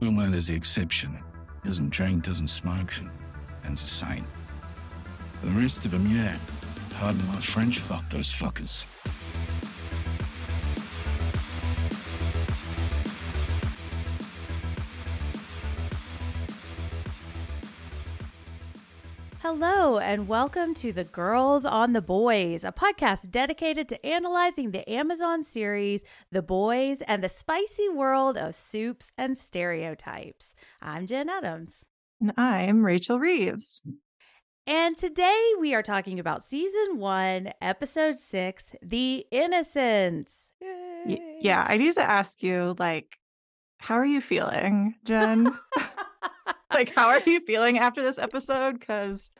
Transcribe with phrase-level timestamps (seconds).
[0.00, 1.22] Homeland is the exception.
[1.62, 3.10] Doesn't drink, doesn't smoke, and,
[3.64, 4.24] and's a saint.
[5.42, 6.36] The rest of them, yeah.
[6.94, 8.86] Pardon my French, fuck those fuckers.
[19.52, 24.88] Hello, and welcome to The Girls on the Boys, a podcast dedicated to analyzing the
[24.88, 30.54] Amazon series The Boys and the spicy world of supes and stereotypes.
[30.80, 31.72] I'm Jenn Adams.
[32.20, 33.82] And I'm Rachel Reeves.
[34.68, 40.52] And today we are talking about season one, episode six The Innocents.
[40.60, 43.16] Y- yeah, I need to ask you, like,
[43.78, 45.58] how are you feeling, Jenn?
[46.72, 48.78] like, how are you feeling after this episode?
[48.78, 49.30] Because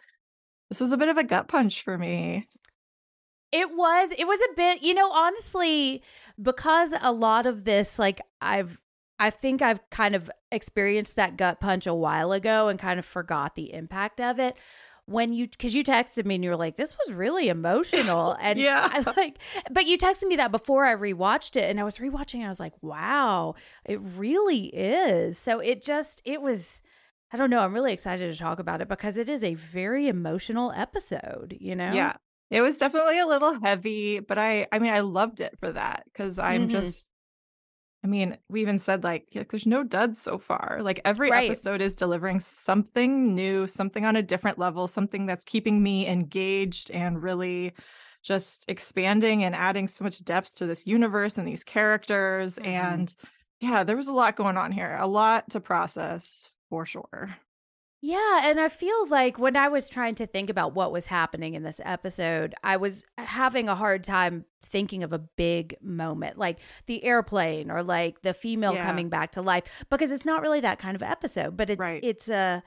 [0.68, 2.48] this was a bit of a gut punch for me.
[3.52, 6.02] It was, it was a bit, you know, honestly,
[6.40, 8.78] because a lot of this, like, I've,
[9.18, 13.04] I think I've kind of experienced that gut punch a while ago and kind of
[13.04, 14.56] forgot the impact of it
[15.10, 18.58] when you because you texted me and you were like this was really emotional and
[18.58, 19.38] yeah I like
[19.70, 22.48] but you texted me that before I rewatched it and I was rewatching and I
[22.48, 26.80] was like wow it really is so it just it was
[27.32, 30.08] I don't know I'm really excited to talk about it because it is a very
[30.08, 32.14] emotional episode you know yeah
[32.50, 36.04] it was definitely a little heavy but I I mean I loved it for that
[36.06, 36.70] because I'm Mhm.
[36.72, 37.06] just
[38.02, 40.78] I mean, we even said like, like there's no duds so far.
[40.82, 41.50] Like every Right.
[41.50, 46.90] episode is delivering something new, something on a different level, something that's keeping me engaged
[46.92, 47.74] and really
[48.22, 52.58] just expanding and adding so much depth to this universe and these characters.
[52.58, 52.64] Mhm.
[52.66, 53.14] And
[53.60, 57.36] yeah, there was a lot going on here, a lot to process for sure.
[58.02, 61.52] Yeah, and I feel like when I was trying to think about what was happening
[61.52, 66.60] in this episode, I was having a hard time thinking of a big moment, like
[66.86, 68.86] the airplane or like the female Yeah.
[68.86, 71.58] coming back to life, because it's not really that kind of episode.
[71.58, 72.02] But it's Right.
[72.02, 72.62] it's a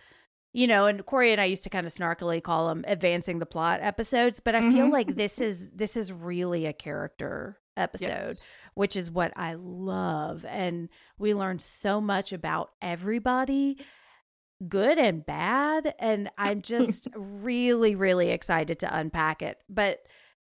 [0.56, 3.46] you know, and Corey and I used to kind of snarkily call them advancing the
[3.48, 4.92] plot episodes, but I feel Mhm.
[4.92, 8.52] like this is this is really a character episode Yes.
[8.76, 10.46] Which is what I love.
[10.46, 13.78] And we learned so much about everybody,
[14.68, 15.94] good and bad.
[16.00, 19.58] And I'm just really, really excited to unpack it.
[19.70, 20.00] But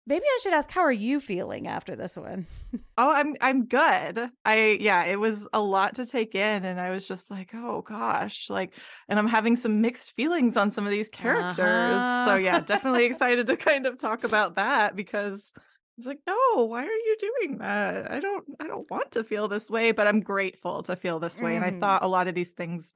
[0.05, 2.45] maybe I should ask, how are you feeling after this one?
[2.99, 4.31] Oh, I'm I'm good.
[4.43, 7.81] I yeah, it was a lot to take in and I was just like, "Oh
[7.83, 8.73] gosh." Like
[9.07, 12.07] and I'm having some mixed feelings on some of these characters.
[12.07, 12.37] So Uh-huh.
[12.37, 15.53] yeah, definitely excited to kind of talk about that because
[15.97, 18.11] was like, "No, why are you doing that?
[18.11, 21.41] I don't I don't want to feel this way, but I'm grateful to feel this
[21.41, 21.71] way." And I Mhm.
[21.71, 22.93] thought a lot of these things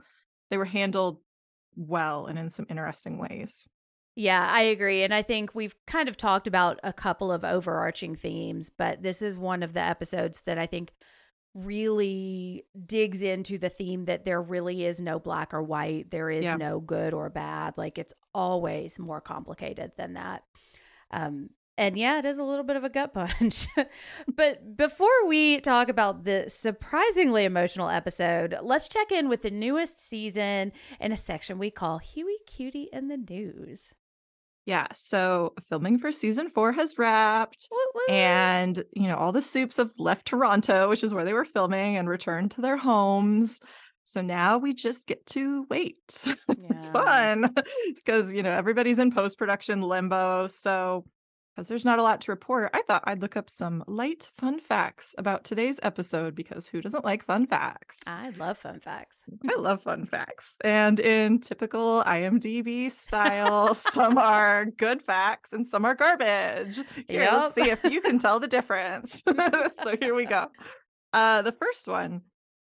[0.50, 1.22] they were handled
[1.76, 3.68] well and in some interesting ways.
[4.16, 5.04] Yeah, I agree.
[5.04, 9.22] And I think we've kind of talked about a couple of overarching themes, but this
[9.22, 10.92] is one of the episodes that I think
[11.54, 16.12] really digs into the theme that there really is no black or white.
[16.12, 16.56] There is Yeah.
[16.56, 17.78] no good or bad.
[17.78, 20.44] Like it's always more complicated than that.
[21.12, 23.66] Um, and yeah, it is a little bit of a gut punch.
[24.36, 30.00] but before we talk about the surprisingly emotional episode, let's check in with the newest
[30.00, 33.82] season in a section we call Hughie Cutie in the News.
[34.68, 37.68] Yeah, so filming for season 4 has wrapped.
[37.72, 38.10] Woot.
[38.12, 41.98] and you know all the supes have left toronto which is where they were filming
[41.98, 43.60] and returned to their homes
[44.04, 45.98] so now we just get to wait
[46.58, 46.92] Yeah.
[46.94, 47.54] fun
[47.96, 51.06] because you know everybody's in post-production limbo so
[51.56, 54.60] because there's not a lot to report i thought i'd look up some light fun
[54.60, 59.20] facts about today's episode because who doesn't like fun facts I love fun facts.
[59.50, 60.56] I love fun facts.
[60.62, 66.80] And in typical IMDb style, some are good facts and some are garbage.
[67.08, 69.22] Here, let's see if you can tell the difference.
[69.84, 70.48] so here we go.
[71.14, 72.22] Uh, the first one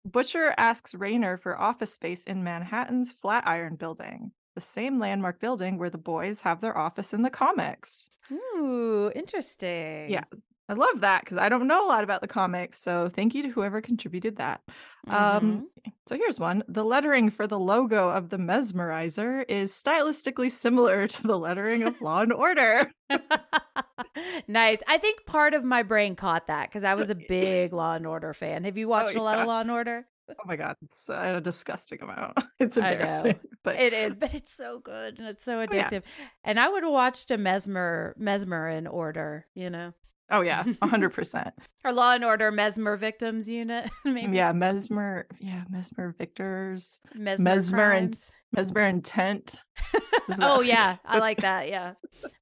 [0.05, 5.89] Butcher asks Raynor for office space in Manhattan's Flatiron building, the same landmark building where
[5.89, 8.09] the boys have their office in the comics.
[8.31, 10.09] Ooh, interesting.
[10.09, 10.23] Yeah.
[10.67, 12.79] I love that because I don't know a lot about the comics.
[12.79, 14.61] So thank you to whoever contributed that.
[15.07, 15.13] Mhm.
[15.13, 15.69] Um,
[16.07, 16.63] so here's one.
[16.67, 21.99] The lettering for the logo of the mesmerizer is stylistically similar to the lettering of
[22.01, 22.91] Law and Order.
[24.47, 24.81] nice.
[24.87, 28.05] I think part of my brain caught that because I was a big Law and
[28.05, 28.63] Order fan.
[28.63, 30.05] Have you watched a lot of Law and Order?
[30.29, 32.37] Oh my god, it's a disgusting amount.
[32.59, 32.89] It's know.
[32.89, 33.39] embarrassing.
[33.63, 35.89] But It is, but it's so good and it's so Oh, yeah.
[35.89, 36.03] addictive.
[36.43, 39.93] And I would have watched a Mesmer Mesmer in Order, you know,
[40.31, 41.53] oh yeah, hundred percent.
[41.83, 44.37] or Law and Order Mesmer Victims Unit, maybe.
[44.37, 45.27] Yeah, mesmer.
[45.39, 46.99] Yeah, mesmer victors.
[47.15, 48.19] Mesmer, Mesmer and-
[48.51, 49.61] Mesmer intent.
[50.41, 51.69] Oh yeah, I like that.
[51.69, 51.93] Yeah,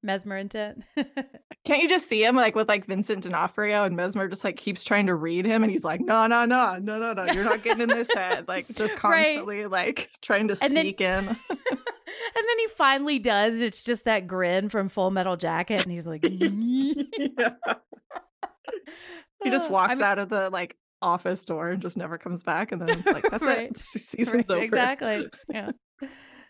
[0.04, 0.84] Mesmer intent.
[1.64, 4.84] Can't you just see him like with like Vincent D'Onofrio and Mesmer just like keeps
[4.84, 7.64] trying to read him and he's like, no, no, no, no, no, no, you're not
[7.64, 8.46] getting in this head.
[8.50, 9.72] Like just constantly right.
[9.72, 11.78] like trying to sneak then, in.
[12.08, 13.56] And then he finally does.
[13.56, 17.54] It's just that grin from Full Metal Jacket, and he's like, yeah.
[19.44, 22.18] he just uh, walks I mean, out of the like office door and just never
[22.18, 23.72] comes back, and then it's like that's right.
[23.72, 23.80] it.
[23.80, 24.50] Season's right.
[24.50, 24.64] over.
[24.64, 25.28] Exactly.
[25.50, 25.72] Yeah.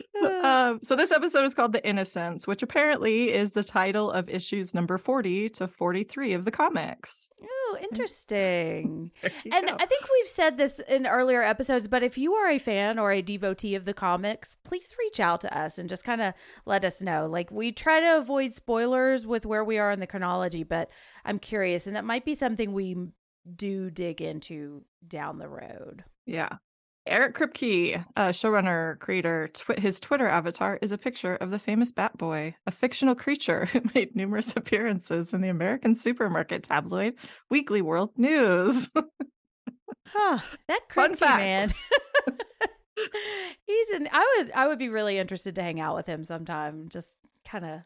[0.43, 4.73] um, so this episode is called The Innocents, which apparently is the title of issues
[4.73, 7.29] number 40 to 43 of the comics.
[7.41, 9.11] Oh, interesting.
[9.23, 9.75] and go.
[9.79, 13.11] I think we've said this in earlier episodes, but if you are a fan or
[13.11, 16.33] a devotee of the comics, please reach out to us and just kind of
[16.65, 17.27] let us know.
[17.27, 20.89] Like we try to avoid spoilers with where we are in the chronology, but
[21.25, 22.95] I'm curious and that might be something we
[23.55, 26.03] do dig into down the road.
[26.25, 26.57] Yeah.
[27.07, 31.91] Eric Kripke, uh, showrunner, creator, tw- his Twitter avatar is a picture of the famous
[31.91, 37.15] Bat Boy, a fictional creature who made numerous appearances in the American supermarket tabloid
[37.49, 38.89] Weekly World News.
[40.07, 41.73] huh, that Kripke man.
[43.65, 44.09] He's an.
[44.11, 44.51] I would.
[44.51, 46.89] I would be really interested to hang out with him sometime.
[46.89, 47.15] Just
[47.45, 47.81] kind of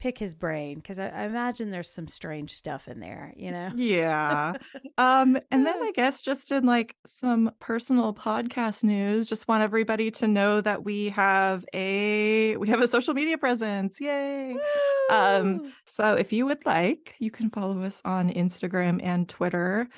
[0.00, 3.70] pick his brain because I, I, imagine there's some strange stuff in there, you know?
[3.74, 4.54] Yeah.
[4.96, 10.10] um, and then I guess just in like some personal podcast news, just want everybody
[10.12, 14.00] to know that we have a we have a social media presence.
[14.00, 14.54] Yay.
[14.54, 15.16] Woo!
[15.16, 19.88] Um, so if you would like, you can follow us on Instagram and Twitter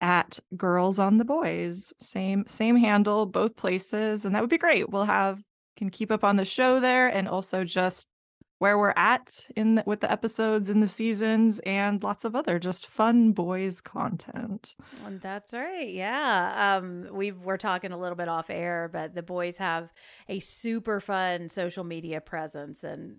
[0.00, 4.90] at girls on the boys same same handle both places and that would be great
[4.90, 5.40] we'll have
[5.76, 8.08] can keep up on the show there and also just
[8.62, 12.60] where we're at in the, with the episodes and the seasons and lots of other
[12.60, 14.76] just fun boys content.
[15.04, 15.92] And that's right.
[15.92, 16.76] Yeah.
[16.76, 19.92] Um we we're talking a little bit off air, but the boys have
[20.28, 23.16] a super fun social media presence and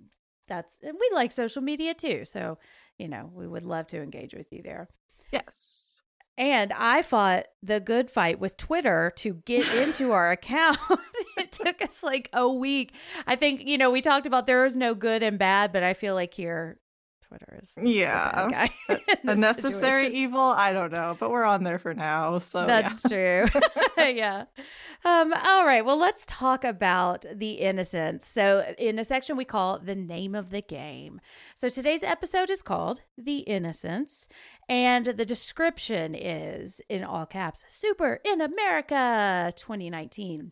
[0.47, 2.23] that's and we like social media too.
[2.23, 2.57] So,
[2.97, 4.87] you know, we would love to engage with you there.
[5.29, 5.92] Yes.
[6.37, 10.79] And I fought the good fight with Twitter to get into our account.
[11.37, 12.93] it took us like a week.
[13.27, 15.93] I think, you know, we talked about there is no good and bad, but I
[15.93, 16.79] feel like here
[17.33, 18.67] Twitter is yeah
[19.25, 20.15] a necessary situation.
[20.15, 20.39] evil.
[20.39, 22.37] I don't know, but we're on there for now.
[22.39, 23.47] So that's yeah.
[23.47, 23.61] true.
[23.97, 24.45] yeah.
[25.05, 25.83] Um, all right.
[25.83, 28.25] Well, let's talk about the innocence.
[28.25, 31.19] So, in a section we call the name of the game.
[31.55, 34.27] So, today's episode is called The innocence,
[34.69, 40.51] and the description is in all caps Super in America 2019.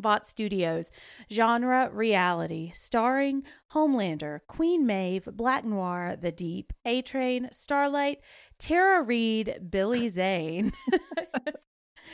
[0.00, 0.90] Vought Studios,
[1.30, 8.20] genre reality, starring Homelander, Queen Maeve, Black Noir, The Deep, A Train, Starlight,
[8.58, 10.72] Tara Reid, Billy Zane.
[10.92, 11.50] oh,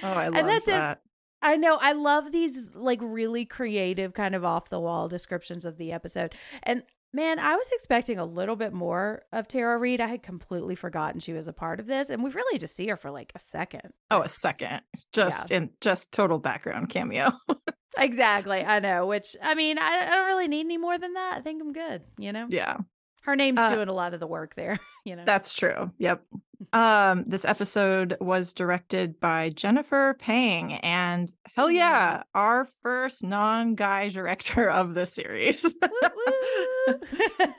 [0.02, 0.98] I love and that's that.
[0.98, 1.02] It.
[1.42, 1.78] I know.
[1.80, 6.34] I love these like really creative, kind of off the wall descriptions of the episode.
[6.62, 6.82] And
[7.16, 10.02] Man, I was expecting a little bit more of Tara Reid.
[10.02, 12.86] I had completely forgotten she was a part of this, and we really just see
[12.88, 13.94] her for like a second.
[14.10, 14.82] Oh, a second,
[15.14, 15.56] just yeah.
[15.56, 17.32] in just total background cameo.
[17.96, 19.06] exactly, I know.
[19.06, 21.38] Which I mean, I, I, don't really need any more than that.
[21.38, 22.02] I think I'm good.
[22.18, 22.48] You know.
[22.50, 22.76] Yeah.
[23.22, 24.78] Her name's uh, doing a lot of the work there.
[25.06, 25.22] You know.
[25.24, 25.92] That's true.
[25.98, 26.24] Yep.
[26.72, 34.70] Um, this episode was directed by Jennifer Phang, and hell yeah, our first non-guy director
[34.70, 35.64] of the series.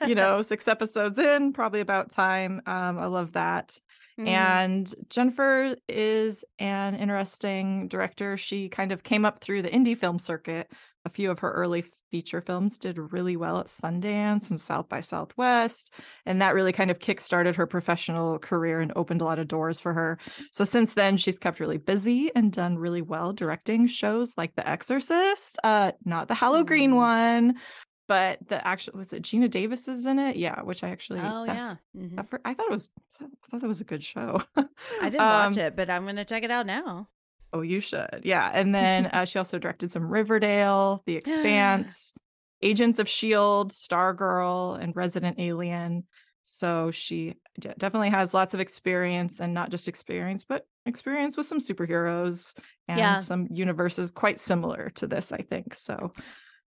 [0.06, 2.60] you know, six episodes in, probably about time.
[2.66, 3.78] Um, I love that.
[4.18, 4.28] Mm.
[4.28, 8.36] And Jennifer is an interesting director.
[8.36, 10.70] She kind of came up through the indie film circuit.
[11.04, 15.00] A few of her early feature films did really well at Sundance and South by
[15.00, 15.92] Southwest.
[16.26, 19.78] And that really kind of kickstarted her professional career and opened a lot of doors
[19.80, 20.18] for her.
[20.52, 24.68] So since then, she's kept really busy and done really well directing shows like The
[24.68, 26.96] Exorcist, uh, not the Hollow Green mm.
[26.96, 27.54] one.
[28.06, 30.36] But the actual was it Geena Davis is in it?
[30.36, 32.18] Yeah, which I actually oh that, yeah mm-hmm.
[32.42, 32.88] I thought it was
[33.20, 34.42] I thought that was a good show.
[34.56, 34.64] I
[35.02, 37.08] didn't um, watch it, but I'm gonna check it out now.
[37.52, 38.20] Oh, you should.
[38.24, 38.50] Yeah.
[38.52, 42.12] And then uh, she also directed some Riverdale, The Expanse,
[42.62, 46.04] Agents of S.H.I.E.L.D., Stargirl, and Resident Alien.
[46.42, 51.46] So she d- definitely has lots of experience and not just experience, but experience with
[51.46, 52.54] some superheroes
[52.86, 53.20] and yeah.
[53.20, 55.74] some universes quite similar to this, I think.
[55.74, 56.12] So,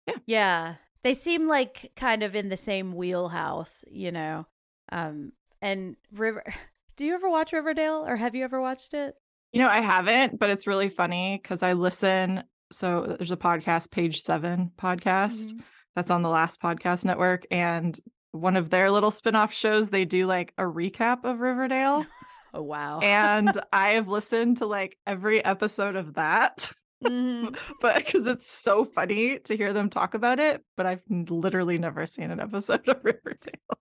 [0.06, 0.14] yeah.
[0.26, 0.74] Yeah.
[1.02, 4.46] They seem like kind of in the same wheelhouse, you know.
[4.92, 6.44] Um, and River,
[6.96, 9.14] do you ever watch Riverdale or have you ever watched it?
[9.52, 12.44] You know, I haven't, but it's really funny because I listen.
[12.72, 15.58] So there's a podcast, Page Seven podcast, mm-hmm.
[15.96, 17.98] that's on the Last Podcast Network, and
[18.32, 22.06] one of their little spin-off shows, they do like a recap of Riverdale.
[22.54, 23.00] oh wow!
[23.00, 26.70] and I have listened to like every episode of that.
[27.02, 27.54] Mm-hmm.
[27.80, 32.04] but because it's so funny to hear them talk about it, but I've literally never
[32.04, 33.79] seen an episode of Riverdale.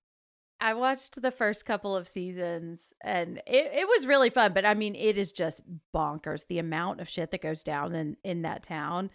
[0.62, 4.74] I watched the first couple of seasons and it, it was really fun, but I
[4.74, 5.62] mean it is just
[5.94, 9.10] bonkers the amount of shit that goes down in in that town.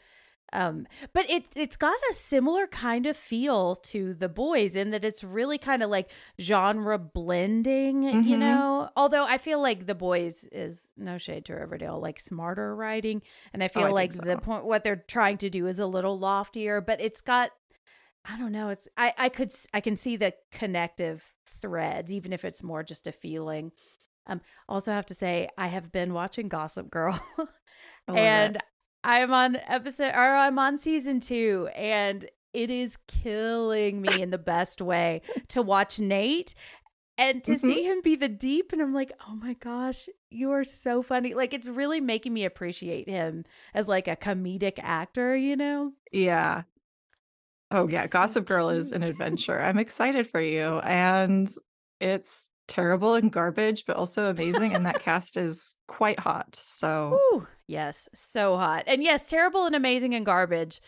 [0.53, 5.05] Um, but it it's got a similar kind of feel to the boys in that
[5.05, 6.09] it's really kind of like
[6.41, 8.25] genre blending, Mhm.
[8.25, 8.89] you know.
[8.95, 13.23] Although I feel like the boys is no shade to Riverdale, like smarter writing,
[13.53, 15.79] and I Oh, feel I think like the point what they're trying to do is
[15.81, 17.51] a little loftier, but it's got
[18.25, 18.69] I don't know.
[18.69, 21.34] It's I I could I can see the connective
[21.69, 23.73] threads, even if it's more just a feeling.
[24.27, 27.19] Um, also have to say I have been watching Gossip Girl,
[28.09, 28.63] and it.
[29.03, 34.39] I'm on episode or I'm on season two, and it is killing me in the
[34.39, 36.55] best way to watch Nate
[37.19, 37.61] and to Mhm.
[37.61, 41.33] see him be the deep and i'm like oh my gosh you are so funny
[41.33, 46.63] like it's really making me appreciate him as like a comedic actor you know Yeah.
[47.75, 49.61] Oh yeah, So Gossip Girl is an adventure.
[49.61, 50.79] I'm excited for you.
[50.79, 51.51] And
[52.01, 54.75] it's terrible and garbage, but also amazing.
[54.75, 56.55] And that cast is quite hot.
[56.55, 60.81] So Ooh, yes so hot and yes terrible and amazing and garbage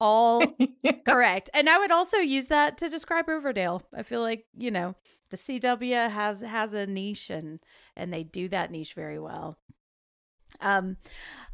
[0.00, 0.42] all
[1.06, 4.94] correct and i would also use that to describe riverdale i feel like you know
[5.30, 7.60] the cw has has a niche and
[7.96, 9.56] and they do that niche very well
[10.60, 10.96] um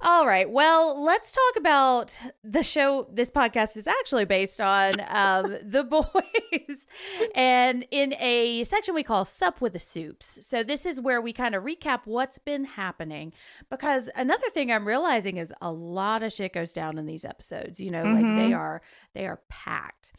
[0.02, 5.57] all right well let's talk about the show this podcast is actually based on um
[5.62, 6.87] the boys
[7.35, 11.33] and in a section we call sup with the supes so this is where we
[11.33, 13.33] kind of recap what's been happening
[13.71, 17.78] because another thing i'm realizing is a lot of shit goes down in these episodes
[17.80, 18.57] you know like they Mhm.
[18.59, 18.83] are
[19.14, 20.12] they are packed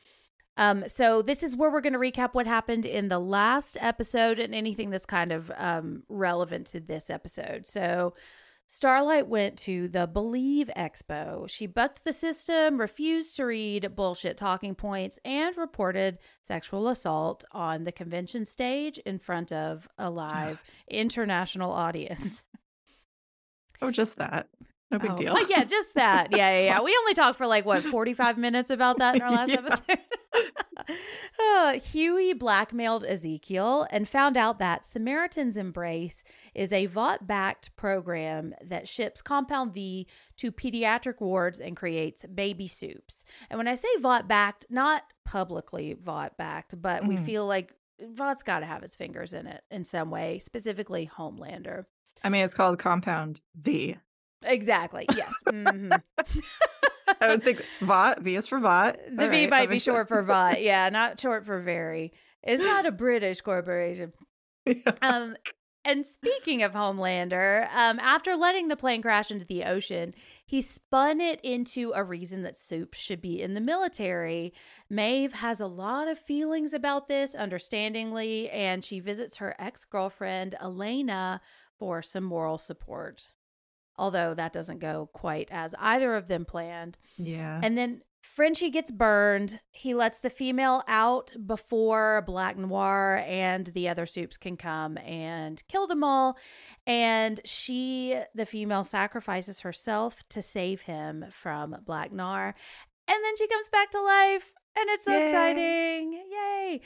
[0.58, 4.38] um, so this is where we're going to recap what happened in the last episode
[4.38, 7.66] and anything that's kind of um, relevant to this episode.
[7.66, 8.14] So
[8.74, 11.50] Starlight went to the Believe Expo.
[11.50, 17.84] She bucked the system, refused to read bullshit talking points, and reported sexual assault on
[17.84, 22.46] the convention stage in front of a live international audience.
[23.82, 24.48] oh, just that.
[24.92, 25.34] No big Oh, deal.
[25.34, 26.32] But yeah, just that.
[26.36, 26.76] Yeah, yeah, yeah.
[26.76, 26.86] fine.
[26.86, 29.58] We only talked for like what forty five minutes about that in our last Yeah.
[29.60, 30.00] episode.
[31.40, 36.24] Uh, Hughie blackmailed Ezekiel and found out that Samaritan's Embrace
[36.56, 40.08] is a Vought backed program that ships Compound V
[40.38, 43.26] to pediatric wards and creates baby supes.
[43.50, 47.26] And when I say Vought backed, not publicly Vought backed, but we Mhm.
[47.26, 51.86] feel like Vought's got to have its fingers in it in some way, specifically Homelander.
[52.24, 53.98] I mean, it's called Compound V.
[54.44, 55.06] Exactly.
[55.16, 55.34] Yes.
[55.48, 56.02] Mhm.
[57.22, 58.22] I would think Vought.
[58.22, 58.98] V is for Vought.
[59.16, 60.62] The All V right, might be short for Vought.
[60.62, 62.14] Yeah, not short for very.
[62.44, 64.14] It's not a British corporation.
[64.66, 64.76] Yeah.
[65.02, 65.36] Um,
[65.84, 70.14] and speaking of Homelander, um, after letting the plane crash into the ocean,
[70.46, 74.54] he spun it into a reason that Supe should be in the military.
[74.90, 80.56] Maeve has a lot of feelings about this, understandingly, and she visits her ex girlfriend,
[80.62, 81.42] Elena,
[81.80, 83.30] for some moral support.
[83.98, 86.98] Although that doesn't go quite as either of them planned.
[87.18, 87.60] Yeah.
[87.62, 89.60] And then Frenchie gets burned.
[89.72, 95.62] He lets the female out before Black Noir and the other supes can come and
[95.68, 96.38] kill them all.
[96.88, 102.54] And she, the female, sacrifices herself to save him from Black Noir.
[103.08, 104.52] And then she comes back to life.
[104.78, 105.28] And it's so Yay.
[105.28, 106.24] exciting.
[106.32, 106.82] Yay.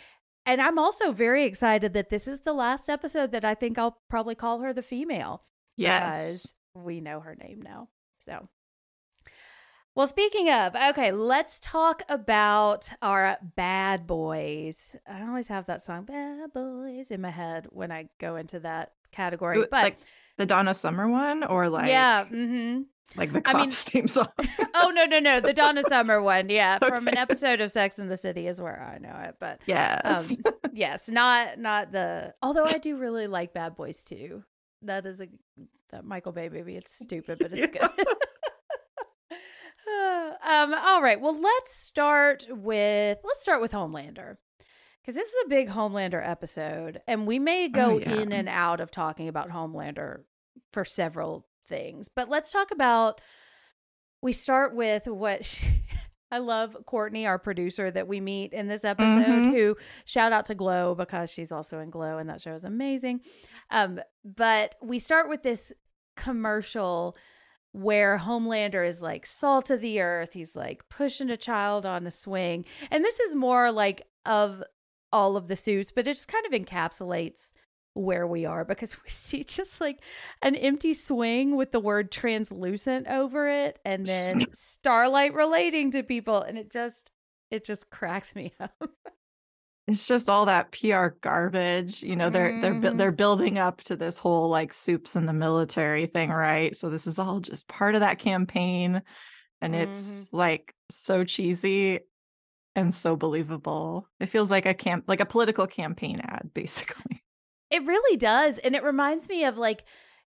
[0.47, 3.99] And I'm also very excited that this is the last episode that I think I'll
[4.09, 5.43] probably call her the female
[5.75, 6.53] yes.
[6.75, 7.89] We know her name now.
[8.25, 8.47] So,
[9.95, 14.95] well, speaking of, okay, let's talk about our bad boys.
[15.07, 18.91] I always have that song, Bad Boys, in my head when I go into that
[19.13, 19.59] category.
[19.71, 19.97] But like
[20.37, 22.81] the Donna Summer one, or like yeah, Mm-hmm.
[23.15, 24.27] like the I mean- cops theme song.
[24.75, 25.39] oh, no, no, no.
[25.39, 26.49] The Donna Summer one.
[26.49, 26.77] Yeah.
[26.85, 29.35] From an episode of Sex in the City is where I know it.
[29.39, 30.35] But yes.
[30.45, 32.33] um, yes, not not the.
[32.41, 34.43] Although I do really like Bad Boys too.
[34.81, 35.27] That is a
[35.91, 36.75] that Michael Bay baby.
[36.75, 37.87] It's stupid, but it's Yeah.
[37.95, 38.07] good.
[40.43, 40.73] um.
[40.73, 41.19] All right.
[41.19, 44.37] Well, let's start with let's start with Homelander
[45.01, 48.15] because this is a big Homelander episode, and we may go Oh, yeah.
[48.15, 50.21] in and out of talking about Homelander
[50.73, 53.21] for several things, but let's talk about.
[54.21, 55.67] We start with what she,
[56.35, 59.51] I love Courtney, our producer that we meet in this episode, Mhm.
[59.53, 63.21] who shout out to Glow because she's also in Glow and that show is amazing.
[63.71, 65.71] Um, but we start with this
[66.17, 67.15] commercial
[67.71, 70.33] where Homelander is like salt of the earth.
[70.33, 72.65] He's like pushing a child on a swing.
[72.91, 74.63] And this is more like of
[75.11, 77.51] all of the suits, but it just kind of encapsulates
[77.95, 79.99] where we are because we see just like
[80.43, 86.41] an empty swing with the word translucent over it and then starlight relating to people
[86.41, 87.11] and it just
[87.51, 88.71] it just cracks me up
[89.87, 92.01] it's just all that PR garbage.
[92.01, 92.97] You know, they're they're Mhm.
[92.97, 96.75] they're building up to this whole like supes in the military thing, right?
[96.75, 99.03] So this is all just part of that campaign
[99.61, 101.99] and it's like so cheesy
[102.75, 104.07] and so believable.
[104.19, 107.23] It feels like a camp like a political campaign ad basically.
[107.69, 108.57] It really does.
[108.59, 109.83] And it reminds me of like,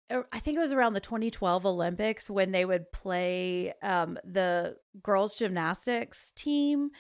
[0.10, 4.78] uh, I think it was around the 2012 Olympics when they would play um, the
[5.02, 6.92] girls' gymnastics team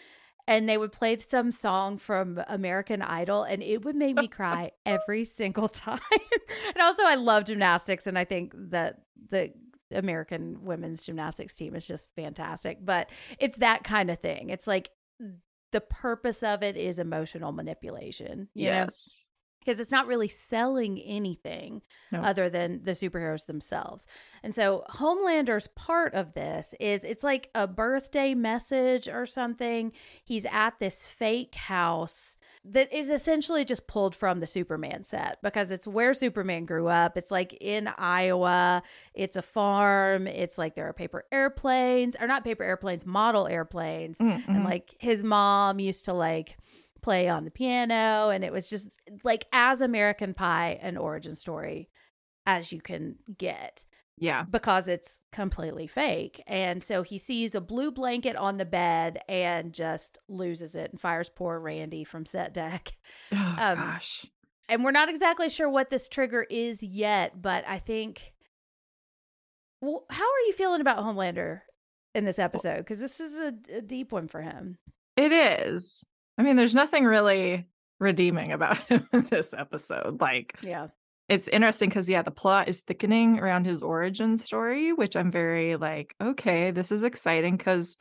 [0.47, 4.71] and they would play some song from American Idol and it would make me cry
[4.85, 5.99] every single time.
[6.11, 9.53] and also, I love gymnastics and I think that the
[9.91, 12.79] American women's gymnastics team is just fantastic.
[12.83, 14.49] But it's that kind of thing.
[14.49, 14.89] It's like,
[15.71, 18.87] the purpose of it is emotional manipulation, you know?
[19.65, 21.81] Because it's not really selling anything
[22.11, 22.21] No.
[22.21, 24.05] other than the superheroes themselves.
[24.43, 29.91] And so Homelander's part of this is it's like a birthday message or something.
[30.23, 35.69] He's at this fake house that is essentially just pulled from the Superman set because
[35.71, 37.15] it's where Superman grew up.
[37.17, 38.81] It's like in Iowa.
[39.13, 40.27] It's a farm.
[40.27, 44.65] It's like there are paper airplanes, or not paper airplanes, model airplanes Mm, and mhm.
[44.65, 46.57] like his mom used to like
[47.05, 48.89] play on the piano and it was just
[49.23, 51.87] like as american pie an origin story
[52.47, 53.85] as you can get
[54.17, 54.43] yeah.
[54.49, 59.73] because it's completely fake and so he sees a blue blanket on the bed and
[59.73, 62.93] just loses it and fires poor randy from set deck
[63.31, 64.25] Oh, Um, gosh.
[64.69, 68.33] and we're not exactly sure what this trigger is yet but i think
[69.81, 71.61] well, how are you feeling about homelander
[72.15, 74.77] in this episode because this is a, a deep one for him
[75.17, 76.05] It is.
[76.37, 77.65] I mean, there's nothing really
[77.99, 80.19] redeeming about him in this episode.
[80.21, 80.87] Like, yeah
[81.27, 85.75] it's interesting because, yeah, the plot is thickening around his origin story, which I'm very
[85.75, 87.57] like, okay, this is exciting.
[87.57, 87.97] Because,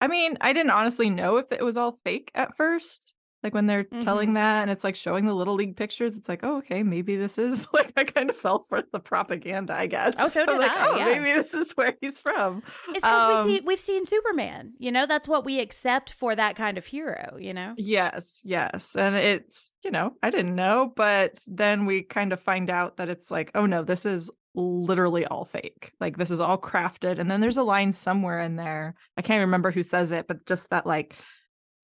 [0.00, 3.14] I mean, I didn't honestly know if it was all fake at first.
[3.42, 6.40] Like when they're telling that and it's like showing the little league pictures, it's like,
[6.42, 10.14] oh, okay, maybe this is like I kind of fell for the propaganda, I guess.
[10.18, 11.04] Oh, so did like, I, oh, yeah.
[11.06, 12.62] maybe this is where he's from.
[12.90, 14.74] It's because Um, we see we've seen Superman.
[14.78, 17.36] You know, that's what we accept for that kind of hero.
[17.38, 17.74] You know.
[17.76, 18.94] Yes, yes.
[18.96, 23.08] And it's, you know, I didn't know, but then we kind of find out that
[23.08, 25.92] it's like, oh no, this is literally all fake.
[26.00, 27.18] Like this is all crafted.
[27.18, 28.94] And then there's a line somewhere in there.
[29.16, 31.16] I can't remember who says it, but just that like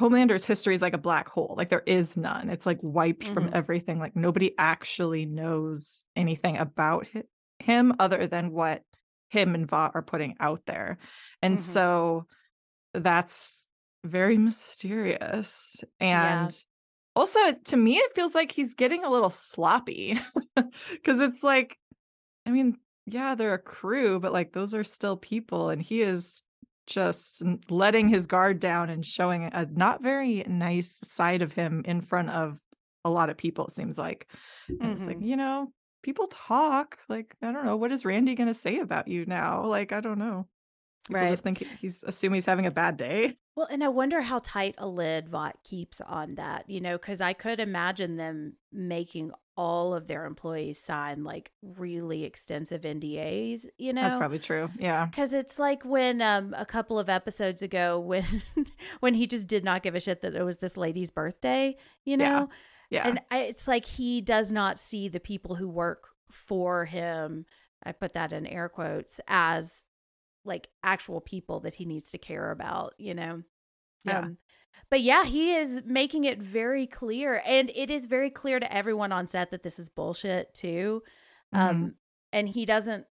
[0.00, 1.54] Homelander's history is like a black hole.
[1.56, 2.50] Like there is none.
[2.50, 3.52] It's like wiped from Mhm.
[3.52, 3.98] everything.
[3.98, 7.24] Like nobody actually knows anything about hi-
[7.58, 8.82] him other than what
[9.30, 10.98] him and Vought are putting out there.
[11.42, 11.61] And Mhm.
[11.61, 12.26] so
[12.94, 13.70] that's
[14.04, 15.76] very mysterious.
[16.00, 16.44] Yeah.
[16.44, 16.64] And
[17.16, 20.18] also to me it feels like he's getting a little sloppy
[20.92, 21.76] because it's like
[22.46, 26.42] I mean, yeah, they're a crew, but like those are still people and he is
[26.88, 32.01] just letting his guard down and showing a not very nice side of him in
[32.01, 32.59] front of
[33.05, 34.27] a lot of people it seems like.
[34.68, 35.27] And it's like, Mhm.
[35.27, 35.72] you know,
[36.03, 36.98] people talk.
[37.09, 39.64] Like, I don't know, what is Randy going to say about you now?
[39.66, 40.48] Like, I don't know.
[41.07, 41.31] People Right.
[41.31, 43.37] just think he's assume he's having a bad day.
[43.57, 46.68] Well, and I wonder how tight a lid Vought keeps on that.
[46.68, 52.22] You know, because I could imagine them making all of their employees sign like really
[52.22, 53.66] extensive NDAs.
[53.76, 54.70] You know, That's probably true.
[54.78, 55.06] Yeah.
[55.06, 58.24] Because it's like when um a couple of episodes ago when
[59.00, 62.16] when he just did not give a shit that it was this lady's birthday, you
[62.16, 62.24] know?
[62.24, 62.46] Yeah.
[62.90, 63.08] Yeah.
[63.08, 67.44] And I, it's like he does not see the people who work for him,
[67.82, 69.84] I put that in air quotes, as
[70.44, 73.42] like actual people that he needs to care about, you know?
[74.04, 74.20] Yeah.
[74.20, 74.38] Um,
[74.90, 77.42] but yeah, he is making it very clear.
[77.44, 81.02] And it is very clear to everyone on set that this is bullshit too.
[81.52, 81.94] Um, Mhm.
[82.32, 83.06] and he doesn't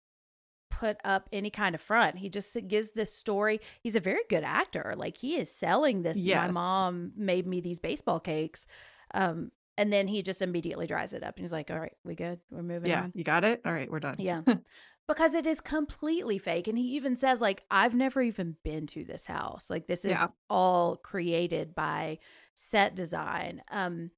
[0.71, 2.19] put up any kind of front.
[2.19, 3.61] He just gives this story.
[3.83, 4.95] He's a very good actor.
[4.97, 6.17] Like he is selling this.
[6.17, 8.67] My mom made me these baseball cakes.
[9.15, 12.15] Um, and then he just immediately dries it up and he's like, all right, we
[12.15, 12.41] good.
[12.51, 13.05] We're moving yeah.
[13.05, 13.13] on.
[13.15, 13.63] You got it?
[13.65, 14.17] All right, we're done.
[14.19, 14.43] Yeah.
[15.13, 16.69] because it is completely fake.
[16.69, 19.71] And he even says, like, I've never even been to this house.
[19.71, 20.29] Like, this is Yeah.
[20.51, 22.19] all created by
[22.55, 23.63] set design.
[23.71, 24.11] Um,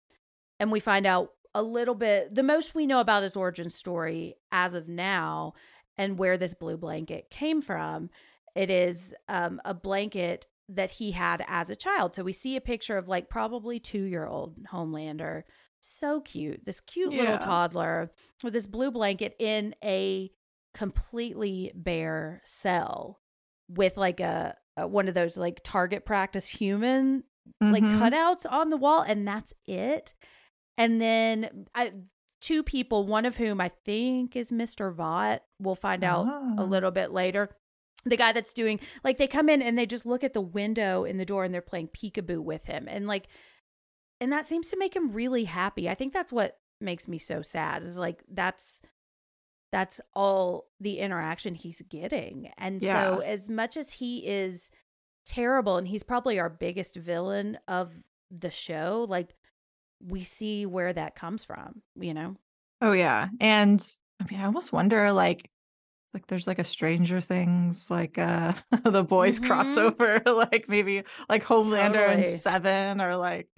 [0.60, 4.34] and we find out a little bit the most we know about his origin story
[4.50, 5.54] as of now
[5.96, 8.10] and where this blue blanket came from.
[8.56, 12.14] It is um, a blanket that he had as a child.
[12.14, 15.42] So we see a picture of like probably two year old Homelander.
[15.80, 16.64] So cute.
[16.64, 17.18] This cute Yeah.
[17.18, 18.10] little toddler
[18.42, 20.32] with this blue blanket in a
[20.74, 23.20] completely bare cell
[23.68, 27.24] with like a, a one of those like target practice human
[27.60, 27.98] like Mhm.
[27.98, 30.14] cutouts on the wall and that's it
[30.76, 31.92] and then I,
[32.40, 36.64] two people one of whom i think is mr vought we'll find out a Ah.
[36.64, 37.50] little bit later
[38.06, 41.04] the guy that's doing like they come in and they just look at the window
[41.04, 43.26] in the door and they're playing peekaboo with him and like
[44.20, 45.88] and that seems to make him really happy.
[45.90, 47.82] I think that's what makes me so sad.
[47.82, 48.80] Is like that's
[49.74, 52.48] that's all the interaction he's getting.
[52.58, 53.16] And Yeah.
[53.16, 54.70] so as much as he is
[55.26, 57.92] terrible and he's probably our biggest villain of
[58.30, 59.34] the show, like
[60.00, 62.36] we see where that comes from, you know?
[62.80, 63.30] Oh yeah.
[63.40, 63.84] And
[64.20, 65.50] I mean, I almost wonder like
[66.06, 68.52] it's like there's like a Stranger Things, like uh
[68.84, 69.48] the boys Mhm.
[69.48, 72.14] crossover, like maybe like Homelander Totally.
[72.14, 73.48] and Seven or like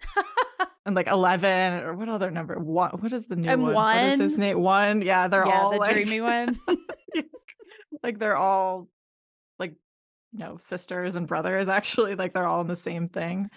[0.90, 2.58] and like eleven or what other number?
[2.58, 3.74] One what is the new And one?
[3.74, 4.40] What is his one.
[4.40, 4.60] name?
[4.60, 5.02] One.
[5.02, 6.58] Yeah, they're yeah, all the like, dreamy one.
[8.02, 8.88] like they're all
[9.58, 9.74] like
[10.32, 12.14] you know, sisters and brothers actually.
[12.16, 13.50] Like they're all in the same thing.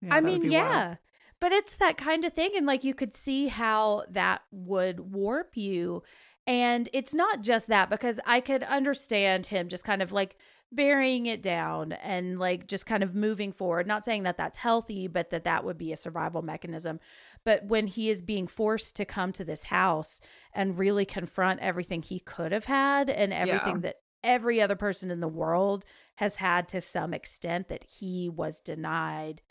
[0.00, 0.52] Yeah, I mean, be wild.
[0.52, 0.94] yeah.
[1.40, 2.50] But it's that kind of thing.
[2.56, 6.02] And like you could see how that would warp you.
[6.46, 10.36] And it's not just that, because I could understand him just kind of like
[10.74, 13.86] burying it down and like just kind of moving forward.
[13.86, 17.00] Not saying that that's healthy, but that that would be a survival mechanism.
[17.44, 20.20] But when he is being forced to come to this house
[20.52, 25.20] and really confront everything he could have had and everything that every other person in
[25.20, 25.84] the world
[26.16, 29.42] has had to some extent that he was denied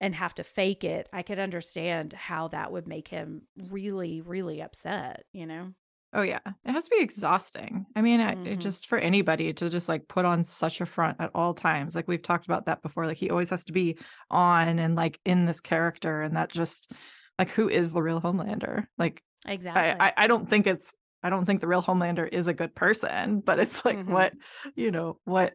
[0.00, 4.60] and have to fake it, I could understand how that would make him really, really
[4.60, 5.74] upset, you know?
[6.14, 7.86] Oh yeah, it has to be exhausting.
[7.96, 8.58] I mean, I, Mhm.
[8.60, 11.96] just for anybody to just like put on such a front at all times.
[11.96, 13.06] Like we've talked about that before.
[13.06, 13.98] Like he always has to be
[14.30, 16.92] on and like in this character, and that just
[17.38, 18.86] like who is the real Homelander?
[18.96, 19.82] Like Exactly.
[19.82, 22.74] I, I, I don't think it's I don't think the real Homelander is a good
[22.74, 24.06] person, but it's like Mhm.
[24.06, 24.34] what
[24.76, 25.54] you know what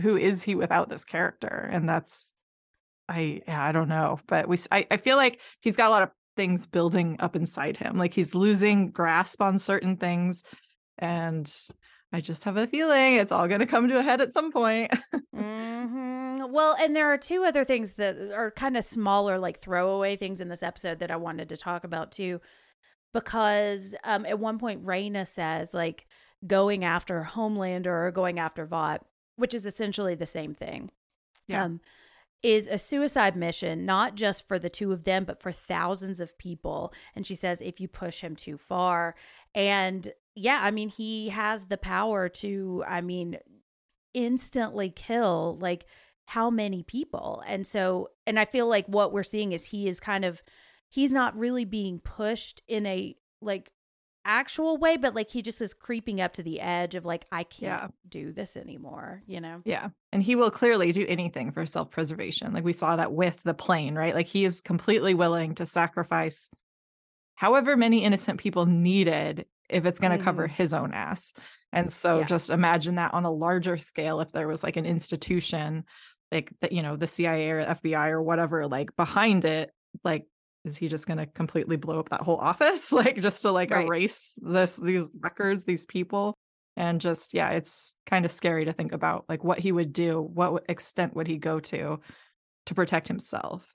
[0.00, 1.68] who is he without this character?
[1.72, 2.32] And that's
[3.08, 6.02] I yeah, I don't know, but we I, I feel like he's got a lot
[6.02, 7.98] of things building up inside him.
[7.98, 10.42] Like he's losing grasp on certain things,
[10.98, 11.52] and
[12.12, 14.52] I just have a feeling it's all going to come to a head at some
[14.52, 14.92] point.
[15.34, 20.16] hmm Well, and there are two other things that are kind of smaller, like throwaway
[20.16, 22.40] things in this episode that I wanted to talk about too.
[23.12, 26.06] Because um, at one point, Raynor says, like,
[26.46, 29.04] going after Homelander or going after Vought,
[29.36, 30.90] which is essentially the same thing.
[31.48, 31.64] Yeah.
[31.64, 31.80] Um,
[32.42, 36.38] is a suicide mission, not just for the two of them, but for thousands of
[36.38, 36.92] people.
[37.14, 39.14] And she says, if you push him too far.
[39.54, 43.38] And yeah, I mean, he has the power to, I mean,
[44.14, 45.86] instantly kill like
[46.26, 47.42] how many people.
[47.46, 50.42] And so, and I feel like what we're seeing is he is kind of,
[50.88, 53.70] he's not really being pushed in a like
[54.26, 57.44] actual way, but like he just is creeping up to the edge of like, I
[57.44, 57.88] can't Yeah.
[58.08, 59.62] do this anymore, you know?
[59.64, 59.88] Yeah.
[60.12, 62.52] And he will clearly do anything for self preservation.
[62.52, 64.14] Like we saw that with the plane, right?
[64.14, 66.50] Like he is completely willing to sacrifice
[67.36, 70.54] however many innocent people needed if it's going to cover mm-hmm.
[70.54, 71.32] his own ass.
[71.72, 72.24] And so Yeah.
[72.26, 75.84] just imagine that on a larger scale if there was like an institution
[76.32, 79.70] like that, you know, the CIA or FBI or whatever, like behind it,
[80.02, 80.24] like
[80.66, 83.70] is he just going to completely blow up that whole office like just to like
[83.70, 83.86] Right.
[83.86, 86.34] erase this these records these people
[86.76, 90.20] and just yeah it's kind of scary to think about like what he would do
[90.20, 92.00] what extent would he go to
[92.66, 93.74] to protect himself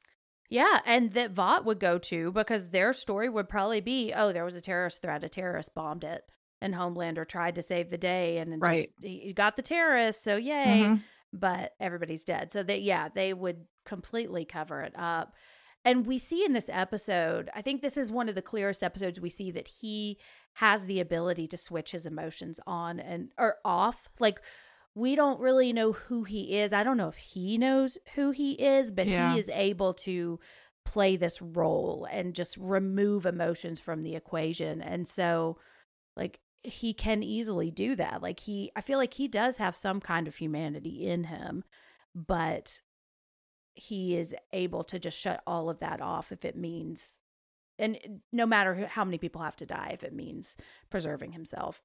[0.49, 4.43] Yeah, and that Vought would go to because their story would probably be, oh, there
[4.43, 6.23] was a terrorist threat, a terrorist bombed it,
[6.59, 8.63] and Homelander tried to save the day, and Right.
[8.63, 11.03] just he got the terrorists, so yay, Mhm.
[11.31, 12.51] but everybody's dead.
[12.51, 15.33] So that yeah, they would completely cover it up.
[15.83, 19.19] And we see in this episode, I think this is one of the clearest episodes
[19.19, 20.19] we see that he
[20.55, 24.07] has the ability to switch his emotions on and or off.
[24.19, 24.41] Like
[24.93, 26.73] we don't really know who he is.
[26.73, 29.33] I don't know if he knows who he is, but Yeah.
[29.33, 30.39] he is able to
[30.85, 34.81] play this role and just remove emotions from the equation.
[34.81, 35.57] And so
[36.15, 38.21] like he can easily do that.
[38.21, 41.63] Like he I feel like he does have some kind of humanity in him,
[42.13, 42.81] but
[43.73, 47.19] he is able to just shut all of that off if it means
[47.79, 50.55] and uh, no matter who- how many people have to die if it means
[50.89, 51.81] preserving himself.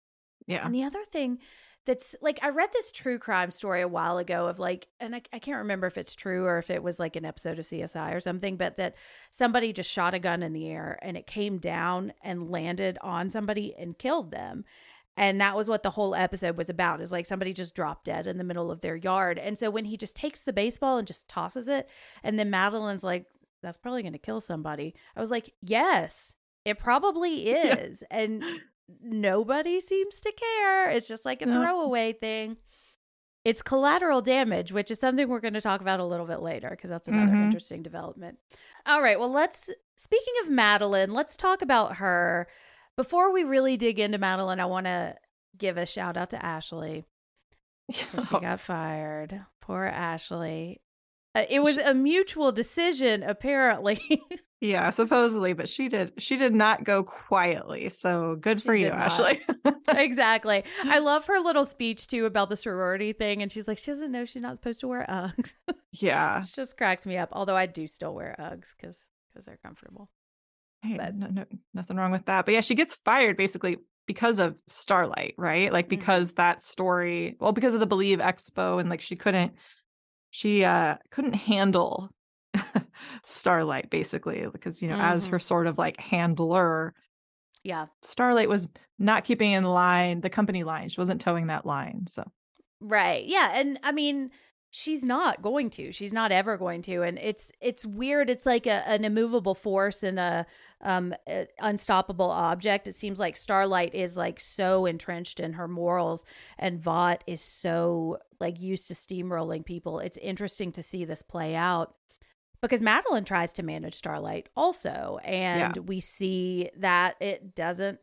[0.47, 1.39] yeah And the other thing
[1.87, 5.23] that's like, I read this true crime story a while ago of like, and I,
[5.33, 8.13] I can't remember if it's true or if it was like an episode of CSI
[8.13, 8.97] or something, but that
[9.31, 13.31] somebody just shot a gun in the air and it came down and landed on
[13.31, 14.65] somebody and killed them.
[15.17, 18.27] And that was what the whole episode was about is like somebody just dropped dead
[18.27, 19.39] in the middle of their yard.
[19.39, 21.89] And so when he just takes the baseball and just tosses it,
[22.23, 23.25] and then Madeline's like,
[23.63, 24.95] that's probably going to kill somebody.
[25.17, 26.35] I was like, yes,
[26.67, 27.77] it probably Yeah.
[27.77, 28.03] is.
[28.11, 28.45] And
[29.03, 30.91] nobody seems to care.
[30.91, 31.55] It's just like a No.
[31.63, 32.59] throwaway thing.
[33.45, 36.69] It's collateral damage, which is something we're going to talk about a little bit later
[36.71, 37.45] because that's another Mhm.
[37.45, 38.39] interesting development.
[38.87, 39.19] All right.
[39.19, 42.49] Well, let's, speaking of Madeline, let's talk about her.
[42.97, 45.17] Before we really dig into Madeline, I want to
[45.57, 47.05] give a shout out to Ashley
[47.91, 48.05] she
[48.41, 49.45] got fired.
[49.61, 50.81] Poor Ashley.
[51.35, 54.01] Uh, it was a mutual decision, apparently.
[54.61, 57.89] yeah, supposedly, but she did she did not go quietly.
[57.91, 58.99] So good She for you, not.
[58.99, 59.41] Ashley.
[59.89, 60.65] exactly.
[60.85, 63.43] I love her little speech too about the sorority thing.
[63.43, 65.53] And she's like, she doesn't know she's not supposed to wear Uggs.
[65.93, 66.39] yeah.
[66.39, 67.29] it just cracks me up.
[67.33, 70.09] Although I do still wear Uggs because because they're comfortable.
[70.83, 72.45] Hey, But- no, no, nothing wrong with that.
[72.45, 75.73] But yeah, she gets fired basically because of Starlight, right?
[75.73, 75.91] Like Mhm.
[75.91, 79.55] because that story, well, because of the Believe Expo, and like she couldn't,
[80.31, 82.11] she uh couldn't handle
[83.25, 85.31] Starlight basically because you know as Mhm.
[85.33, 86.95] her sort of like handler,
[87.65, 87.87] Yeah.
[88.03, 90.89] Starlight was not keeping in line the company line.
[90.89, 92.07] She wasn't toeing that line.
[92.09, 92.25] So
[92.81, 93.25] Right.
[93.25, 93.53] Yeah.
[93.55, 94.31] And I mean,
[94.71, 95.93] she's not going to.
[95.93, 97.03] She's not ever going to.
[97.03, 98.29] And it's it's weird.
[98.31, 100.47] It's like a, an immovable force and a
[100.83, 102.87] um a unstoppable object.
[102.87, 106.25] It seems like Starlight is like so entrenched in her morals
[106.59, 109.99] and Vought is so like used to steamrolling people.
[110.01, 111.95] It's interesting to see this play out.
[112.63, 115.19] Because Madeline tries to manage Starlight also.
[115.23, 118.01] And we see that it doesn't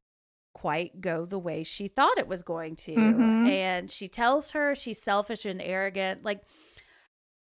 [0.54, 2.96] quite go the way she thought it was going to.
[2.96, 3.50] Mhm.
[3.50, 6.24] And she tells her she's selfish and arrogant.
[6.24, 6.44] Like,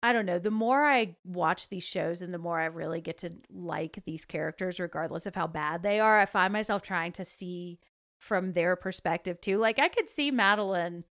[0.03, 0.39] I don't know.
[0.39, 4.25] The more I watch these shows and the more I really get to like these
[4.25, 7.79] characters, regardless of how bad they are, I find myself trying to see
[8.19, 9.59] from their perspective too.
[9.59, 11.05] Like, I could see Madeline,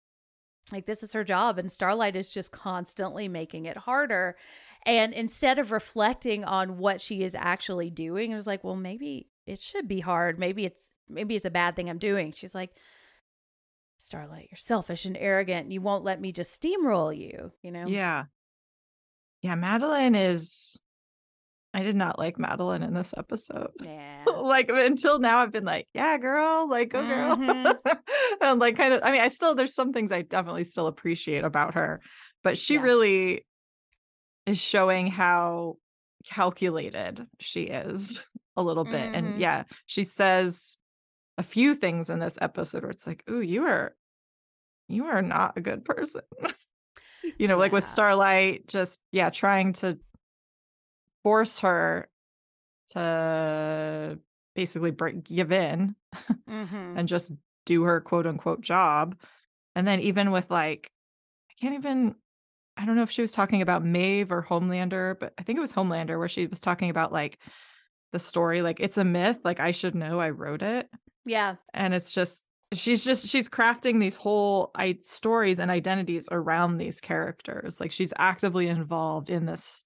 [0.72, 4.38] like, this is her job, and Starlight is just constantly making it harder.
[4.86, 9.30] And instead of reflecting on what she is actually doing, it was like, well, maybe
[9.46, 10.38] it should be hard.
[10.40, 12.32] Maybe it's maybe it's a bad thing I'm doing.
[12.32, 12.72] She's like,
[13.98, 15.72] Starlight, you're selfish and arrogant.
[15.72, 17.86] You won't let me just steamroll you, you know?
[17.88, 18.26] yeah.
[19.44, 20.78] Yeah, Madeline is
[21.74, 23.72] I did not like Madeline in this episode.
[23.82, 24.24] Yeah.
[24.42, 27.76] like until now i've been like yeah girl like go girl Mhm.
[28.42, 31.44] and like kind of i mean i still there's some things i definitely still appreciate
[31.44, 32.02] about her
[32.44, 32.82] but she Yeah.
[32.82, 33.46] really
[34.46, 35.78] is showing how
[36.26, 38.22] calculated she is
[38.56, 39.16] a little bit Mhm.
[39.18, 40.78] and yeah she says
[41.38, 43.96] a few things in this episode where it's like ooh you are
[44.88, 46.22] you are not a good person
[47.38, 49.98] you know like with starlight just yeah trying to
[51.24, 52.10] force her
[52.90, 54.20] to
[54.56, 55.96] basically break give in
[56.50, 56.98] Mhm.
[56.98, 57.32] and just
[57.66, 59.16] do her quote unquote job.
[59.76, 60.92] And then even with like,
[61.50, 62.16] I can't even,
[62.76, 65.62] I don't know if she was talking about Maeve or Homelander, but I think it
[65.62, 67.40] was Homelander where she was talking about like
[68.12, 70.90] the story, like it's a myth, like I should know I wrote it.
[71.26, 71.56] Yeah.
[71.74, 77.02] And it's just, she's just, she's crafting these whole I- stories and identities around these
[77.02, 77.80] characters.
[77.80, 79.86] Like she's actively involved in this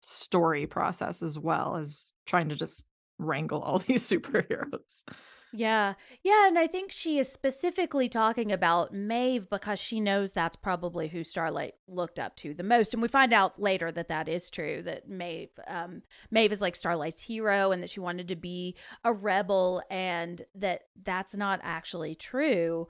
[0.00, 2.84] story process as well as trying to just
[3.18, 5.04] wrangle all these superheroes.
[5.56, 5.94] Yeah.
[6.24, 6.48] Yeah.
[6.48, 11.22] And I think she is specifically talking about Maeve because she knows that's probably who
[11.22, 12.92] Starlight looked up to the most.
[12.92, 16.74] And we find out later that that is true, that Maeve, um, Maeve is like
[16.74, 22.16] Starlight's hero and that she wanted to be a rebel and that that's not actually
[22.16, 22.88] true.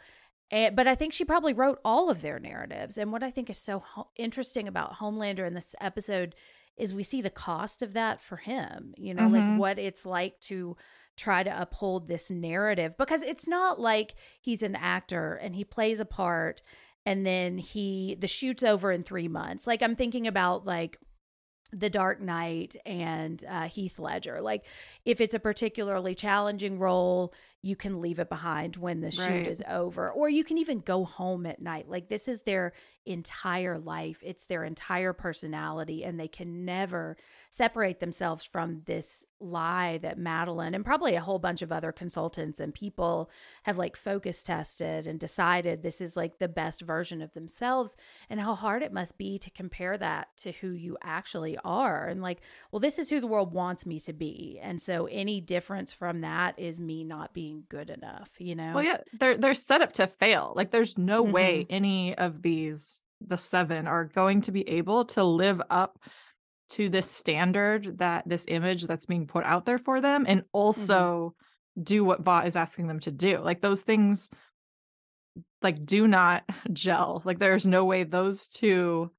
[0.50, 2.96] And, but I think she probably wrote all of their narratives.
[2.96, 6.34] And what I think is so ho- interesting about Homelander in this episode
[6.78, 9.32] is we see the cost of that for him, you know, Mhm.
[9.52, 10.76] like what it's like to
[11.16, 16.00] try to uphold this narrative because it's not like he's an actor and he plays
[16.00, 16.60] a part
[17.06, 19.66] and then he the shoot's over in 3 months.
[19.66, 20.98] Like I'm thinking about like
[21.72, 24.40] the Dark Knight and uh, Heath Ledger.
[24.40, 24.64] Like,
[25.04, 29.46] if it's a particularly challenging role, you can leave it behind when the shoot Right.
[29.46, 31.88] is over, or you can even go home at night.
[31.88, 32.74] Like, this is their
[33.06, 37.16] entire life, it's their entire personality, and they can never
[37.50, 42.58] separate themselves from this lie that Madeline and probably a whole bunch of other consultants
[42.60, 43.30] and people
[43.64, 47.96] have like focus tested and decided this is like the best version of themselves
[48.30, 52.22] and how hard it must be to compare that to who you actually are and
[52.22, 52.40] like
[52.72, 56.22] well this is who the world wants me to be and so any difference from
[56.22, 59.92] that is me not being good enough you know Well, yeah, they're they're set up
[59.94, 60.52] to fail.
[60.56, 61.32] Like there's no Mm-hmm.
[61.32, 65.98] way any of these the seven are going to be able to live up
[66.74, 70.48] to this standard that this image that's being put out there for them and mm-hmm.
[70.52, 71.34] also
[71.80, 73.38] do what Vought is asking them to do.
[73.38, 74.30] Like those things
[75.62, 77.22] like do not gel.
[77.24, 79.10] Like there's no way those two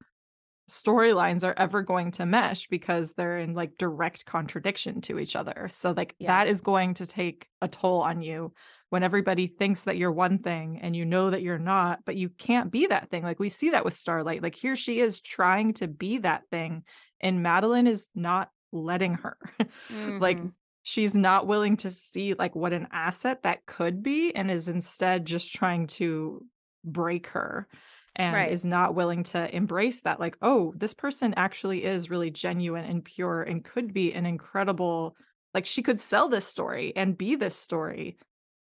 [0.70, 5.68] storylines are ever going to mesh because they're in like direct contradiction to each other.
[5.70, 6.38] So like Yeah.
[6.38, 8.54] that is going to take a toll on you
[8.90, 12.30] when everybody thinks that you're one thing and you know that you're not, but you
[12.30, 13.24] can't be that thing.
[13.24, 14.42] Like we see that with Starlight.
[14.42, 16.84] Like here she is trying to be that thing
[17.26, 19.38] and Madeline is not letting her.
[20.20, 20.52] like Mhm.
[20.84, 25.26] she's not willing to see like what an asset that could be and is instead
[25.26, 26.46] just trying to
[26.84, 27.68] break her
[28.16, 28.52] and Right.
[28.52, 33.04] is not willing to embrace that like oh this person actually is really genuine and
[33.04, 35.16] pure and could be an incredible
[35.54, 38.18] like she could sell this story and be this story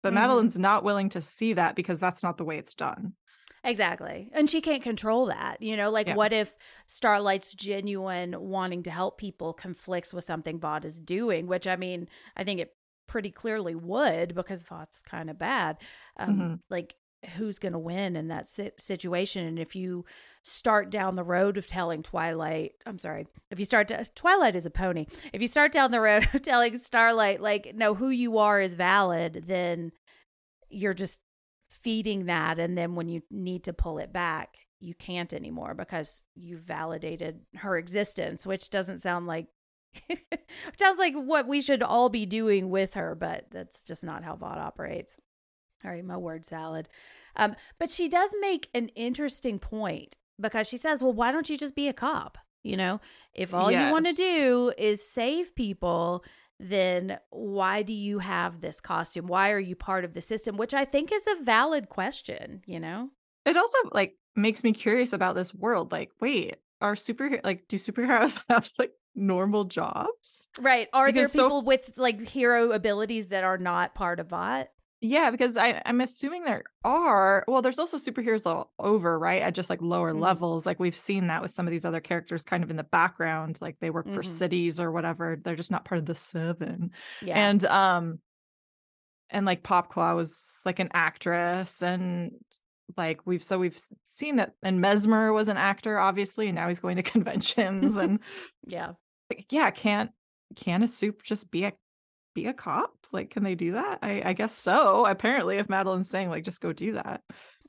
[0.03, 0.15] but Mhm.
[0.15, 3.13] madeline's not willing to see that because that's not the way it's done
[3.63, 4.29] Exactly.
[4.33, 5.61] And she can't control that.
[5.61, 6.15] You know, like Yeah.
[6.15, 11.67] what if Starlight's genuine wanting to help people conflicts with something Vought is doing, which
[11.67, 12.73] I mean, I think it
[13.07, 15.77] pretty clearly would because Vought's kind of bad.
[16.17, 16.59] Um, Mhm.
[16.69, 16.95] Like,
[17.35, 19.45] who's going to win in that si- situation?
[19.45, 20.05] And if you
[20.41, 24.65] start down the road of telling Twilight, I'm sorry, if you start to, Twilight is
[24.65, 25.05] a pony.
[25.33, 28.73] If you start down the road of telling Starlight, like, no, who you are is
[28.73, 29.91] valid, then
[30.69, 31.19] you're just
[31.81, 36.23] feeding that and then when you need to pull it back you can't anymore because
[36.35, 39.47] you validated her existence which doesn't sound like
[40.79, 44.35] sounds like what we should all be doing with her but that's just not how
[44.35, 45.17] Vought operates.
[45.83, 46.89] All right my word salad.
[47.35, 51.57] Um, but she does make an interesting point because she says well why don't you
[51.57, 52.37] just be a cop?
[52.63, 53.01] You know
[53.33, 56.23] if all you want to do is save people
[56.69, 59.27] then why do you have this costume?
[59.27, 60.57] Why are you part of the system?
[60.57, 63.09] Which I think is a valid question, you know?
[63.45, 67.75] it also like makes me curious about this world like wait are superhero like do
[67.77, 70.87] superheroes have like normal jobs Right.
[70.93, 74.69] Are Because there so- people with like hero abilities that are not part of Vought?
[75.03, 77.43] Yeah, because I, I'm assuming there are.
[77.47, 79.41] Well, there's also superheroes all over, right?
[79.41, 80.19] At just like lower Mhm.
[80.21, 80.65] levels.
[80.67, 83.57] Like we've seen that with some of these other characters kind of in the background.
[83.61, 84.25] Like they work for Mhm.
[84.27, 85.37] cities or whatever.
[85.43, 86.91] They're just not part of the seven.
[87.21, 87.35] Yeah.
[87.49, 88.19] And um
[89.31, 92.33] and like Popclaw was like an actress and
[92.97, 96.79] like we've so we've seen that and Mesmer was an actor, obviously, and now he's
[96.81, 98.19] going to conventions and
[98.67, 98.91] yeah.
[99.31, 100.11] like, yeah, can't
[100.55, 101.73] can a supe just be a
[102.35, 103.00] be a cop?
[103.11, 103.99] Like, can they do that?
[104.01, 105.05] I, I guess so.
[105.05, 107.21] Apparently, if Madeline's saying like just go do that.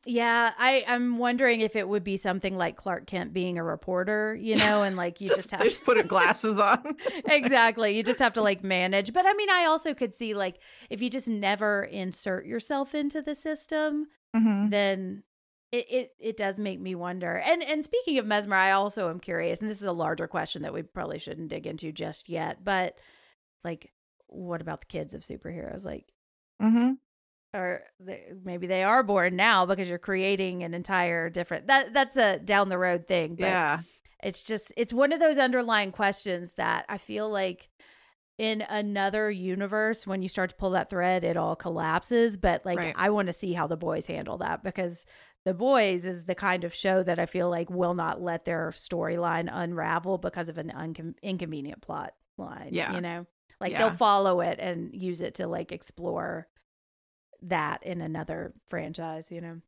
[0.04, 0.52] Yeah.
[0.58, 4.56] I, I'm wondering if it would be something like Clark Kent being a reporter, you
[4.56, 6.96] know, and like you just, just, have just put glasses on.
[7.26, 7.96] exactly.
[7.96, 9.12] You just have to like manage.
[9.12, 10.58] But I mean, I also could see like
[10.90, 14.70] if you just never insert yourself into the system, Mhm.
[14.70, 15.22] then
[15.72, 17.36] it, it it does make me wonder.
[17.38, 20.62] And and speaking of Mesmer, I also am curious, and this is a larger question
[20.62, 22.96] that we probably shouldn't dig into just yet, but
[23.62, 23.92] like
[24.34, 25.84] what about the kids of superheroes?
[25.84, 26.06] Like
[26.60, 26.96] Mhm.
[27.54, 32.16] or they, maybe they are born now because you're creating an entire different that that's
[32.16, 33.80] a down the road thing, but Yeah.
[34.22, 37.68] it's just it's one of those underlying questions that I feel like
[38.38, 42.78] in another universe when you start to pull that thread it all collapses but like
[42.78, 42.94] Right.
[42.96, 45.04] I want to see how the boys handle that because
[45.44, 48.70] the boys is the kind of show that I feel like will not let their
[48.70, 52.94] storyline unravel because of an uncon- inconvenient plot line Yeah.
[52.94, 53.26] you know
[53.62, 53.78] like Yeah.
[53.78, 56.48] they'll follow it and use it to like explore
[57.42, 59.60] that in another franchise you know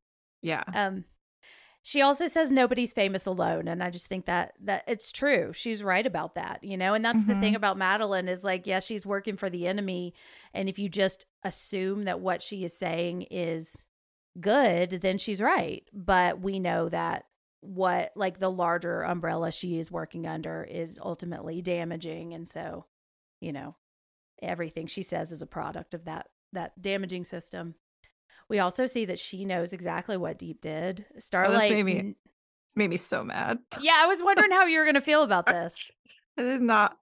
[0.42, 0.64] Yeah.
[0.74, 1.04] um,
[1.86, 5.52] she also says nobody's famous alone, and I just think that that it's true.
[5.52, 6.94] She's right about that, you know.
[6.94, 7.56] And that's the thing Mhm.
[7.56, 10.14] about Madeline is like, yeah, she's working for the enemy,
[10.54, 13.86] and if you just assume that what she is saying is
[14.40, 15.86] good, then she's right.
[15.92, 17.26] But we know that
[17.60, 22.86] what like the larger umbrella she is working under is ultimately damaging, and so
[23.42, 23.76] you know
[24.42, 27.74] everything she says is a product of that that damaging system.
[28.48, 31.04] We also see that she knows exactly what Deep did.
[31.18, 31.70] Starlight.
[31.72, 32.14] made me-
[32.66, 33.58] It's made me so mad.
[33.80, 35.74] yeah, I was wondering how you were going to feel about this.
[36.38, 36.96] I did not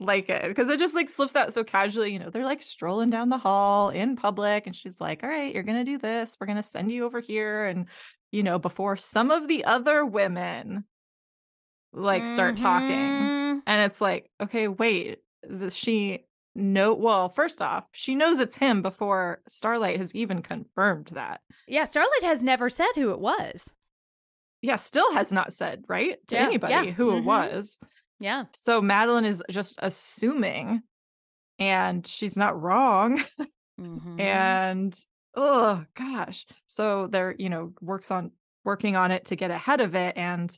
[0.00, 2.12] like it because it just like slips out so casually.
[2.12, 5.52] You know, they're like strolling down the hall in public, and she's like, "All right,
[5.54, 6.36] you're gonna do this.
[6.40, 7.86] We're gonna send you over here." And
[8.32, 10.84] you know, before some of the other women
[11.92, 13.62] like start talking, Mhm.
[13.66, 18.80] and it's like, okay, wait, the, she know well first off she knows it's him
[18.82, 23.68] before starlight has even confirmed that Yeah, Starlight has never said who it was.
[24.62, 27.18] yeah still has not said right to Yeah, anybody yeah, who mhm.
[27.18, 27.78] it was
[28.20, 28.44] Yeah.
[28.54, 30.82] so madeline is just assuming
[31.58, 33.22] and she's not wrong
[33.80, 34.20] Mhm.
[34.20, 34.96] and
[35.34, 38.30] oh gosh so they're you know works on
[38.64, 40.56] working on it to get ahead of it and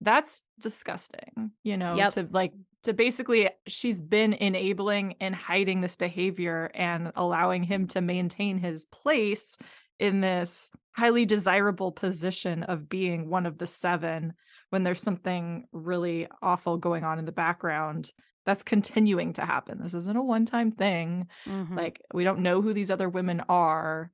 [0.00, 2.12] that's disgusting you know Yep.
[2.14, 2.52] to like
[2.84, 8.86] to basically she's been enabling and hiding this behavior and allowing him to maintain his
[8.86, 9.56] place
[9.98, 14.34] in this highly desirable position of being one of the seven
[14.70, 18.12] when there's something really awful going on in the background
[18.44, 21.74] that's continuing to happen this isn't a one-time thing Mhm.
[21.76, 24.12] like we don't know who these other women are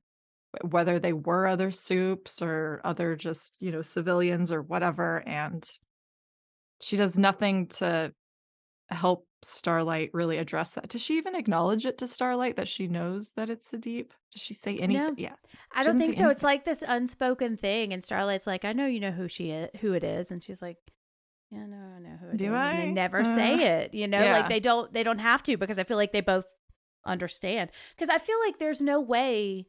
[0.61, 5.67] whether they were other supes or other just you know civilians or whatever and
[6.81, 8.13] she does nothing to
[8.89, 10.87] help Starlight really address that.
[10.87, 14.13] Does she even acknowledge it to Starlight that she knows that it's the deep?
[14.31, 15.03] Does she say anything?
[15.03, 15.13] No.
[15.17, 15.35] Yeah.
[15.73, 16.29] I don't think so.
[16.29, 19.69] It's like this unspoken thing, and Starlight's like, "I know you know who she is,
[19.81, 20.77] who it is," and she's like,
[21.51, 22.91] "Yeah, no, I know who it is." Do And they I?
[22.91, 23.93] never Uh, say it.
[23.93, 24.31] You know, yeah.
[24.31, 26.45] like they don't they don't have to because I feel like they both
[27.05, 27.69] understand.
[27.97, 29.67] Because I feel like there's no way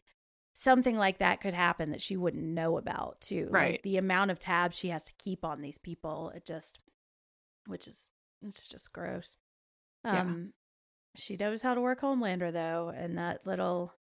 [0.55, 3.49] something like that could happen that she wouldn't know about too.
[3.51, 3.73] Right.
[3.73, 6.79] Like the amount of tabs she has to keep on these people, it just,
[7.67, 8.09] which is
[8.43, 9.37] it's just gross.
[10.05, 10.21] Yeah.
[10.21, 10.53] Um,
[11.17, 13.93] she knows how to work Homelander though, and that little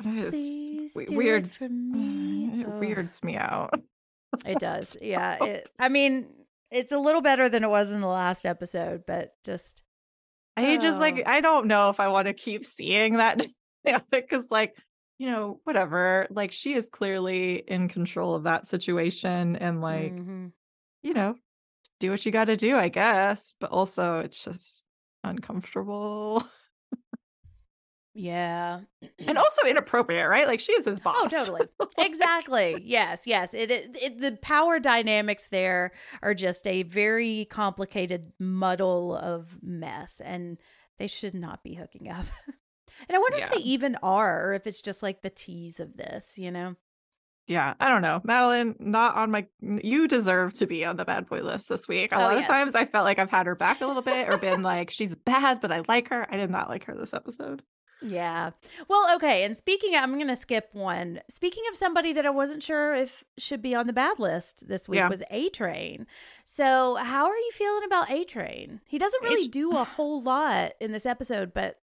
[0.00, 2.60] Please do it weirds for me.
[2.60, 2.80] It Ugh.
[2.80, 3.74] weirds me out.
[4.46, 4.96] It does.
[5.02, 5.44] Yeah.
[5.44, 6.26] It, I mean,
[6.70, 9.82] it's a little better than it was in the last episode, but just
[10.56, 11.22] I just like Oh.
[11.30, 13.40] I don't know if I want to keep seeing that
[14.10, 14.74] because like
[15.20, 20.50] you know whatever like she is clearly in control of that situation and like mhm.
[21.02, 21.34] you know
[21.98, 24.86] do what you got to do I guess but also it's just
[25.22, 26.42] uncomfortable
[28.14, 28.80] yeah.
[29.18, 31.66] and also inappropriate right like she is his boss Oh, totally.
[31.98, 32.82] exactly.
[32.82, 33.26] Yes.
[33.26, 33.52] Yes.
[33.54, 34.20] It, it, it.
[34.20, 35.92] The power dynamics there
[36.22, 40.58] are just a very complicated muddle of mess, and
[40.98, 42.26] they should not be hooking up.
[43.08, 45.96] and I wonder if they even are, or if it's just like the tease of
[45.96, 46.38] this.
[46.38, 46.76] You know.
[47.46, 51.26] yeah I don't know Madeline not on my you deserve to be on the bad
[51.28, 52.46] boy list this week a Oh, lot yes.
[52.48, 54.90] of times I felt like I've had her back a little bit or been like
[54.90, 57.62] she's bad but I like her I did not like her this episode
[58.02, 58.52] Yeah.
[58.88, 59.44] Well, okay.
[59.44, 61.20] And speaking, of, I'm going to skip one.
[61.28, 64.88] Speaking of somebody that I wasn't sure if should be on the bad list this
[64.88, 65.08] week Yeah.
[65.10, 66.06] was A Train.
[66.46, 68.80] So, how are you feeling about A Train?
[68.86, 71.76] He doesn't really H- do a whole lot in this episode, but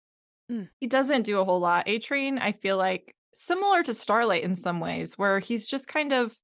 [0.79, 1.87] he doesn't do a whole lot.
[1.87, 6.13] A Train, I feel like similar to Starlight in some ways, where he's just kind
[6.13, 6.35] of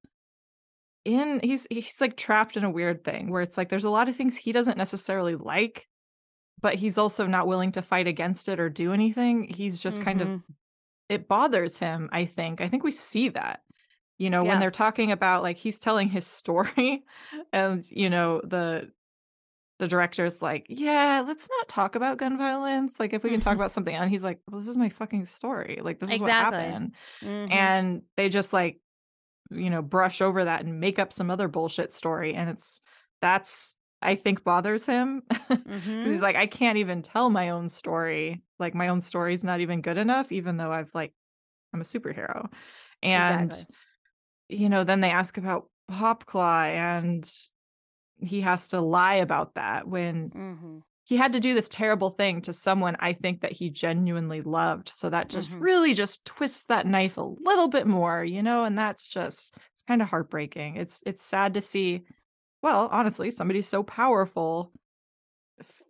[1.05, 4.07] in he's he's like trapped in a weird thing where it's like there's a lot
[4.07, 5.87] of things he doesn't necessarily like,
[6.61, 9.45] but he's also not willing to fight against it or do anything.
[9.45, 10.43] He's just kind of Mhm.
[11.09, 12.61] it bothers him, I think.
[12.61, 13.61] I think we see that.
[14.17, 14.49] You know, Yeah.
[14.49, 17.03] when they're talking about like he's telling his story
[17.51, 18.91] and you know, the
[19.81, 22.99] the director's like, "Yeah, let's not talk about gun violence.
[22.99, 25.25] Like if we can talk about something." And he's like, "Well, this is my fucking
[25.25, 25.79] story.
[25.83, 27.51] Like this is what happened." Mhm.
[27.51, 28.79] And they just like
[29.49, 32.81] you know, brush over that and make up some other bullshit story and it's
[33.21, 35.23] that's I think bothers him.
[35.49, 36.05] Mhm.
[36.05, 38.41] He's like, I can't even tell my own story.
[38.59, 41.13] Like my own story's not even good enough, even though I've like
[41.73, 42.49] I'm a superhero.
[43.03, 43.75] And Exactly.
[44.49, 47.31] you know, then they ask about Popclaw and
[48.21, 50.81] he has to lie about that when Mhm.
[51.05, 54.89] he had to do this terrible thing to someone I think that he genuinely loved.
[54.89, 55.59] So that just Mhm.
[55.59, 59.83] really just twists that knife a little bit more, you know, and that's just it's
[59.83, 60.77] kind of heartbreaking.
[60.77, 62.05] It's it's sad to see
[62.63, 64.73] well, honestly, somebody so powerful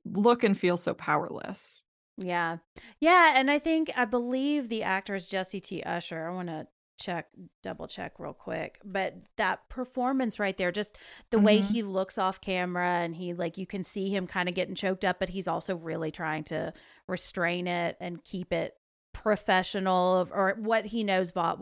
[0.06, 1.84] look and feel so powerless.
[2.18, 2.58] Yeah.
[3.00, 3.34] Yeah.
[3.36, 5.82] And I think, I believe the actor is Jesse T.
[5.84, 6.28] Usher.
[6.28, 6.68] I want to
[7.02, 7.28] check,
[7.64, 8.80] double check real quick.
[8.86, 10.97] But that performance right there, just
[11.32, 11.66] the way Mhm.
[11.66, 15.04] he looks off camera and he, like, you can see him kind of getting choked
[15.04, 16.74] up, but he's also really trying to
[17.08, 18.78] restrain it and keep it
[19.14, 21.60] professional or what he knows Vought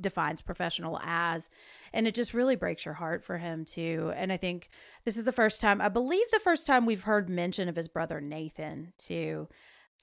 [0.00, 1.48] defines professional as.
[1.92, 4.12] And it just really breaks your heart for him, too.
[4.14, 4.68] And I think
[5.04, 7.88] this is the first time, I believe the first time we've heard mention of his
[7.88, 9.48] brother Nathan, too.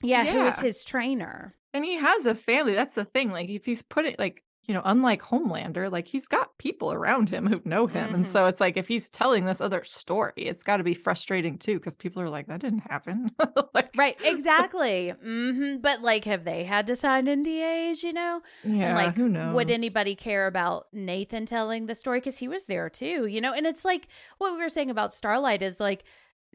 [0.03, 1.53] Yeah, who is his trainer.
[1.73, 2.73] And he has a family.
[2.73, 3.29] That's the thing.
[3.32, 7.30] Like if he's put it like, you know, unlike Homelander, like he's got people around
[7.30, 8.14] him who know him.
[8.14, 8.28] And Mhm.
[8.28, 11.80] so it's like if he's telling this other story, it's got to be frustrating too
[11.80, 13.32] because people are like that didn't happen.
[13.74, 15.09] like Right, exactly.
[15.09, 18.41] hmm But like, have they had to sign NDAs, you know?
[18.64, 19.55] Yeah, and like, who knows?
[19.55, 22.20] would anybody care about Nathan telling the story?
[22.20, 23.53] Because he was there too, you know?
[23.53, 24.07] And it's like
[24.38, 26.03] what we were saying about Starlight is like,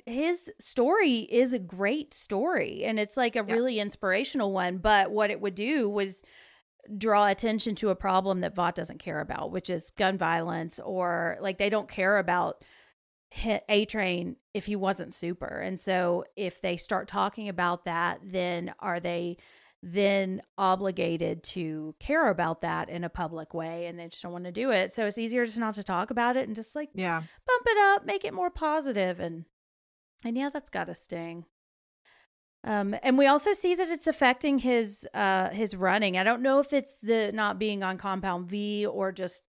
[0.06, 3.52] his story is a great story and it's like a Yeah.
[3.54, 4.78] really inspirational one.
[4.78, 6.22] But what it would do was
[6.98, 11.38] draw attention to a problem that Vought doesn't care about, which is gun violence, or
[11.40, 12.62] like they don't care about
[13.68, 15.46] A Train if he wasn't super.
[15.46, 19.36] And so if they start talking about that, then are they
[19.82, 24.44] then obligated to care about that in a public way and they just don't want
[24.44, 24.90] to do it.
[24.90, 27.20] So it's easier just not to talk about it and just like Yeah.
[27.46, 29.44] bump it up, make it more positive and
[30.24, 31.44] and yeah, that's got to sting.
[32.66, 36.18] Um, and we also see that it's affecting his uh his running.
[36.18, 39.42] I don't know if it's the not being on compound V or just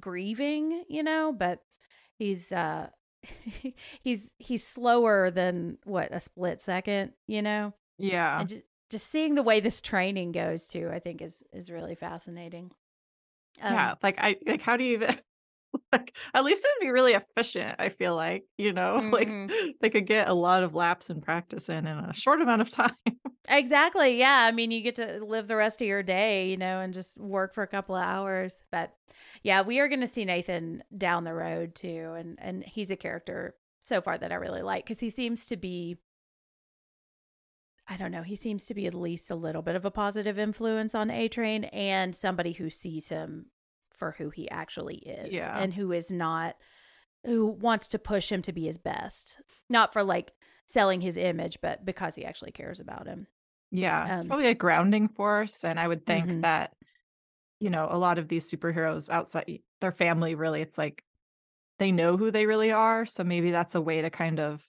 [0.00, 1.60] grieving, you know, but
[2.18, 2.88] he's uh
[4.02, 7.74] he's he's slower than what a split second, you know.
[7.98, 8.40] Yeah.
[8.40, 11.94] And just, just seeing the way this training goes too, I think is is really
[11.94, 12.70] fascinating.
[13.60, 13.94] Um, yeah.
[14.02, 15.18] Like I like how do you even
[16.34, 17.76] at least it would be really efficient.
[17.78, 19.72] I feel like you know, like Mhm.
[19.80, 22.70] they could get a lot of laps and practice in in a short amount of
[22.82, 22.94] time.
[23.48, 24.18] Exactly.
[24.18, 24.46] Yeah.
[24.48, 27.16] I mean, you get to live the rest of your day, you know, and just
[27.18, 28.62] work for a couple of hours.
[28.72, 28.92] But
[29.42, 32.96] yeah, we are going to see Nathan down the road too, and and he's a
[32.96, 33.54] character
[33.86, 35.96] so far that I really like because he seems to be.
[37.88, 38.22] I don't know.
[38.22, 41.28] He seems to be at least a little bit of a positive influence on A
[41.28, 43.46] Train and somebody who sees him
[43.96, 45.58] for who he actually is Yeah.
[45.60, 46.56] and who is not,
[47.24, 49.38] who wants to push him to be his best.
[49.68, 50.32] Not for like
[50.66, 53.26] selling his image, but because he actually cares about him.
[53.70, 55.64] Yeah, it's Um, probably a grounding force.
[55.64, 56.42] And I would think Mhm.
[56.42, 56.74] that,
[57.60, 61.02] you know, a lot of these superheroes outside their family, really, it's like
[61.78, 63.06] they know who they really are.
[63.06, 64.62] So maybe that's a way to kind of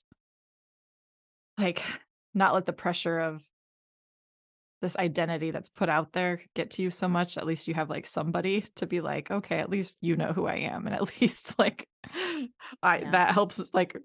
[1.57, 1.83] like
[2.33, 3.43] not let the pressure of
[4.81, 7.37] this identity that's put out there get to you so much.
[7.37, 10.45] At least you have like somebody to be like, okay, at least you know who
[10.45, 10.85] I am.
[10.85, 11.87] And at least like
[12.83, 13.11] I Yeah.
[13.11, 13.97] that helps like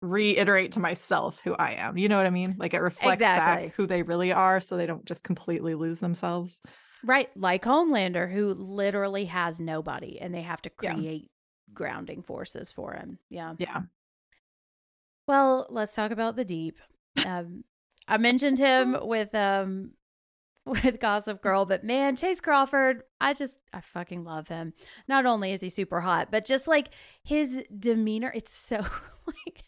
[0.00, 1.98] reiterate to myself who I am.
[1.98, 2.54] You know what I mean?
[2.58, 3.66] Like it reflects Exactly.
[3.68, 6.60] back who they really are so they don't just completely lose themselves.
[7.04, 10.94] Right, like Homelander, who literally has nobody, and they have to Yeah.
[10.94, 11.30] create
[11.72, 13.18] grounding forces for him.
[13.30, 13.54] Yeah.
[13.58, 13.82] Yeah.
[15.26, 16.78] Well, let's talk about the deep.
[17.24, 17.64] Um,
[18.06, 19.92] I mentioned him with um
[20.68, 24.72] with Gossip Girl, but man, Chace Crawford, I just I fucking love him.
[25.08, 26.88] Not only is he super hot, but just like
[27.24, 28.76] his demeanor, it's so
[29.26, 29.64] like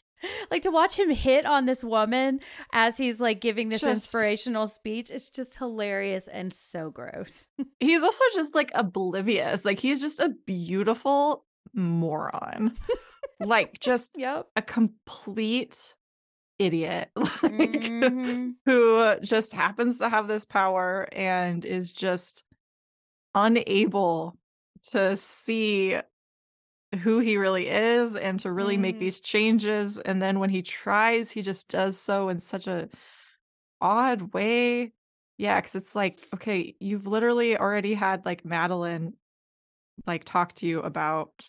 [0.51, 2.40] like to watch him hit on this woman
[2.72, 5.11] as he's like giving this Just- inspirational speech.
[5.11, 7.46] It's just hilarious and so gross.
[7.80, 9.64] He's also just like oblivious.
[9.64, 12.76] Like he's just a beautiful moron.
[13.40, 14.48] like just Yep.
[14.57, 15.94] a complete
[16.61, 17.11] idiot.
[17.43, 18.55] Like Mhm.
[18.67, 22.45] who just happens to have this power and is just
[23.35, 24.37] unable
[24.91, 25.99] to see
[27.03, 29.01] who he really is and to really make Mhm.
[29.01, 32.89] these changes and then when he tries he just does so in such a
[33.81, 34.93] odd way
[35.39, 39.15] yeah because it's like okay you've literally already had like madeline
[40.07, 41.49] like talk to you about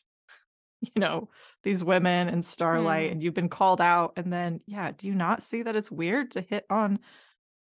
[0.81, 1.29] you know
[1.63, 3.11] these women and starlight Mhm.
[3.13, 6.31] and you've been called out and then yeah do you not see that it's weird
[6.31, 6.99] to hit on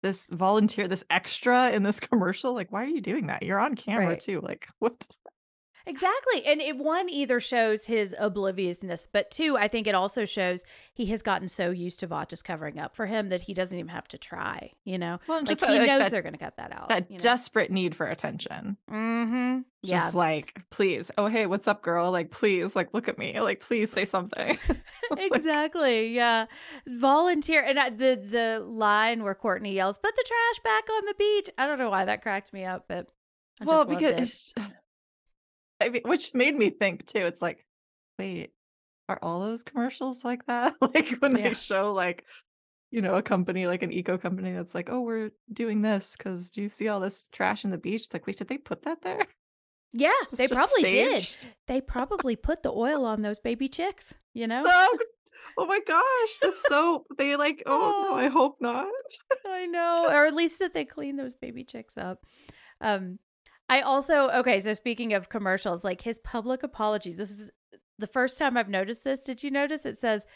[0.03, 3.75] this volunteer this extra in this commercial like why are you doing that you're on
[3.75, 4.21] camera Right.
[4.21, 4.95] too like what
[5.87, 6.45] Exactly.
[6.45, 11.07] And it one either shows his obliviousness, but two, I think it also shows he
[11.07, 13.89] has gotten so used to Vought just covering up for him that he doesn't even
[13.89, 15.19] have to try, you know?
[15.29, 16.89] well Like just he like, knows that, they're gonna cut that out.
[16.89, 17.23] that you know?
[17.23, 19.61] desperate need for attention mm-hmm.
[19.83, 19.99] Yeah.
[19.99, 23.61] just like please oh hey what's up girl like please like look at me like
[23.61, 24.59] please say something
[25.11, 26.09] Like, exactly.
[26.09, 26.47] Yeah.
[26.87, 31.15] Volunteer and I, the the line where Courtney yells, "Put the trash back on the
[31.15, 33.07] beach." I don't know why that cracked me up, but
[33.61, 34.65] I well because it.
[35.81, 37.65] I mean, which made me think too it's like
[38.19, 38.51] wait
[39.09, 41.49] are all those commercials like that like when Yeah.
[41.51, 42.25] they show like
[42.91, 46.51] you know a company like an eco company that's like oh we're doing this because
[46.51, 48.83] do you see all this trash in the beach it's like wait did they put
[48.83, 49.27] that there
[49.93, 51.37] yeah, this they probably did.
[51.69, 54.63] They probably put the oil on those baby chicks, you know?
[54.67, 54.99] oh,
[55.57, 58.31] oh my gosh the soap they like oh no i Oh.
[58.31, 58.89] hope not
[59.47, 62.25] I know, or at least that they clean those baby chicks up.
[62.81, 63.19] Um,
[63.69, 64.61] I also okay.
[64.61, 67.17] So speaking of commercials, like his public apologies.
[67.17, 67.51] This is
[67.99, 69.25] the first time I've noticed this.
[69.25, 70.27] Did you notice it says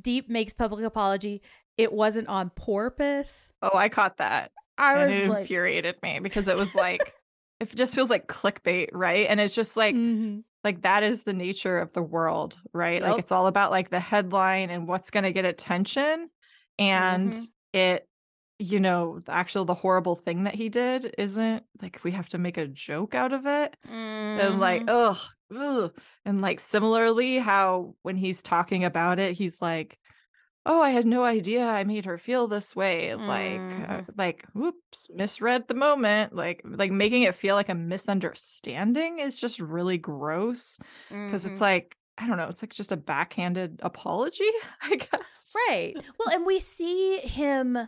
[0.00, 1.40] Deep makes public apology?
[1.78, 3.48] It wasn't on porpoise.
[3.62, 7.14] oh i caught that I and was it like, infuriated me because it was like
[7.60, 10.42] it just feels like clickbait right and it's just like mhm.
[10.62, 13.10] like that is the nature of the world right Yep.
[13.10, 16.28] like it's all about like the headline and what's going to get attention
[16.78, 17.48] and Mhm.
[17.72, 18.08] it
[18.58, 22.38] you know the actual the horrible thing that he did isn't like we have to
[22.38, 23.76] make a joke out of it
[24.36, 24.88] and like Mhm.
[24.88, 25.18] ugh,
[25.56, 29.98] ugh and like similarly how when he's talking about it he's like
[30.66, 34.14] oh i had no idea i made her feel this way like uh, Mhm.
[34.16, 39.60] like whoops misread the moment like like making it feel like a misunderstanding is just
[39.60, 40.78] really gross
[41.26, 41.46] because Mhm.
[41.46, 44.48] it's like i don't know it's like just a backhanded apology
[44.82, 45.98] i guess Right.
[46.18, 47.78] Well, and we see him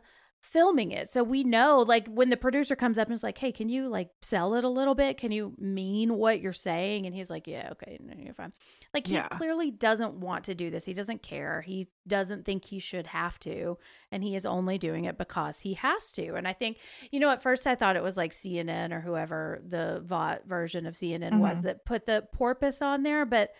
[0.51, 1.09] filming it.
[1.09, 3.89] So we know like when the producer comes up and is like, "Hey, can you
[3.89, 5.19] like sell it a little bit?
[5.19, 8.53] Can you mean what you're saying?" And he's like, "Yeah, okay, no, you're fine."
[8.95, 9.29] Like he Yeah.
[9.29, 10.85] clearly doesn't want to do this.
[10.85, 11.63] He doesn't care.
[11.63, 13.79] He doesn't think he should have to,
[14.13, 16.35] and he is only doing it because he has to.
[16.35, 16.79] And I think,
[17.11, 20.87] you know, at first I thought it was like CNN or whoever the Vought version
[20.87, 21.63] of CNN was Mhm.
[21.63, 23.51] that put the porpoise on there, but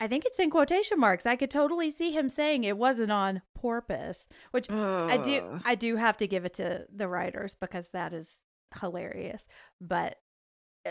[0.00, 1.24] I think it's in quotation marks.
[1.24, 5.96] I could totally see him saying it wasn't on porpoise, which I do I do
[5.96, 8.42] have to give it to the writers because that is
[8.80, 9.46] hilarious,
[9.80, 10.16] but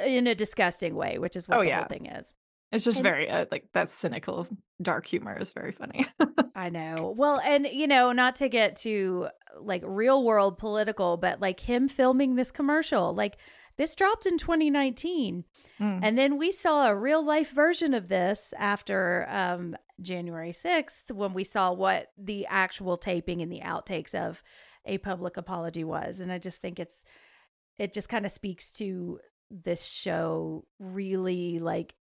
[0.05, 1.79] in a disgusting way, which is what Oh, the yeah.
[1.79, 2.33] whole thing is.
[2.71, 4.47] It's just And- very uh, like that cynical
[4.81, 6.07] dark humor is very funny.
[6.55, 7.13] I know.
[7.15, 9.27] Well, and you know, not to get to
[9.59, 13.37] like real world political, but like him filming this commercial, like
[13.77, 15.43] this dropped in 2019.
[15.79, 15.99] Mm.
[16.03, 21.33] And then we saw a real life version of this after um, January 6th when
[21.33, 24.43] we saw what the actual taping and the outtakes of
[24.85, 26.19] a public apology was.
[26.19, 27.03] And I just think it's,
[27.77, 29.19] it just kind of speaks to
[29.49, 31.95] this show really like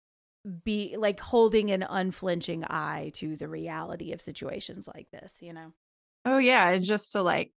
[0.64, 5.74] be like holding an unflinching eye to the reality of situations like this, you know?
[6.26, 7.52] Oh yeah, and just to like,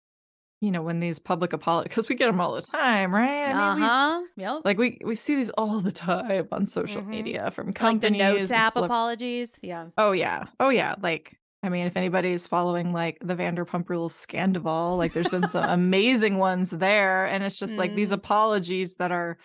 [0.63, 3.49] you know, when these public apologies, because we get them all the time, right?
[3.49, 4.21] I Uh mean, we- huh.
[4.37, 4.61] Yep.
[4.63, 7.07] like we we see these all the time on social Mhm.
[7.07, 8.19] media from companies.
[8.21, 9.59] like the notes app apologies.
[9.61, 9.87] Yeah.
[9.97, 10.95] oh yeah, oh yeah.
[11.01, 15.63] Like I mean, if anybody's following like the Vanderpump Rules Scandoval, like there's been some
[15.79, 18.13] amazing ones there, and it's just like these Mhm.
[18.21, 19.37] apologies that are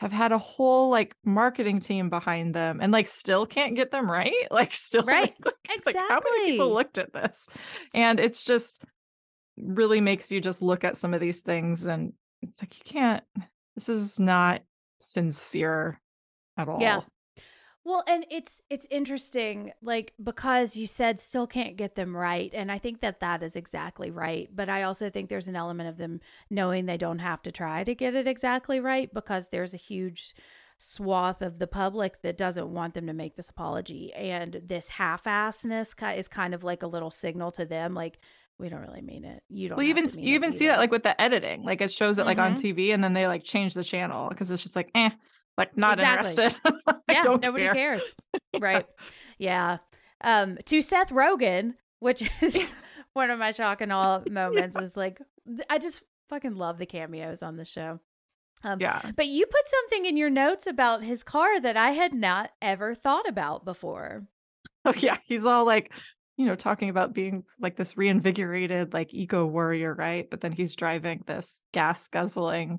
[0.00, 4.08] have had a whole like marketing team behind them and like still can't get them
[4.10, 5.34] right like still Right.
[5.44, 7.48] like, like, how many people looked at this
[7.94, 8.84] and it's just
[9.62, 13.24] really makes you just look at some of these things and it's like you can't
[13.74, 14.62] this is not
[15.00, 16.00] sincere
[16.56, 17.00] at all Yeah.
[17.84, 22.70] Well, and it's it's interesting like because you said still can't get them right and
[22.70, 25.96] I think that that is exactly right, but I also think there's an element of
[25.96, 29.78] them knowing they don't have to try to get it exactly right because there's a
[29.78, 30.34] huge
[30.76, 35.94] swath of the public that doesn't want them to make this apology and this half-assness
[36.16, 38.18] is kind of like a little signal to them like
[38.58, 39.42] we don't really mean it.
[39.48, 41.20] You don't well even to s- mean you even see either." that like with the
[41.20, 42.74] editing like it shows it like on Mhm.
[42.76, 45.10] tv and then they like change the channel because it's just like eh
[45.56, 46.30] like not Exactly.
[46.44, 46.60] interested
[47.10, 47.74] yeah, nobody care.
[47.74, 48.02] cares.
[48.60, 48.86] Right.
[49.38, 49.78] Yeah.
[50.22, 52.58] Um, to Seth Rogen, which is
[53.12, 55.20] one of my shock and awe moments, is like
[55.70, 58.00] I just fucking love the cameos on the show.
[58.64, 62.12] Um, yeah But you put something in your notes about his car that I had
[62.12, 64.24] not ever thought about before.
[64.84, 65.92] Oh yeah, he's all like,
[66.38, 70.30] you know, talking about being like this reinvigorated like eco warrior, right?
[70.30, 72.78] But then he's driving this gas guzzling,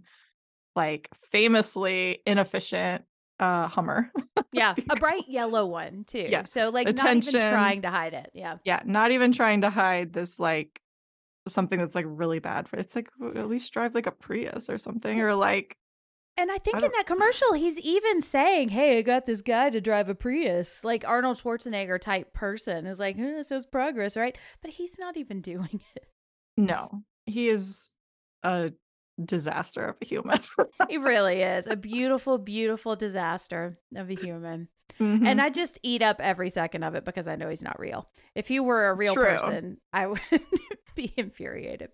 [0.77, 3.03] like famously inefficient
[3.37, 4.11] uh Hummer.
[4.53, 6.25] Yeah, a bright yellow one too.
[6.29, 6.45] Yeah.
[6.45, 8.31] So like not even trying to hide it.
[8.33, 8.55] Yeah.
[8.63, 10.79] yeah, not even trying to hide this like
[11.49, 14.77] something that's like really bad for it's like at least drive like a Prius or
[14.77, 15.75] something or like
[16.39, 19.81] And I think in that commercial, he's even saying, "Hey, I got this guy to
[19.81, 24.37] drive a Prius." Like Arnold Schwarzenegger type person is like, eh, "This is progress, right?"
[24.61, 26.05] But he's not even doing it.
[26.55, 27.95] no, he is
[28.43, 28.71] a
[29.23, 30.39] disaster of a human.
[30.87, 34.69] He really is a beautiful, beautiful disaster of a human.
[34.97, 35.25] Mhm.
[35.27, 38.09] And I just eat up every second of it because I know he's not real.
[38.33, 39.25] If he were a real True.
[39.25, 40.21] person, I would
[40.95, 41.89] be infuriated.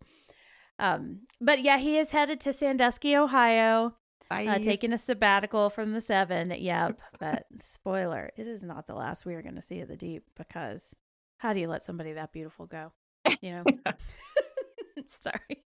[0.78, 3.96] Um, but yeah, he is headed to Sandusky, Ohio.
[4.30, 6.54] Uh, taking a sabbatical from the seven.
[6.56, 7.00] Yep.
[7.20, 10.24] But spoiler, it is not the last we are going to see of the deep
[10.36, 10.96] because
[11.38, 12.92] how do you let somebody that beautiful go?
[13.42, 13.64] You know?
[15.08, 15.64] Sorry.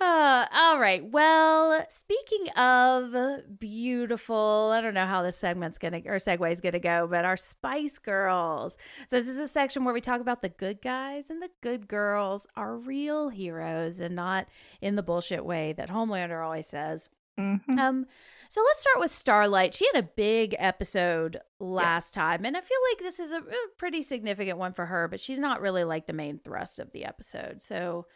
[0.00, 1.04] Uh, all right.
[1.04, 6.78] Well, speaking of beautiful, I don't know how this segment's gonna or segue is gonna
[6.78, 8.76] go, but our Spice Girls.
[9.10, 11.88] So this is a section where we talk about the good guys and the good
[11.88, 14.46] girls are real heroes and not
[14.80, 17.08] in the bullshit way that Homelander always says.
[17.38, 17.78] Mhm.
[17.78, 18.06] Um,
[18.48, 19.74] so let's start with Starlight.
[19.74, 23.68] She had a big episode last time, and I feel like this is a, a
[23.78, 27.04] pretty significant one for her, but she's not really like the main thrust of the
[27.04, 27.62] episode.
[27.62, 28.06] So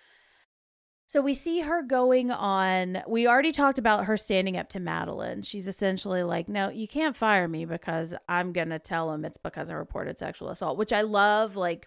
[1.06, 3.02] so we see her going on.
[3.06, 5.42] We already talked about her standing up to Madeline.
[5.42, 9.36] She's essentially like, "No, you can't fire me because I'm going to tell him it's
[9.36, 11.86] because I reported sexual assault," which I love like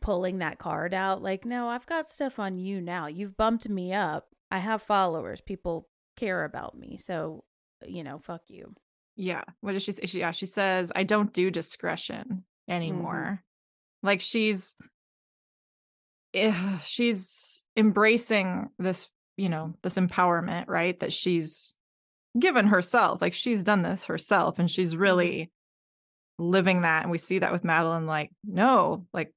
[0.00, 3.06] pulling that card out like, "No, I've got stuff on you now.
[3.06, 4.28] You've bumped me up.
[4.50, 5.40] I have followers.
[5.40, 6.98] People care about me.
[6.98, 7.44] So,
[7.86, 8.74] you know, fuck you."
[9.16, 9.44] Yeah.
[9.60, 10.06] What does she say?
[10.06, 13.42] She, yeah, she says, I don't do discretion anymore.
[14.02, 14.76] Like she's
[16.34, 20.98] eh, she's embracing this, you know, this empowerment, right?
[21.00, 21.76] That she's
[22.38, 23.22] given herself.
[23.22, 25.50] Like she's done this herself and she's really
[26.38, 27.02] living that.
[27.02, 29.32] And we see that with Madeline, like, no, like,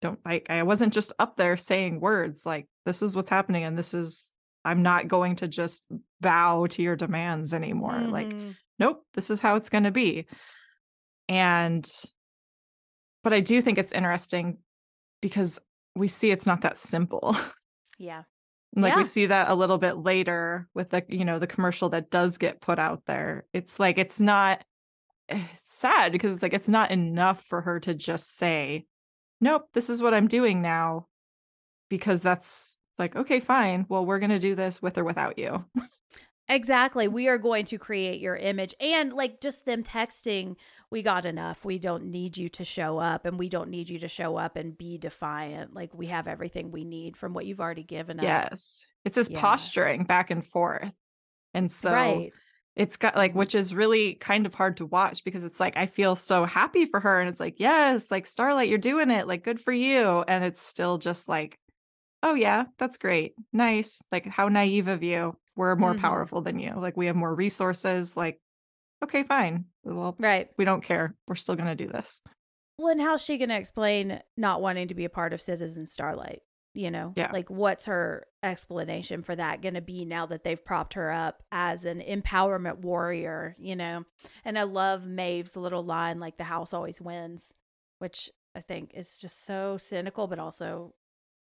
[0.00, 3.76] don't like I wasn't just up there saying words like this is what's happening and
[3.76, 4.30] this is
[4.64, 5.84] I'm not going to just
[6.20, 7.98] bow to your demands anymore.
[8.00, 8.56] Like Mhm.
[8.78, 10.26] nope, this is how it's going to be.
[11.28, 11.86] And,
[13.22, 14.58] but I do think it's interesting
[15.20, 15.58] because
[15.94, 17.36] we see it's not that simple.
[17.98, 18.22] yeah.
[18.76, 18.96] like Yeah.
[18.96, 22.38] we see that a little bit later with the, you know, the commercial that does
[22.38, 23.46] get put out there.
[23.52, 24.62] It's like, it's not,
[25.28, 25.44] it's
[25.78, 28.86] sad because it's like, it's not enough for her to just say,
[29.40, 31.06] nope, this is what I'm doing now.
[31.90, 33.86] Because that's like, okay, fine.
[33.88, 35.64] Well, we're going to do this with or without you.
[36.50, 37.08] Exactly.
[37.08, 38.74] We are going to create your image.
[38.80, 40.56] And like just them texting,
[40.90, 41.64] we got enough.
[41.64, 44.56] We don't need you to show up and we don't need you to show up
[44.56, 45.74] and be defiant.
[45.74, 48.24] Like we have everything we need from what you've already given us.
[48.24, 48.86] Yes.
[49.04, 49.40] It's this Yeah.
[49.40, 50.92] posturing back and forth.
[51.52, 52.32] And so right.
[52.78, 55.84] It's got like which is really kind of hard to watch because it's like I
[55.86, 59.44] feel so happy for her and it's like yes like Starlight you're doing it like
[59.44, 60.24] good for you.
[60.26, 61.58] And it's still just like
[62.22, 63.34] oh yeah that's great.
[63.52, 64.02] Nice.
[64.10, 65.36] Like how naive of you.
[65.56, 66.00] We're more Mhm.
[66.00, 66.72] powerful than you.
[66.76, 68.16] Like we have more resources.
[68.16, 68.38] Like
[69.04, 69.64] okay fine.
[69.84, 70.48] Well Right.
[70.56, 71.14] we don't care.
[71.26, 72.20] We're still going to do this.
[72.78, 75.84] Well, and how's she going to explain not wanting to be a part of Citizen
[75.84, 76.42] Starlight?
[76.78, 77.32] You know, Yeah.
[77.32, 81.42] like what's her explanation for that going to be now that they've propped her up
[81.50, 83.56] as an empowerment warrior?
[83.58, 84.04] You know,
[84.44, 87.52] and I love Maeve's little line, like the house always wins,
[87.98, 90.94] which I think is just so cynical, but also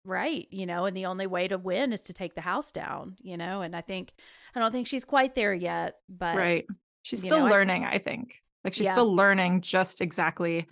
[0.04, 0.48] right.
[0.52, 3.16] You know, and the only way to win is to take the house down.
[3.22, 4.12] You know, and I think
[4.54, 6.66] I don't think she's quite there yet, but right
[7.04, 8.92] she's still know, I- learning I think like she's Yeah.
[8.92, 10.68] still learning just exactly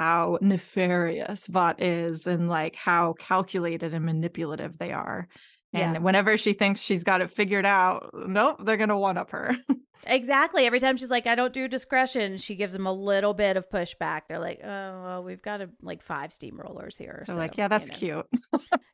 [0.00, 5.28] how nefarious Vought is and like how calculated and manipulative they are.
[5.74, 6.00] And Yeah.
[6.00, 9.54] whenever she thinks she's got it figured out, nope, they're gonna one up her.
[10.06, 10.64] Exactly.
[10.64, 13.68] Every time she's like, I don't do discretion, she gives them a little bit of
[13.68, 14.22] pushback.
[14.28, 17.24] They're like, oh, well, we've got a, like five steamrollers here.
[17.26, 18.26] They're so, like, yeah, you that's know." cute.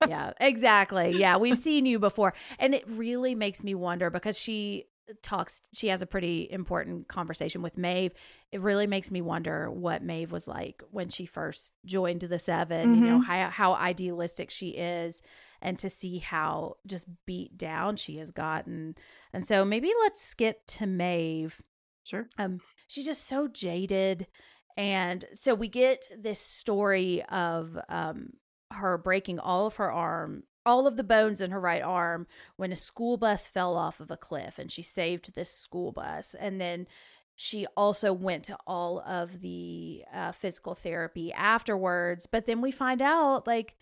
[0.09, 1.13] yeah, exactly.
[1.17, 2.35] Yeah, we've seen you before.
[2.59, 4.87] And it really makes me wonder because she
[5.23, 8.13] talks, she has a pretty important conversation with Maeve.
[8.53, 12.95] It really makes me wonder what Maeve was like when she first joined the 7
[12.95, 15.23] you know, how, how idealistic she is,
[15.63, 18.95] and to see how just beat down she has gotten.
[19.33, 21.61] And so maybe let's skip to Maeve
[22.05, 22.29] Sure.
[22.39, 24.29] um she's just so jaded
[24.77, 28.29] and so we get this story of um
[28.73, 32.73] her breaking all of her arm all of the bones in her right arm when
[32.73, 36.61] a school bus fell off of a cliff and she saved this school bus and
[36.61, 36.87] then
[37.35, 43.01] she also went to all of the uh, physical therapy afterwards but then we find
[43.03, 43.77] out like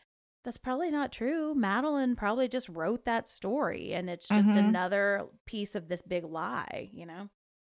[0.45, 4.57] that's probably not true madeline probably just wrote that story and it's just Mhm.
[4.57, 7.28] another piece of this big lie you know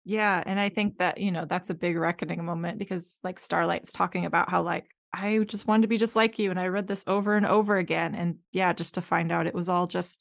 [0.05, 0.43] Yeah.
[0.45, 4.27] And I think that, you know, that's a big reckoning moment because like Starlight's talking
[4.27, 6.51] about how like I just wanted to be just like you.
[6.51, 8.15] And I read this over and over again.
[8.15, 10.21] And yeah, just to find out it was all just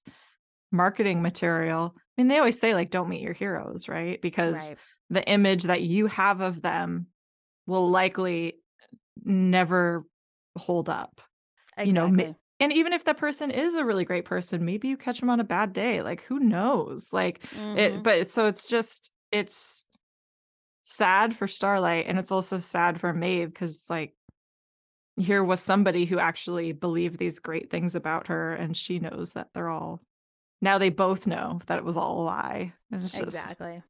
[0.71, 1.95] marketing material.
[1.97, 4.21] I mean, they always say like don't meet your heroes, right?
[4.21, 4.77] Because right
[5.09, 7.07] the image that you have of them
[7.67, 8.55] will likely
[9.23, 10.05] never
[10.57, 11.21] hold up.
[11.77, 12.23] exactly.
[12.23, 15.19] you know, And even if that person is a really great person, maybe you catch
[15.19, 16.01] them on a bad day.
[16.01, 17.13] Like who knows?
[17.13, 17.77] Like Mhm.
[17.77, 19.85] it but so it's just it's
[20.83, 24.15] sad for Starlight and it's also sad for Maeve because it's like
[25.17, 29.49] here was somebody who actually believed these great things about her and she knows that
[29.53, 30.01] they're all
[30.61, 32.73] now they both know that it was all a lie.
[32.91, 33.83] And it's just exactly.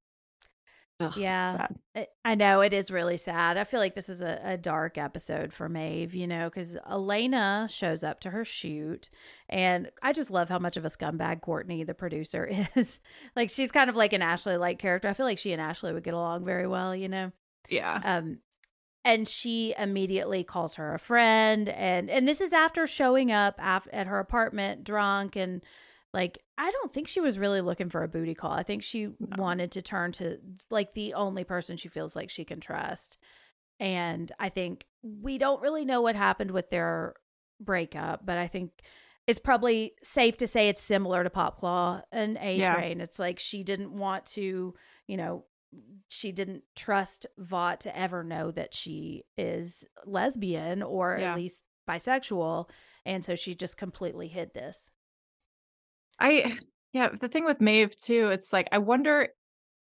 [1.00, 1.52] ugh, Yeah.
[1.56, 1.76] sad.
[1.96, 3.58] I- I know it is really sad.
[3.58, 7.68] I feel like this is a, a dark episode for Maeve, you know, because Elena
[7.70, 9.10] shows up to her shoot.
[9.50, 13.00] And I just love how much of a scumbag Courtney, the producer, is.
[13.36, 15.08] like, she's kind of like an Ashley like character.
[15.08, 17.32] I feel like she and Ashley would get along very well, you know?
[17.70, 18.02] Yeah.
[18.04, 18.40] Um,
[19.06, 23.88] and she immediately calls her a friend, and and this is after showing up af-
[23.92, 25.62] at her apartment drunk and
[26.14, 28.52] like I don't think she was really looking for a booty call.
[28.52, 30.38] I think she wanted to turn to
[30.70, 33.18] like the only person she feels like she can trust.
[33.80, 37.16] And I think we don't really know what happened with their
[37.60, 38.72] breakup, but I think
[39.26, 42.76] it's probably safe to say it's similar to Popclaw and A Yeah.
[42.76, 43.02] Train.
[43.02, 44.76] It's like she didn't want to,
[45.08, 45.46] you know,
[46.08, 51.32] she didn't trust Vought to ever know that she is lesbian or Yeah.
[51.32, 52.70] at least bisexual.
[53.06, 54.92] And so she just completely hid this.
[56.20, 56.58] I
[56.94, 59.30] yeah, the thing with Maeve too, it's like I wonder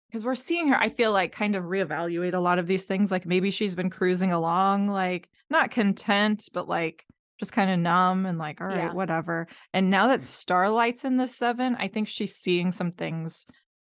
[0.09, 3.11] because we're seeing her, I feel like kind of reevaluate a lot of these things.
[3.11, 7.05] Like maybe she's been cruising along, like not content, but like
[7.39, 8.93] just kind of numb and like, all right, Yeah.
[8.93, 9.47] whatever.
[9.73, 10.23] And now that mm.
[10.23, 13.45] Starlight's in the seven, I think she's seeing some things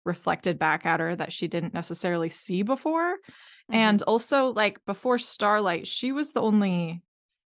[0.04, 3.14] reflected back at her that she didn't necessarily see before.
[3.14, 3.74] Mm-hmm.
[3.74, 7.02] And also, like before Starlight, she was the only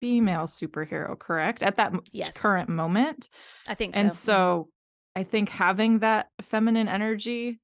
[0.01, 1.63] female superhero, correct?
[1.63, 2.37] At that Yes.
[2.37, 3.29] current moment.
[3.67, 4.01] I think so.
[4.01, 4.15] And Mhm.
[4.15, 4.69] so
[5.17, 7.61] I think having that feminine energy,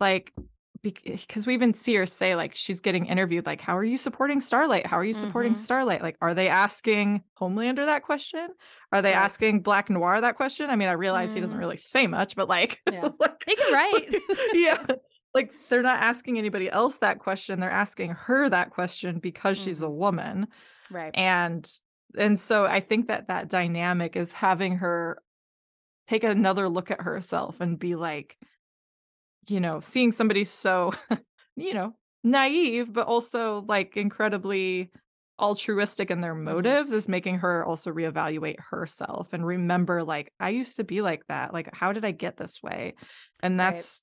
[0.00, 0.32] like,
[0.82, 4.40] because we even see her say, like, she's getting interviewed, like, how are you supporting
[4.40, 4.86] Starlight?
[4.86, 5.56] How are you supporting Mhm.
[5.58, 6.02] Starlight?
[6.02, 8.48] Like, are they asking Homelander that question?
[8.90, 9.24] Are they Right.
[9.24, 10.70] asking Black Noir that question?
[10.70, 11.60] I mean, I realize he doesn't Mhm.
[11.60, 13.08] really say much, but like, Yeah.
[13.20, 14.14] like- He can write.
[14.54, 14.84] yeah.
[15.34, 17.60] Like, they're not asking anybody else that question.
[17.60, 19.94] They're asking her that question because she's a Mhm.
[19.94, 20.46] woman
[20.90, 21.12] right.
[21.14, 21.70] and
[22.18, 25.22] and so i think that that dynamic is having her
[26.06, 28.36] take another look at herself and be like
[29.46, 30.92] you know, seeing somebody so,
[31.56, 34.90] you know, naive, but also like incredibly
[35.40, 36.74] altruistic in their Mhm.
[36.74, 41.26] motives is making her also reevaluate herself and remember, like, I used to be like
[41.28, 41.52] that.
[41.52, 42.94] Like, how did I get this way?
[43.42, 43.86] And Right.
[43.86, 44.02] that's,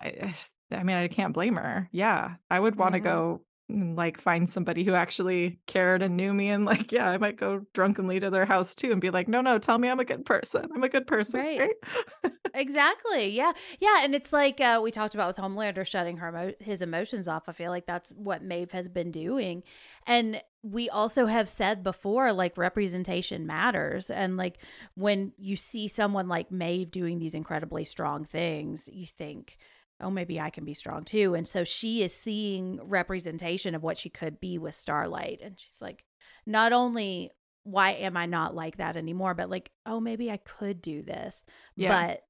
[0.00, 0.34] I,
[0.70, 1.88] I mean, I can't blame her.
[1.92, 3.02] Yeah, I would want to Mhm.
[3.02, 7.18] go and like find somebody who actually cared and knew me and like yeah i
[7.18, 10.00] might go drunkenly to their house too and be like no no tell me i'm
[10.00, 11.58] a good person i'm a good person Right.
[11.60, 13.30] right, Exactly.
[13.30, 13.52] Yeah.
[13.80, 14.04] Yeah.
[14.04, 17.44] And it's like uh, we talked about with Homelander shutting her emo- his emotions off.
[17.48, 19.62] I feel like that's what Maeve has been doing.
[20.06, 24.10] And we also have said before, like representation matters.
[24.10, 24.58] And like
[24.96, 29.56] when you see someone like Maeve doing these incredibly strong things, you think,
[30.02, 31.34] oh, maybe I can be strong too.
[31.34, 35.40] And so she is seeing representation of what she could be with Starlight.
[35.42, 36.04] And she's like,
[36.46, 37.30] not only
[37.64, 41.44] why am I not like that anymore, but like, oh, maybe I could do this
[41.76, 42.24] yeah but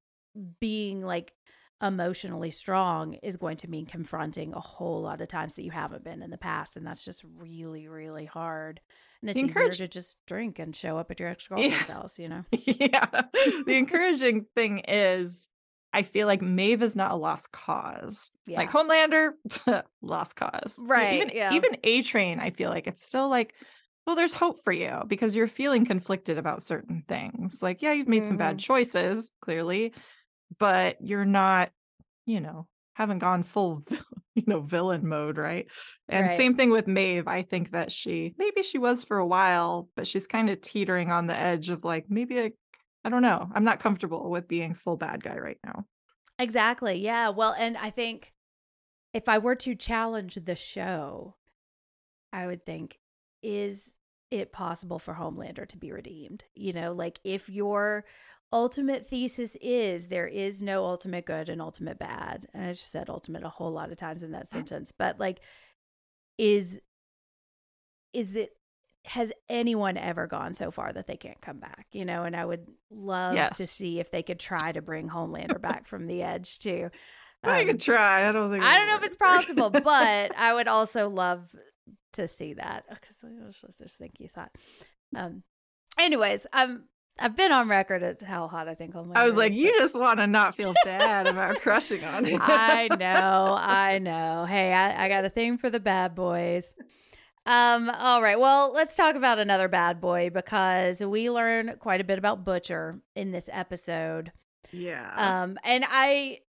[0.61, 1.33] being like
[1.83, 6.05] emotionally strong is going to mean confronting a whole lot of times that you haven't
[6.05, 8.81] been in the past and that's just really really hard
[9.21, 11.95] and it's easier to just drink and show up at your ex-girlfriend's Yeah.
[11.95, 13.23] house you know yeah.
[13.67, 15.49] The encouraging thing is
[15.93, 18.31] I feel like Maeve is not a lost cause.
[18.47, 19.33] yeah Like Homelander,
[20.03, 20.79] lost cause.
[20.79, 21.55] Right, Even, yeah.
[21.55, 23.55] even A Train, I feel like it's still like,
[24.07, 27.63] well, there's hope for you because you're feeling conflicted about certain things.
[27.63, 28.47] Like, yeah, you've made some Mm-hmm.
[28.47, 29.93] bad choices, clearly,
[30.59, 31.71] but you're not,
[32.27, 33.85] you know, haven't gone full,
[34.35, 35.67] you know, villain mode, right?
[36.09, 36.37] And Right.
[36.37, 37.29] same thing with Maeve.
[37.29, 41.11] I think that she maybe she was for a while, but she's kind of teetering
[41.11, 42.53] on the edge of like maybe I,
[43.05, 43.49] I don't know.
[43.55, 45.87] I'm not comfortable with being full bad guy right now.
[46.39, 48.33] exactly yeah well and i think
[49.13, 51.37] if i were to challenge the show
[52.33, 52.99] i would think
[53.43, 53.95] is
[54.31, 58.05] it possible for homelander to be redeemed you know like if your
[58.53, 63.09] ultimate thesis is there is no ultimate good and ultimate bad and i just said
[63.11, 64.53] ultimate a whole lot of times in that mm.
[64.53, 65.39] sentence but like
[66.39, 66.81] is
[68.13, 68.51] is that
[69.05, 72.45] has anyone ever gone so far that they can't come back you know and i
[72.45, 76.59] would love to see if they could try to bring homelander back from the edge
[76.59, 76.91] too
[77.45, 78.29] I Um, could try.
[78.29, 78.63] I don't think.
[78.63, 81.49] I don't know if it's possible, but I would also love
[82.13, 84.53] to see that because I just, just think he's hot.
[85.17, 85.43] Um.
[85.99, 86.85] Anyways, I'm
[87.19, 89.17] I've been on record at how hot I think Homelander.
[89.17, 92.25] I was like, is, you but- just want to not feel bad about crushing on
[92.25, 92.39] him.
[92.41, 94.45] I know, I know.
[94.49, 96.73] Hey, I, I got a thing for the bad boys.
[97.47, 97.91] Um.
[97.91, 98.39] All right.
[98.39, 103.01] Well, let's talk about another bad boy because we learn quite a bit about Butcher
[103.17, 104.31] in this episode.
[104.71, 105.13] yeah.
[105.43, 106.41] Um, and I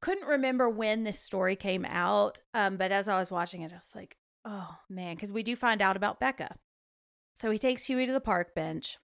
[0.00, 2.40] couldn't remember when this story came out.
[2.54, 5.56] Um, but as I was watching it, I was like, oh man, because we do
[5.56, 6.56] find out about Becca.
[7.34, 8.98] So he takes Hughie to the park bench,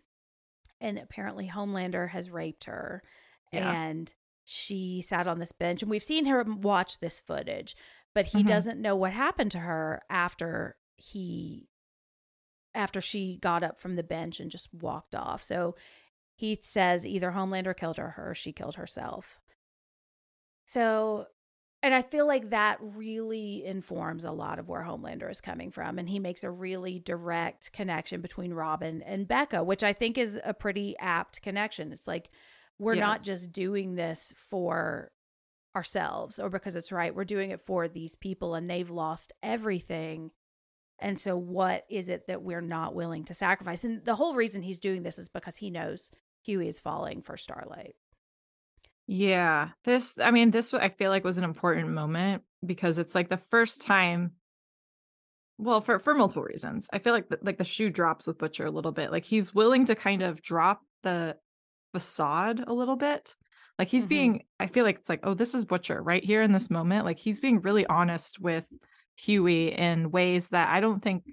[0.81, 3.03] and apparently Homelander has raped her,
[3.53, 3.71] Yeah.
[3.71, 4.13] and
[4.45, 7.77] she sat on this bench, and we've seen her watch this footage,
[8.15, 8.47] but he Mhm.
[8.47, 11.69] doesn't know what happened to her after he
[12.75, 15.43] after she got up from the bench and just walked off.
[15.43, 15.75] So
[16.35, 19.41] he says either Homelander killed her or she killed herself.
[20.65, 21.27] So,
[21.83, 25.99] and I feel like that really informs a lot of where Homelander is coming from.
[25.99, 30.41] And he makes a really direct connection between Robin and Becca, which I think is
[30.43, 31.93] a pretty apt connection.
[31.93, 32.31] It's like,
[32.79, 35.13] we're not just doing this for
[35.77, 37.15] ourselves or because it's right.
[37.15, 40.31] We're doing it for these people and they've lost everything.
[41.03, 43.85] And so, what is it that we're not willing to sacrifice?
[43.85, 46.11] And the whole reason he's doing this is because he knows
[46.47, 47.95] Hughie is falling for Starlight.
[49.07, 53.29] Yeah, this, I mean, this I feel like was an important moment because it's like
[53.29, 54.33] the first time.
[55.59, 58.67] Well, for for multiple reasons, I feel like the, like the shoe drops with Butcher
[58.67, 59.11] a little bit.
[59.13, 61.37] Like he's willing to kind of drop the
[61.93, 63.35] facade a little bit.
[63.79, 64.09] Like he's Mhm.
[64.09, 67.05] being, I feel like it's like, oh, this is Butcher right here in this moment.
[67.05, 68.67] Like he's being really honest with
[69.17, 71.25] Hughie in ways that I don't think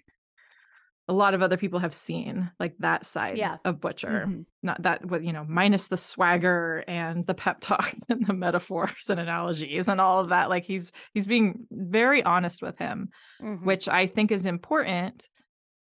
[1.08, 3.58] a lot of other people have seen, like that side Yeah.
[3.66, 4.46] of Butcher Mhm.
[4.62, 9.10] not that what you know minus the swagger and the pep talk and the metaphors
[9.10, 13.10] and analogies and all of that like he's he's being very honest with him
[13.42, 13.64] Mhm.
[13.64, 15.30] which i think is important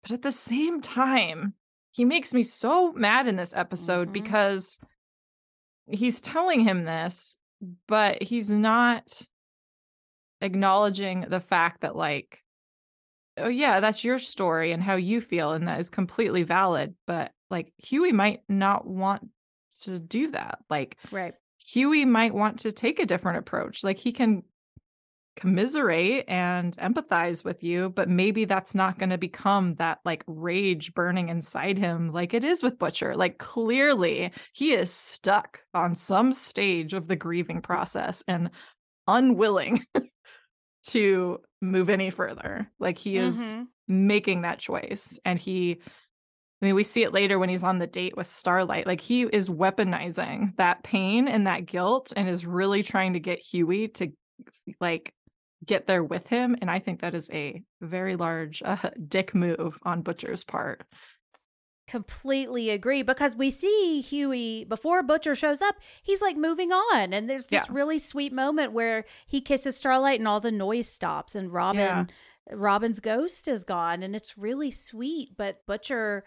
[0.02, 1.54] but at the same time
[1.92, 4.14] he makes me so mad in this episode Mhm.
[4.14, 4.78] because
[5.88, 7.38] he's telling him this
[7.88, 9.22] but he's not
[10.44, 12.44] acknowledging the fact that like
[13.38, 17.32] oh yeah that's your story and how you feel and that is completely valid but
[17.50, 19.28] like Hughie might not want
[19.82, 21.34] to do that like right.
[21.58, 24.44] Hughie might want to take a different approach like he can
[25.36, 30.94] commiserate and empathize with you but maybe that's not going to become that like rage
[30.94, 36.34] burning inside him like it is with butcher like clearly he is stuck on some
[36.34, 38.52] stage of the grieving process and
[39.08, 39.84] unwilling
[40.88, 42.70] to move any further.
[42.80, 43.68] Like he is Mhm.
[43.88, 45.20] making that choice.
[45.26, 45.80] And he,
[46.62, 48.88] I mean, we see it later when he's on the date with Starlight.
[48.88, 53.40] Like he is weaponizing that pain and that guilt and is really trying to get
[53.40, 54.12] Hughie to
[54.80, 55.14] like
[55.66, 56.58] get there with him.
[56.62, 60.84] And I think that is a very large uh, dick move on Butcher's part.
[61.88, 67.14] Completely agree because we see Hughie before Butcher shows up, he's like moving on.
[67.14, 67.74] And there's this Yeah.
[67.76, 72.06] really sweet moment where he kisses Starlight and all the noise stops and Robin Yeah.
[72.52, 76.24] Robin's ghost is gone and it's really sweet, but Butcher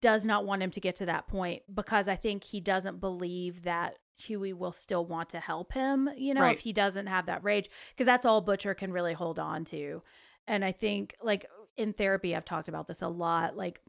[0.00, 3.62] does not want him to get to that point because I think he doesn't believe
[3.64, 6.54] that Hughie will still want to help him, you know, Right.
[6.54, 10.02] if he doesn't have that rage because that's all Butcher can really hold on to.
[10.46, 11.46] And I think like
[11.76, 13.80] in therapy I've talked about this a lot, like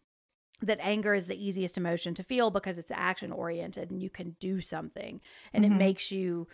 [0.61, 4.35] that anger is the easiest emotion to feel because it's action oriented and you can
[4.39, 5.21] do something
[5.53, 5.71] and Mhm.
[5.71, 6.47] it makes you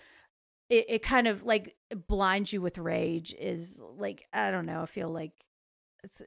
[0.69, 1.75] it, it kind of like
[2.07, 5.31] blinds you with rage is like i don't know i feel like
[6.03, 6.21] it's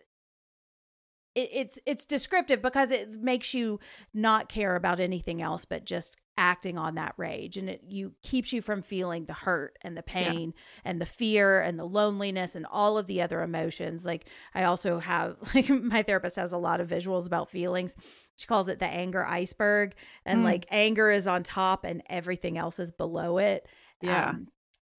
[1.34, 3.78] it, it's it's descriptive because it makes you
[4.14, 8.52] not care about anything else but just acting on that rage and it you keeps
[8.52, 10.30] you from feeling the hurt and the Yeah.
[10.32, 14.62] pain and the fear and the loneliness and all of the other emotions like i
[14.62, 17.96] also have like my therapist has a lot of visuals about feelings
[18.36, 20.44] she calls it the anger iceberg and Mm.
[20.44, 23.66] like anger is on top and everything else is below it
[24.00, 24.30] Yeah.
[24.30, 24.46] um,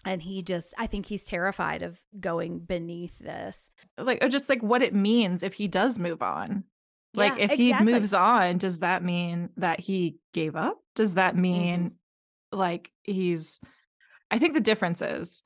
[0.06, 4.62] and he just i think he's terrified of going beneath this like or just like
[4.62, 6.66] what it means if he does move on
[7.14, 11.34] like Yeah, if he moves on does that mean that he gave up does that
[11.34, 11.41] Mm-hmm.
[11.41, 11.91] mean
[12.51, 13.60] like he's
[14.32, 15.43] i think the difference is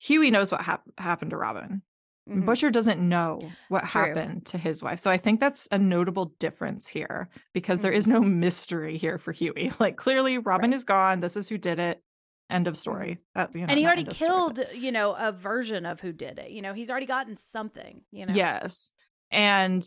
[0.00, 1.82] hughie knows what hap- happened to robin
[2.28, 2.46] Mhm.
[2.46, 3.38] butcher doesn't know
[3.68, 4.00] what True.
[4.06, 7.96] happened to his wife so i think that's a notable difference here because there Mhm.
[7.96, 10.76] is no mystery here for hughie like clearly robin Right.
[10.76, 12.02] is gone this is who did it
[12.50, 15.14] end of story Uh, you know, and he already of story, but- killed you know
[15.14, 18.90] a version of who did it you know he's already gotten something you know Yes.
[19.30, 19.84] And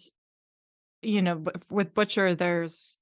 [1.01, 2.97] you know, with Butcher there's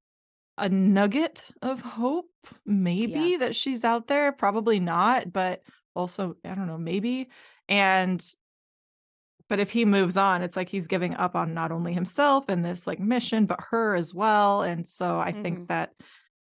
[0.57, 2.29] a nugget of hope
[2.65, 5.63] maybe that she's out there, probably not, but
[5.95, 7.29] also I don't know, maybe.
[7.67, 8.25] And
[9.47, 12.65] but if he moves on, it's like he's giving up on not only himself and
[12.65, 14.63] this like mission, but her as well.
[14.63, 15.41] And so I Mhm.
[15.41, 15.93] think that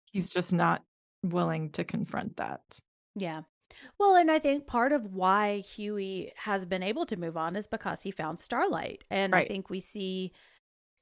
[0.06, 0.84] he's just not
[1.24, 2.62] willing to confront that.
[3.16, 3.44] Yeah.
[4.00, 7.68] Well, and I think part of why Hughie has been able to move on is
[7.68, 9.04] because he found Starlight.
[9.12, 10.32] And I think we see,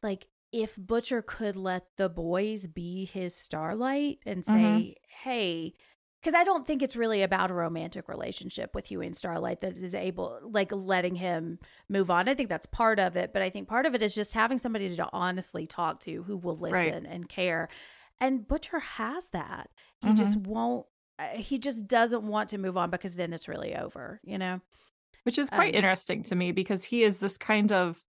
[0.04, 4.96] like, if Butcher could let the boys be his Starlight and say, Mhm.
[5.24, 5.74] hey,
[6.22, 9.78] because I don't think it's really about a romantic relationship with Hughie and Starlight that
[9.78, 12.28] is able, like, letting him move on.
[12.28, 13.34] I think that's part of it.
[13.34, 16.38] But I think part of it is just having somebody to honestly talk to who
[16.38, 16.96] will Right.
[16.96, 17.70] listen and care.
[18.20, 19.70] And Butcher has that.
[20.00, 20.14] He Mhm.
[20.14, 20.88] just won't
[21.20, 24.62] uh, he just doesn't want to move on because then it's really over, you know?
[25.24, 28.04] which is quite Um, interesting to me because he is this kind of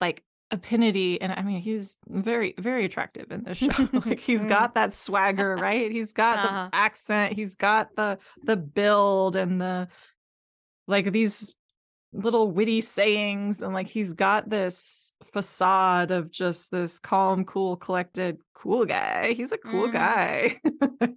[0.00, 3.68] like affinity and i mean he's very very attractive in this show
[4.06, 6.68] like he's got that swagger right he's got Uh-huh.
[6.72, 9.88] the accent he's got the the build and the
[10.86, 11.54] like these
[12.14, 18.38] little witty sayings and like he's got this facade of just this calm cool collected
[18.54, 19.92] cool guy he's a cool Mhm.
[19.92, 20.60] guy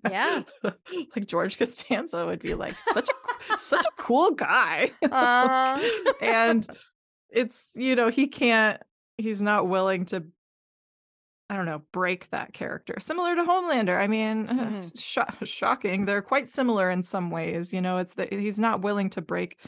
[0.10, 0.44] Yeah.
[1.16, 5.80] like george costanza would be like such a such a cool guy Uh-huh.
[6.22, 6.68] and
[7.30, 8.82] it's you know he can't
[9.22, 10.24] he's not willing to
[11.49, 14.99] i don't know break that character similar to homelander i mean Mhm.
[14.99, 19.09] sho- shocking they're quite similar in some ways you know it's that he's not willing
[19.11, 19.59] to break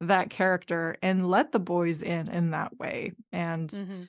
[0.00, 4.08] that character and let the boys in in that way and Mhm.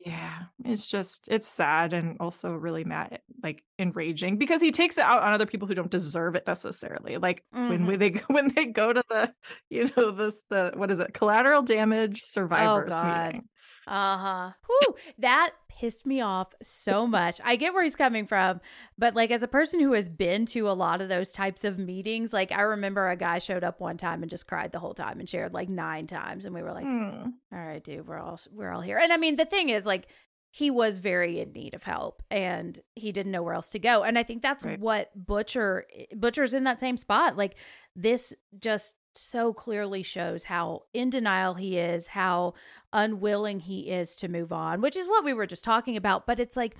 [0.00, 5.04] yeah it's just it's sad and also really mad like enraging because he takes it
[5.04, 8.64] out on other people who don't deserve it necessarily like when we, they when they
[8.66, 9.32] go to the
[9.70, 13.48] you know this the what is it collateral damage survivors Oh, meeting
[13.88, 14.52] Uh-huh.
[14.66, 14.94] Whew.
[15.18, 17.40] That pissed me off so much.
[17.44, 18.60] I get where he's coming from,
[18.98, 21.78] but like as a person who has been to a lot of those types of
[21.78, 24.94] meetings, like I remember a guy showed up one time and just cried the whole
[24.94, 27.28] time and shared like nine times and we were like, Hmm.
[27.52, 28.98] all right, dude, we're all we're all here.
[28.98, 30.08] And I mean, the thing is, like,
[30.50, 34.02] he was very in need of help, and he didn't know where else to go.
[34.02, 34.80] And I think that's Right.
[34.80, 35.84] what Butcher
[36.16, 37.36] Butcher's in that same spot.
[37.36, 37.54] Like,
[37.94, 42.54] this just so clearly shows how in denial he is, how
[42.92, 46.26] unwilling he is to move on, which is what we were just talking about.
[46.26, 46.76] But it's like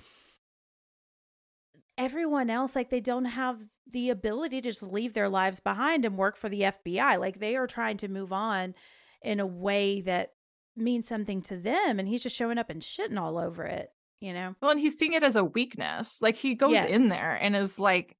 [1.97, 3.61] everyone else like they don't have
[3.91, 7.55] the ability to just leave their lives behind and work for the FBI like they
[7.57, 8.73] are trying to move on
[9.21, 10.31] in a way that
[10.77, 13.89] means something to them and he's just showing up and shitting all over it
[14.21, 16.89] you know well and he's seeing it as a weakness like he goes Yes.
[16.89, 18.15] in there and is like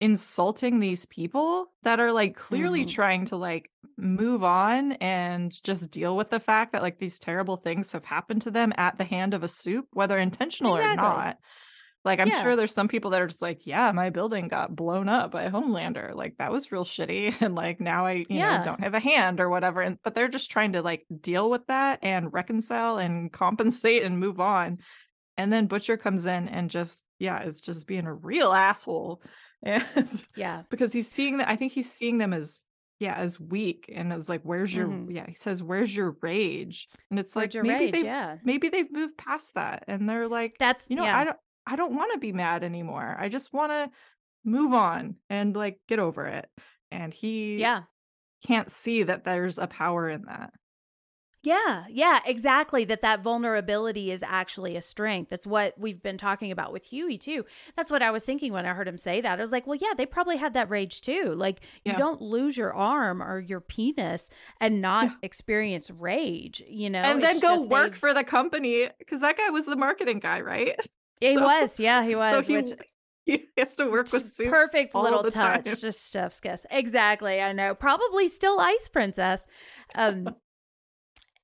[0.00, 2.86] insulting these people that are like clearly Mhm.
[2.86, 7.56] trying to like move on and just deal with the fact that like these terrible
[7.56, 11.38] things have happened to them at the hand of a supe, whether intentional or not.
[12.04, 12.32] Like I'm Yeah.
[12.32, 15.44] sure there's some people that are just like, yeah, my building got blown up by
[15.44, 16.14] a Homelander.
[16.14, 17.40] Like that was real shitty.
[17.42, 18.40] And like now I, you Yeah.
[18.40, 19.80] know, don't have a hand or whatever.
[19.80, 24.18] And but they're just trying to like deal with that and reconcile and compensate and
[24.20, 24.78] move on.
[25.36, 29.22] And then Butcher comes in and just, yeah, is just being a real asshole.
[29.64, 30.62] And Yeah.
[30.70, 32.66] because he's seeing that I think he's seeing them as
[33.00, 35.12] yeah, as weak and it's like, where's your Mhm.
[35.14, 36.88] yeah, he says, Where's your rage?
[37.10, 37.92] And it's Where'd like maybe rage?
[37.94, 38.36] they've Yeah.
[38.44, 41.18] maybe they've moved past that and they're like, That's you know, yeah.
[41.18, 41.36] I don't
[41.66, 43.16] I don't want to be mad anymore.
[43.18, 43.90] I just want to
[44.44, 46.46] move on and like get over it.
[46.92, 47.82] And he yeah.
[48.46, 50.52] can't see that there's a power in that.
[51.44, 52.84] Yeah, yeah, exactly.
[52.86, 55.28] That that vulnerability is actually a strength.
[55.28, 57.44] That's what we've been talking about with Hughie too.
[57.76, 59.38] That's what I was thinking when I heard him say that.
[59.38, 61.34] I was like, well, yeah, they probably had that rage too.
[61.36, 64.30] Like you don't lose your arm or your penis
[64.60, 65.12] and not Yeah.
[65.22, 66.62] experience rage.
[66.66, 69.66] You know, and then It's go work they've- for the company because that guy was
[69.66, 70.74] the marketing guy, right?
[71.20, 72.32] He So- was, yeah, he was.
[72.32, 72.70] so he, which
[73.26, 75.62] he has to work with perfect little touch time.
[75.64, 79.46] just chef's kiss exactly i know probably still ice princess
[79.94, 80.28] um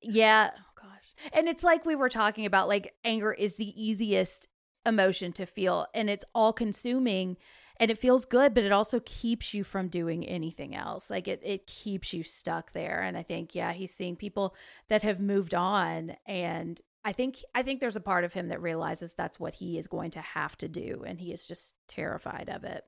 [0.02, 0.50] yeah.
[0.56, 1.14] Oh gosh.
[1.32, 4.48] And it's like we were talking about like anger is the easiest
[4.86, 7.36] emotion to feel and it's all consuming
[7.78, 11.10] and it feels good but it also keeps you from doing anything else.
[11.10, 14.54] Like it it keeps you stuck there and i think yeah he's seeing people
[14.88, 18.62] that have moved on and i think i think there's a part of him that
[18.62, 22.48] realizes that's what he is going to have to do and he is just terrified
[22.50, 22.84] of it.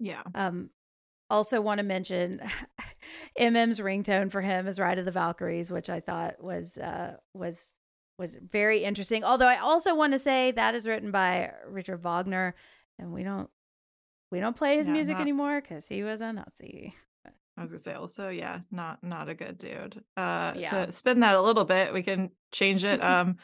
[0.00, 0.22] Yeah.
[0.34, 0.70] um
[1.30, 2.40] also want to mention
[3.40, 7.74] mm's ringtone for him is ride of the valkyries which i thought was uh was
[8.18, 12.54] was very interesting although i also want to say that is written by richard wagner
[12.98, 13.50] and we don't
[14.30, 16.94] we don't play his Yeah, music not- anymore because he was a nazi
[17.58, 20.04] I was gonna say also, yeah, not not a good dude.
[20.14, 20.84] Uh Yeah.
[20.84, 23.00] to spin that a little bit, we can change it.
[23.02, 23.38] Um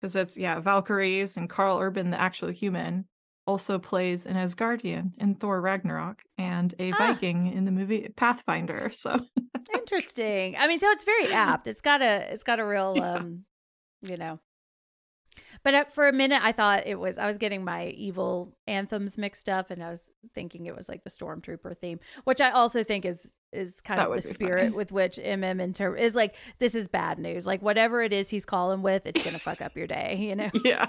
[0.00, 3.04] because it's yeah, Valkyries and Karl Urban, the actual human,
[3.50, 6.96] also plays an Asgardian in Thor Ragnarok and a Ah.
[6.98, 8.90] Viking in the movie Pathfinder.
[8.94, 9.26] So
[9.74, 13.14] interesting i mean so it's very apt it's got a it's got a real Yeah.
[13.16, 13.44] um
[14.02, 14.40] you know
[15.62, 19.16] but uh, for a minute i thought it was i was getting my evil anthems
[19.18, 22.82] mixed up and i was thinking it was like the stormtrooper theme which i also
[22.82, 24.76] think is is kind That of the spirit funny.
[24.76, 28.46] with which mm inter- is like this is bad news like whatever it is he's
[28.46, 30.86] calling with it's gonna fuck up your day you know yeah.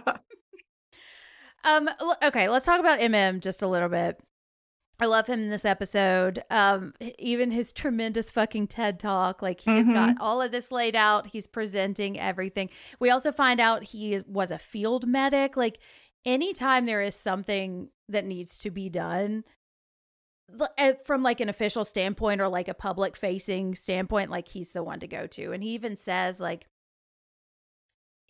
[1.63, 1.89] Um
[2.23, 4.19] okay let's talk about mm just a little bit.
[4.99, 6.43] I love him in this episode.
[6.49, 9.93] Um even his tremendous fucking ted talk like he's Mhm.
[9.93, 11.27] got all of this laid out.
[11.27, 12.69] He's presenting everything.
[12.99, 15.57] We also find out he was a field medic.
[15.57, 15.79] Like
[16.25, 19.43] anytime there is something that needs to be done
[20.77, 24.83] eh, from like an official standpoint or like a public facing standpoint like he's the
[24.83, 25.51] one to go to.
[25.53, 26.65] And he even says like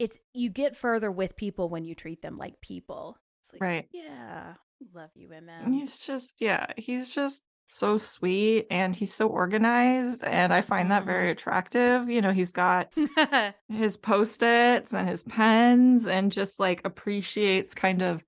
[0.02, 3.18] it's you get further with people when you treat them like people
[3.54, 3.88] like Right.
[3.94, 4.56] yeah
[4.94, 10.54] love you mm he's just yeah, he's just so sweet and he's so organized and
[10.54, 12.10] I find that very attractive.
[12.10, 12.92] You know, he's got
[13.70, 18.24] his post-its and his pens and just like appreciates kind of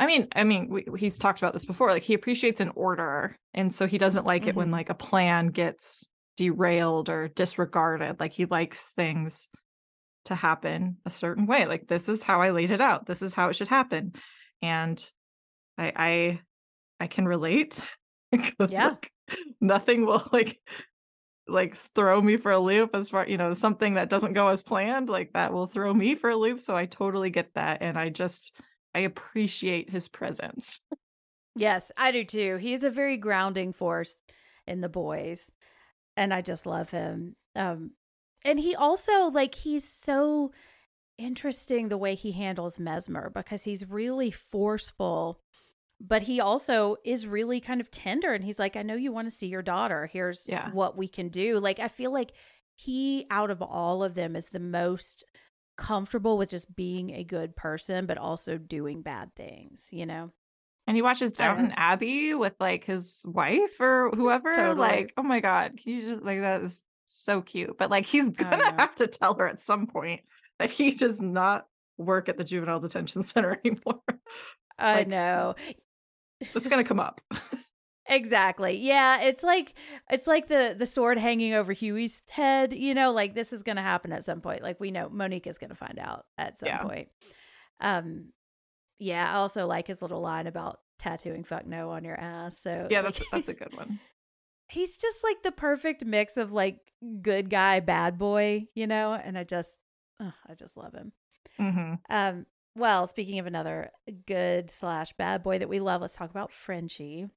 [0.00, 1.90] I mean, I mean, we, he's talked about this before.
[1.90, 4.72] Like he appreciates an order, and so he doesn't like it when Mhm.
[4.72, 8.20] like a plan gets derailed or disregarded.
[8.20, 9.48] Like he likes things
[10.28, 11.66] to happen a certain way.
[11.66, 13.06] Like this is how I laid it out.
[13.06, 14.14] This is how it should happen,
[14.62, 14.98] and
[15.78, 16.40] I I
[17.00, 17.80] I can relate
[18.32, 18.88] because Yeah.
[18.88, 19.12] like,
[19.60, 20.60] nothing will like
[21.48, 24.62] like throw me for a loop as far you know something that doesn't go as
[24.62, 27.98] planned like that will throw me for a loop so i totally get that and
[27.98, 28.60] i just
[28.94, 30.80] i appreciate his presence
[31.54, 32.56] Yes, I do too.
[32.56, 34.16] He's a very grounding force
[34.66, 35.50] in the boys.
[36.16, 37.36] And I just love him.
[37.56, 37.92] Um
[38.44, 40.52] and he also like he's so
[41.18, 45.40] interesting the way he handles Mesmer because he's really forceful,
[46.00, 49.28] but he also is really kind of tender and he's like, I know you want
[49.28, 50.06] to see your daughter.
[50.06, 50.70] Here's Yeah.
[50.70, 51.58] what we can do.
[51.58, 52.32] Like I feel like
[52.76, 55.24] he out of all of them is the most
[55.76, 60.30] comfortable with just being a good person but also doing bad things, you know?
[60.86, 64.74] and he watches downton abbey with like his wife or whoever Totally.
[64.78, 68.30] like oh my god can you just like that is so cute but like he's
[68.36, 68.72] gonna know.
[68.78, 70.20] have to tell her at some point
[70.58, 71.66] that he does not
[71.96, 74.00] work at the juvenile detention center anymore
[74.78, 75.54] I Like- know.
[76.40, 77.20] it's gonna come up
[78.10, 78.78] Exactly.
[78.78, 79.74] Yeah, it's like
[80.10, 83.76] it's like the the sword hanging over Hughie's head, you know, like this is going
[83.76, 84.62] to happen at some point.
[84.62, 86.82] Like we know Monique is going to find out at some Yeah.
[86.84, 87.08] point.
[87.80, 88.32] Um
[88.98, 92.62] yeah, I also like his little line about tattooing fuck no on your ass.
[92.62, 94.00] So Yeah, that's that's a good one.
[94.68, 96.80] He's just like the perfect mix of like
[97.22, 99.12] good guy, bad boy, you know.
[99.14, 99.78] And I just,
[100.20, 101.12] oh, I just love him.
[101.58, 102.46] hmm Um,
[102.76, 103.90] well, speaking of another
[104.26, 107.28] good slash bad boy that we love, let's talk about Frenchie.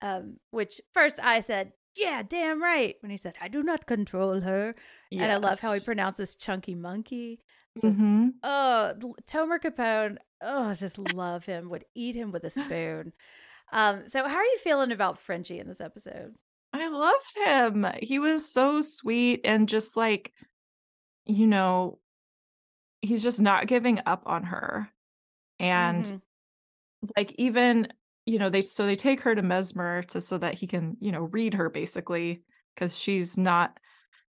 [0.00, 2.96] Um, which first I said, yeah, damn right.
[3.00, 4.74] When he said, I do not control her.
[5.22, 7.40] And I love how he pronounces chunky monkey.
[7.80, 8.94] Just, hmm oh,
[9.26, 10.16] Tomer Kapon.
[10.42, 11.70] Oh, just love him.
[11.70, 13.12] Would eat him with a spoon.
[13.72, 16.36] Um, so how are you feeling about Frenchie in this episode?
[16.72, 17.86] I loved him.
[18.02, 20.32] He was so sweet and just like,
[21.26, 22.00] you know,
[23.00, 24.88] he's just not giving up on her.
[25.58, 26.22] And Mhm.
[27.16, 27.88] like even,
[28.26, 31.12] you know, they so they take her to Mesmer to so that he can, you
[31.12, 32.42] know, read her basically
[32.74, 33.78] because she's not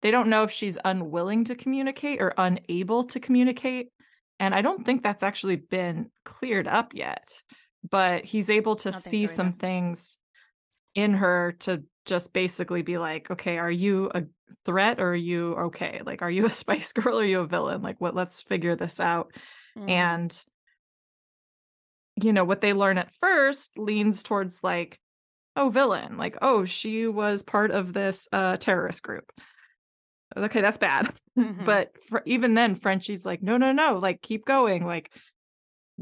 [0.02, 3.90] they don't know if she's unwilling to communicate or unable to communicate.
[4.40, 7.44] And I don't think that's actually been cleared up yet.
[7.88, 10.18] But he's able to see so some things
[10.96, 14.24] in her to just basically be like, okay, are you a
[14.66, 16.02] threat or are you okay?
[16.06, 17.82] Like, are you a spice girl or are you a villain?
[17.82, 18.16] Like, what?
[18.16, 19.34] Let's figure this out.
[19.78, 19.90] Mhm.
[19.90, 20.46] And
[22.22, 25.00] you know what they learn at first leans towards like,
[25.56, 26.18] oh, villain.
[26.18, 29.32] Like, oh, she was part of this uh terrorist group.
[30.36, 31.14] Okay, that's bad.
[31.38, 31.64] Mhm.
[31.64, 35.14] But for, even then, Frenchie's like, no, no, no, like keep going, like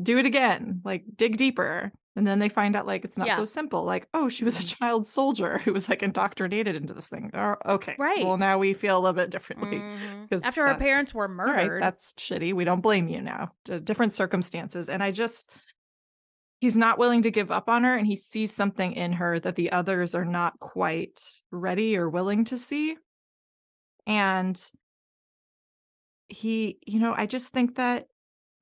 [0.01, 1.91] do it again, like dig deeper.
[2.15, 3.35] And then they find out like it's not Yeah.
[3.35, 3.83] so simple.
[3.83, 4.77] Like, oh, she was a Mhm.
[4.77, 7.29] child soldier who was like indoctrinated into this thing.
[7.33, 8.23] Oh, okay, Right.
[8.25, 9.77] Well, now we feel a little bit differently.
[9.77, 10.29] Mhm.
[10.29, 11.83] 'cause After our parents were All right, murdered.
[11.83, 12.53] that's shitty.
[12.53, 13.53] We don't blame you now.
[13.65, 14.89] Different circumstances.
[14.89, 15.51] And I just,
[16.59, 19.55] he's not willing to give up on her and he sees something in her that
[19.55, 21.21] the others are not quite
[21.51, 22.97] ready or willing to see.
[24.07, 24.59] And
[26.29, 28.07] he, you know, I just think that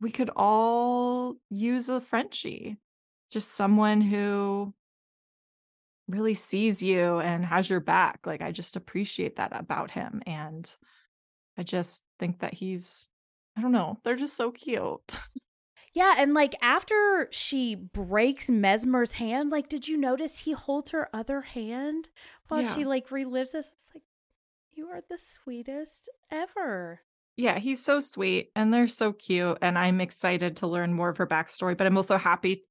[0.02, 2.78] we could all use a Frenchie,
[3.32, 4.74] just someone who
[6.08, 8.20] really sees you and has your back.
[8.26, 10.22] Like, I just appreciate that about him.
[10.28, 10.72] And
[11.58, 13.08] I just think that he's,
[13.58, 15.18] I don't know, they're just so cute.
[15.94, 21.08] Yeah, and like after she breaks Mesmer's hand, like did you notice he holds her
[21.14, 22.10] other hand
[22.50, 22.76] while Yeah.
[22.76, 23.72] she like relives this?
[23.72, 24.04] It's like
[24.74, 27.00] you are the sweetest ever.
[27.38, 29.58] Yeah, he's so sweet and they're so cute.
[29.62, 32.66] And I'm excited to learn more of her backstory, but I'm also happy.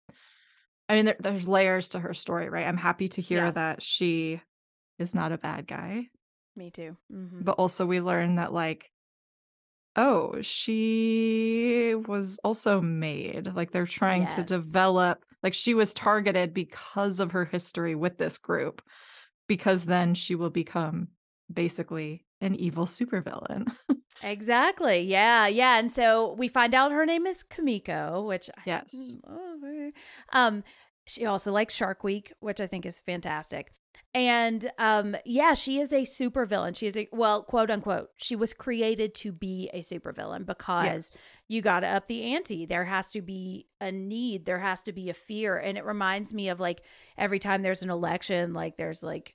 [0.89, 2.66] I mean, there, there's layers to her story, right?
[2.66, 3.51] I'm happy to hear Yeah.
[3.53, 4.41] that she
[4.99, 6.09] is not a bad guy,
[6.57, 6.97] Me too.
[7.11, 8.91] hmm but also we learn that, like,
[9.97, 13.55] oh, she was also made.
[13.55, 18.39] Like, they're trying to develop, like, she was targeted because of her history with this
[18.39, 18.82] group,
[19.47, 21.09] because then she will become
[21.53, 23.73] basically an evil supervillain.
[24.23, 25.01] Exactly.
[25.01, 25.77] Yeah, yeah.
[25.79, 29.19] And so we find out her name is Kimiko, which Yes.
[30.33, 30.62] Um,
[31.07, 33.73] she also likes Shark Week, which I think is fantastic.
[34.15, 36.77] And um, yeah, she is a supervillain.
[36.77, 38.11] She is a well, quote unquote.
[38.16, 41.29] She was created to be a supervillain because Yes.
[41.49, 42.66] you got to up the ante.
[42.66, 44.47] There has to be a need.
[44.47, 45.57] There has to be a fear.
[45.59, 46.83] And it reminds me of like
[47.19, 49.35] every time there's an election, like there's like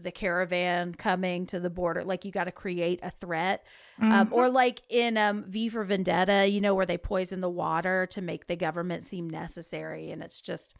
[0.00, 2.04] the caravan coming to the border.
[2.04, 3.64] Like you got to create a threat.
[4.00, 4.32] Um, Mhm.
[4.32, 8.20] or like in um, V for Vendetta, you know, where they poison the water to
[8.20, 10.10] make the government seem necessary.
[10.10, 10.74] And it's just,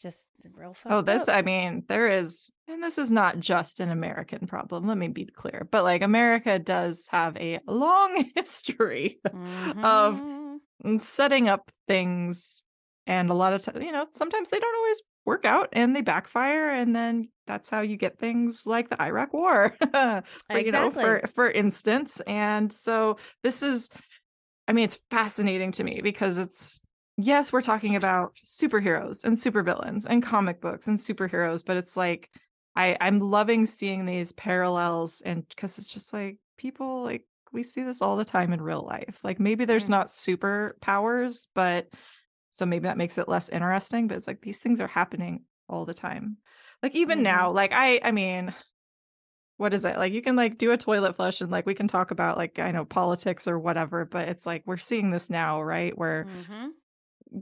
[0.00, 0.92] just real fun.
[0.92, 1.36] Oh, this, up.
[1.36, 4.86] I mean, there is, and this is not just an American problem.
[4.86, 10.58] Let me be clear, but like America does have a long history of Mhm.
[10.84, 12.62] mm, setting up things.
[13.06, 16.02] And a lot of times, you know, sometimes they don't always work out and they
[16.02, 16.70] backfire.
[16.70, 19.76] And then that's how you get things like the Iraq War,
[20.50, 22.20] for, you know, for, for instance.
[22.26, 23.88] And so this is,
[24.68, 26.80] I mean, it's fascinating to me because it's,
[27.16, 32.30] yes, we're talking about superheroes and supervillains and comic books and superheroes, but it's like
[32.76, 37.82] I I'm loving seeing these parallels and because it's just like people like we see
[37.82, 39.20] this all the time in real life.
[39.24, 39.90] Like maybe there's Mhm.
[39.90, 41.88] not superpowers, but
[42.50, 45.84] so maybe that makes it less interesting, but it's like these things are happening all
[45.84, 46.38] the time.
[46.82, 47.22] Like even Mhm.
[47.22, 48.54] now, like I I mean
[49.56, 49.96] what is it?
[49.98, 52.58] Like you can like do a toilet flush and like we can talk about like
[52.58, 55.96] I know politics or whatever, but it's like we're seeing this now, right?
[55.96, 56.80] Where Mhm.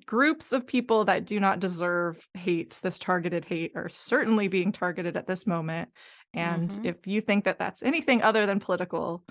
[0.04, 5.16] groups of people that do not deserve hate, this targeted hate, are certainly being targeted
[5.16, 5.90] at this moment.
[6.34, 6.82] And Mhm.
[6.82, 9.24] if you think that that's anything other than political,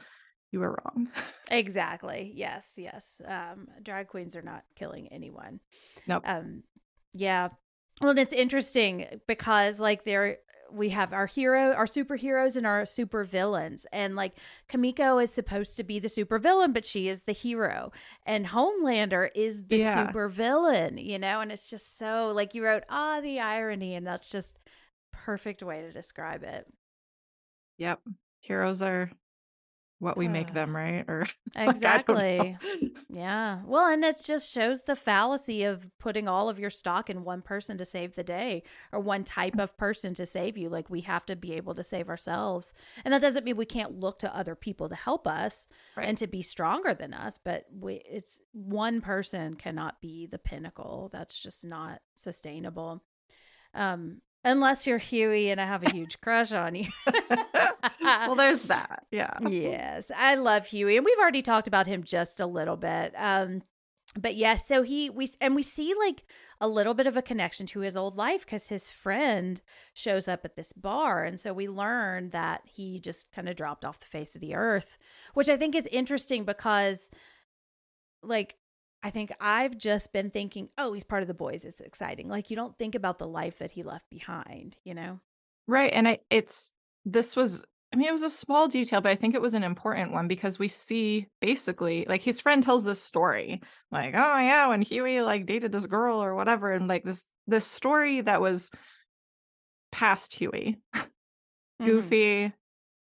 [0.52, 1.10] you were wrong.
[1.50, 2.34] Exactly.
[2.36, 2.74] Yes.
[2.78, 3.22] Yes.
[3.26, 5.62] Um, drag queens are not killing anyone.
[6.06, 6.24] Nope.
[6.26, 6.64] Um,
[7.14, 7.50] yeah.
[8.02, 12.86] Well, and it's interesting because like there, we have our hero, our superheroes, and our
[12.86, 13.88] super villains.
[13.94, 14.34] And like
[14.68, 17.94] Kimiko is supposed to be the super villain, but she is the hero.
[18.26, 20.08] And Homelander is the Yeah.
[20.08, 21.40] super villain, you know?
[21.40, 23.96] And it's just so like you wrote, ah, the irony.
[23.96, 24.60] And that's just
[25.14, 26.68] perfect way to describe it.
[27.78, 28.02] Yep.
[28.42, 29.10] Heroes are
[30.00, 31.04] what we make them, right?
[31.08, 31.22] Or
[31.56, 31.72] like, I don't know.
[31.72, 32.58] Exactly.
[33.10, 33.60] Yeah.
[33.66, 37.42] Well, and it just shows the fallacy of putting all of your stock in one
[37.42, 40.70] person to save the day or one type of person to save you.
[40.70, 42.74] Like we have to be able to save ourselves.
[43.06, 46.08] And that doesn't mean we can't look to other people to help us Right.
[46.08, 51.10] and to be stronger than us, but we it's one person cannot be the pinnacle.
[51.12, 53.04] That's just not sustainable.
[53.74, 56.88] Um unless you're Hughie and I have a huge crush on you.
[58.02, 59.06] well, there's that.
[59.12, 59.38] Yeah.
[59.48, 63.14] yes, I love Hughie, and we've already talked about him just a little bit.
[63.18, 63.62] Um,
[64.18, 66.24] but yes, so he we and we see like
[66.62, 69.62] a little bit of a connection to his old life because his friend
[69.94, 73.84] shows up at this bar, and so we learn that he just kind of dropped
[73.86, 74.98] off the face of the earth,
[75.34, 77.12] which I think is interesting because,
[78.24, 78.56] like.
[79.04, 81.66] I think I've just been thinking, oh, he's part of the boys.
[81.66, 82.28] It's exciting.
[82.28, 85.20] Like, you don't think about the life that he left behind, you know?
[85.68, 85.92] Right.
[85.94, 86.74] And I it's
[87.06, 87.64] this was
[87.94, 90.28] I mean, it was a small detail, but I think it was an important one
[90.28, 93.62] because we see basically like his friend tells this story,
[93.92, 97.66] like, oh yeah, when Hughie like dated this girl or whatever, and like this this
[97.66, 98.72] story that was
[99.92, 100.78] past Hughie,
[101.82, 101.86] Mhm.
[101.86, 102.54] goofy,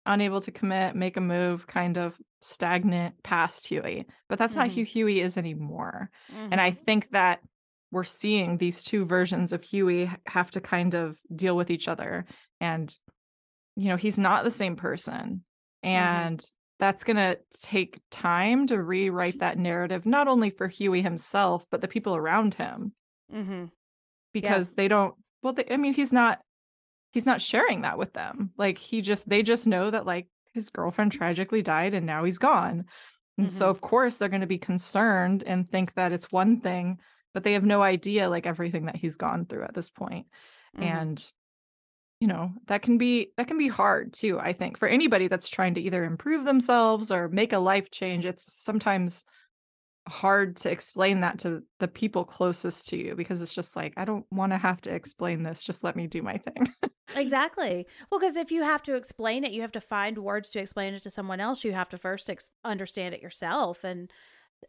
[0.07, 4.07] unable to commit, make a move, kind of stagnant past Hughie.
[4.29, 4.75] But that's not Mhm.
[4.75, 6.11] who Hughie is anymore.
[6.51, 6.85] And I Mhm.
[6.87, 7.41] think that
[7.93, 12.25] we're seeing these two versions of Hughie have to kind of deal with each other.
[12.61, 12.97] And,
[13.77, 15.45] you know, he's not the same person.
[15.83, 16.43] And
[16.79, 21.81] that's going to take time to rewrite that narrative, not only for Hughie himself, but
[21.81, 22.95] the people around him,
[24.33, 26.41] because they don't, well, they, I mean, he's not,
[27.11, 28.53] he's not sharing that with them.
[28.57, 32.39] Like he just, they just know that like his girlfriend tragically died and now he's
[32.39, 32.87] gone.
[33.39, 33.71] And so, Mhm.
[33.71, 37.01] of course, they're going to be concerned and think that it's one thing,
[37.33, 40.27] but they have no idea like everything that he's gone through at this point.
[40.73, 41.01] Mhm.
[41.01, 41.23] And
[42.21, 45.49] you know, that can be that can be hard too, I think, for anybody that's
[45.49, 48.27] trying to either improve themselves or make a life change.
[48.27, 49.25] It's sometimes
[50.09, 54.05] hard to explain that to the people closest to you because it's just like I
[54.05, 55.63] don't want to have to explain this.
[55.63, 56.73] Just let me do my thing.
[57.17, 57.89] Exactly.
[58.09, 60.95] Well, because if you have to explain it, you have to find words to explain
[60.95, 61.65] it to someone else.
[61.65, 64.13] You have to first ex- understand it yourself, and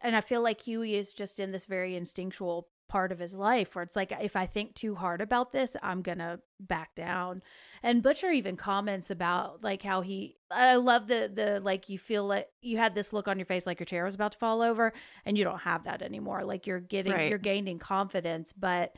[0.02, 3.74] and I feel like Hughie is just in this very instinctual part of his life
[3.74, 7.42] where it's like if I think too hard about this, I'm gonna back down.
[7.82, 10.36] And Butcher even comments about like how he.
[10.52, 13.66] I love the the like you feel like you had this look on your face
[13.66, 14.92] like your chair was about to fall over,
[15.26, 16.44] and you don't have that anymore.
[16.44, 17.30] Like you're getting Right.
[17.30, 18.94] you're gaining confidence, but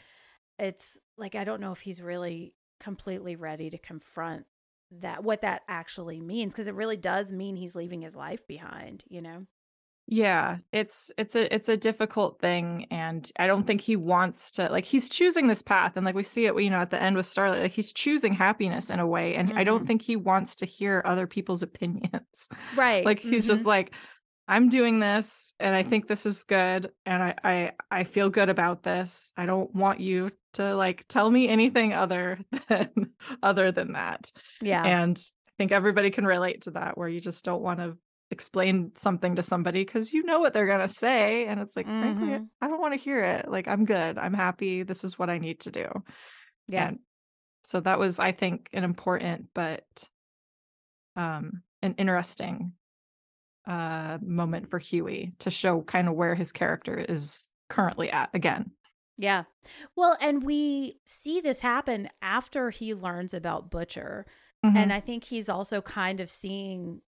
[0.57, 4.45] it's like I don't know if he's really completely ready to confront
[5.01, 9.03] that what that actually means because it really does mean he's leaving his life behind
[9.07, 9.45] you know
[10.07, 14.69] yeah, it's it's a it's a difficult thing and I don't think he wants to
[14.69, 17.15] like he's choosing this path and like we see it you know at the end
[17.15, 19.87] with Starlight like he's choosing happiness in a way and I don't Mhm.
[19.87, 22.49] think he wants to hear other people's opinions.
[22.75, 23.93] right like he's just like
[24.45, 28.49] i'm doing this and i think this is good and I, I i feel good
[28.49, 32.91] about this i don't want you to like tell me anything other than
[33.41, 37.45] other than that yeah and i think everybody can relate to that where you just
[37.45, 37.97] don't want to
[38.31, 41.85] explain something to somebody because you know what they're going to say and it's like
[41.85, 42.47] frankly Mhm.
[42.61, 43.47] i don't want to hear it.
[43.49, 44.17] Like i'm good.
[44.17, 44.83] I'm happy.
[44.83, 45.87] This is what i need to do.
[46.67, 46.87] Yeah.
[46.89, 46.99] And
[47.63, 49.85] so that was i think an important but
[51.15, 52.73] um an interesting
[53.67, 58.71] uh moment for hughie to show kind of where his character is currently at again.
[59.17, 59.43] Yeah.
[59.95, 64.25] Well and we see this happen after he learns about butcher
[64.65, 64.77] Mm-hmm.
[64.77, 67.01] and i think he's also kind of seeing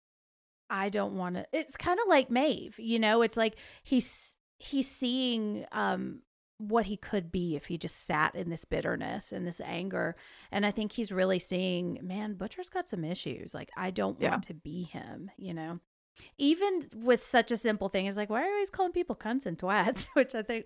[0.74, 3.22] i don't want to it's kind of like Maeve you know?
[3.22, 6.22] It's like he's he's seeing um
[6.58, 10.16] what he could be if he just sat in this bitterness and this anger.
[10.52, 13.54] And i think he's really seeing man butcher's got some issues.
[13.54, 14.32] Like i don't Yeah.
[14.32, 15.80] want to be him you know?
[16.38, 19.46] Even with such a simple thing as like why are you always calling people cunts
[19.46, 20.08] and twats?
[20.14, 20.66] Which i think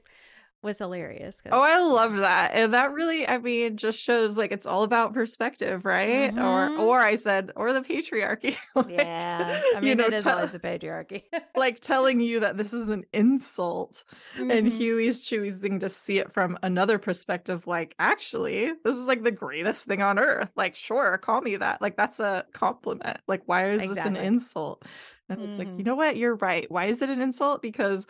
[0.64, 1.40] was hilarious.
[1.52, 5.14] oh i love that and that really i mean just shows like it's all about
[5.14, 6.44] perspective right Mhm.
[6.44, 10.24] or or i said or the patriarchy Like, yeah i you mean know, it is
[10.24, 11.24] tell- always a patriarchy
[11.56, 14.04] like telling you that this is an insult
[14.38, 14.72] and Mhm.
[14.72, 19.86] Hughie's choosing to see it from another perspective like actually this is like the greatest
[19.86, 23.88] thing on earth like sure call me that like that's a compliment like why is
[23.90, 24.84] this an insult
[25.30, 25.86] and it's like you Mhm.
[25.88, 28.08] know what you're right why is it an insult because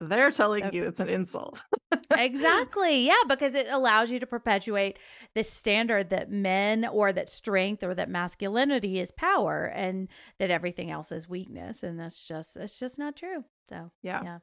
[0.00, 1.62] they're telling you it's an insult.
[2.16, 3.06] exactly.
[3.06, 4.98] Yeah, because it allows you to perpetuate
[5.34, 10.08] this standard that men or that strength or that masculinity is power and
[10.38, 11.82] that everything else is weakness.
[11.82, 13.44] And that's just that's just not true.
[13.68, 14.22] So Yeah.
[14.24, 14.38] yeah.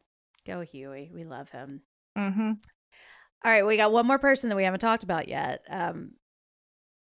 [0.46, 1.12] Go Hughie.
[1.14, 1.82] We love him.
[2.18, 2.52] Mm-hmm.
[3.46, 5.62] All right, we got one more person that we haven't talked about yet.
[5.70, 6.14] Um,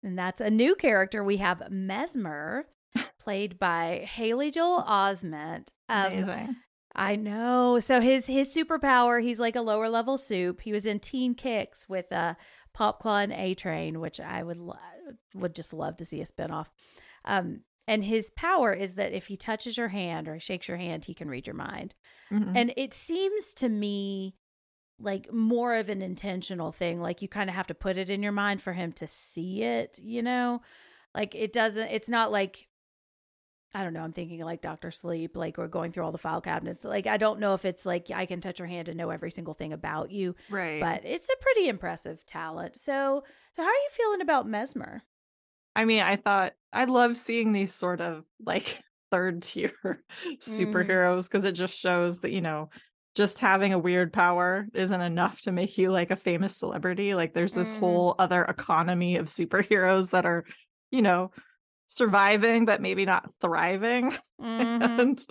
[0.03, 1.23] and that's a new character.
[1.23, 2.65] We have Mesmer,
[3.19, 5.69] played by Haley Joel Osment.
[5.89, 6.55] Um, Amazing.
[6.95, 7.79] I know.
[7.79, 10.61] So his his superpower, he's like a lower level supe.
[10.61, 12.35] He was in Teen Kicks with uh
[12.77, 14.77] Popclaw and A Train, which I would lo-
[15.33, 16.67] would just love to see a spinoff.
[17.25, 21.05] Um and his power is that if he touches your hand or shakes your hand,
[21.05, 21.95] he can read your mind.
[22.31, 22.53] Mhm.
[22.55, 24.35] And it seems to me
[24.99, 27.01] like more of an intentional thing.
[27.01, 29.63] Like you kind of have to put it in your mind for him to see
[29.63, 30.61] it, you know?
[31.15, 32.67] Like it doesn't, it's not like,
[33.73, 34.91] I don't know, I'm thinking like Dr.
[34.91, 36.83] Sleep, like we're going through all the file cabinets.
[36.83, 39.31] Like I don't know if it's like I can touch your hand and know every
[39.31, 40.79] single thing about you, right.
[40.81, 42.75] but it's a pretty impressive talent.
[42.77, 43.23] So,
[43.53, 45.03] so how are you feeling about Mesmer?
[45.75, 48.81] I mean, I thought I love seeing these sort of like
[49.11, 49.71] third tier
[50.41, 52.69] superheroes because it just shows that, you know,
[53.15, 57.13] just having a weird power isn't enough to make you like a famous celebrity.
[57.15, 57.77] Like there's this Mhm.
[57.79, 60.45] whole other economy of superheroes that are,
[60.91, 61.31] you know,
[61.91, 64.13] surviving but maybe not thriving.
[64.41, 64.99] Mhm.
[64.99, 65.25] and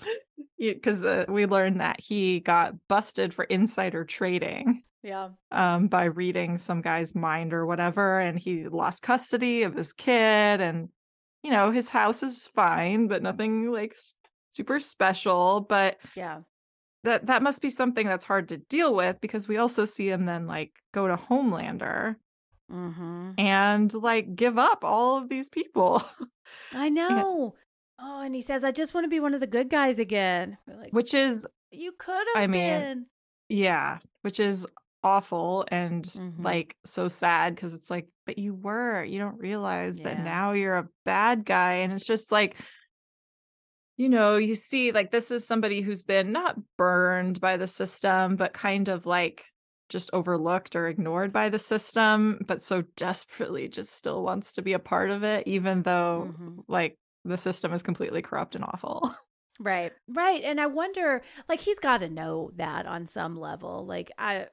[0.57, 5.31] because uh, we learned that he got busted for insider trading yeah.
[5.51, 10.61] um, by reading some guy's mind or whatever, and he lost custody of his kid.
[10.61, 10.91] And
[11.43, 13.97] you know, his house is fine, but nothing like
[14.51, 15.61] super special.
[15.61, 16.43] But Yeah.
[17.03, 20.25] that that must be something that's hard to deal with because we also see him
[20.27, 22.15] then like go to Homelander
[22.71, 23.31] Mm-hmm.
[23.39, 26.03] and like give up all of these people,
[26.75, 27.55] I know.
[27.99, 30.57] Oh, and he says, I just want to be one of the good guys again.
[30.67, 33.07] Like, which is you could have I mean, been.
[33.49, 34.67] yeah, which is
[35.03, 36.45] awful and Mhm.
[36.45, 40.77] like so sad because it's like, but you were, you don't realize that now you're
[40.77, 41.75] a bad guy.
[41.77, 42.57] And it's just like,
[43.97, 48.37] you know, you see, like, this is somebody who's been not burned by the system,
[48.37, 49.45] but kind of like
[49.91, 54.73] just overlooked or ignored by the system, but so desperately just still wants to be
[54.73, 56.65] a part of it, even though Mhm.
[56.69, 56.97] like
[57.27, 59.15] the system is completely corrupt and awful.
[59.63, 60.43] Right, right.
[60.43, 63.85] And I wonder, like, he's got to know that on some level.
[63.85, 64.47] Like, I.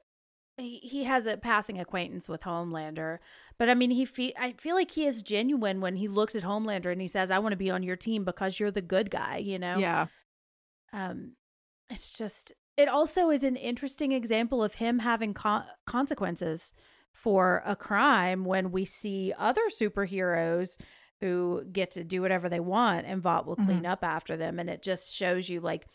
[0.58, 3.20] He, he has a passing acquaintance with Homelander,
[3.58, 6.42] but I mean, he fe- I feel like he is genuine when he looks at
[6.42, 9.08] Homelander and he says, "I want to be on your team because you're the good
[9.10, 9.78] guy," you know.
[9.78, 10.08] Yeah.
[10.92, 11.36] um
[11.90, 16.72] it's just it also is an interesting example of him having co- consequences
[17.12, 20.78] for a crime when we see other superheroes
[21.20, 24.60] who get to do whatever they want and Vought will clean up after them.
[24.60, 25.88] And it just shows you like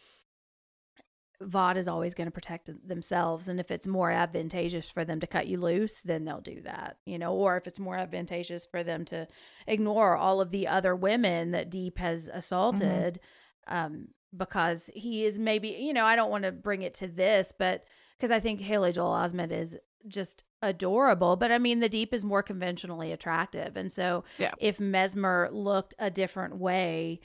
[1.42, 3.48] Vought is always going to protect themselves.
[3.48, 6.98] And if it's more advantageous for them to cut you loose then they'll do that
[7.06, 7.34] you know?
[7.34, 9.30] Or if it's more advantageous for them to
[9.68, 13.22] ignore all of the other women that Deep has assaulted
[13.68, 17.54] um because he is maybe you know I don't want to bring it to this
[17.58, 17.86] but
[18.18, 19.78] because I think Haley Joel Osment is
[20.08, 24.52] just adorable but I mean the Deep is more conventionally attractive and so Yeah.
[24.60, 27.20] if Mesmer looked a different way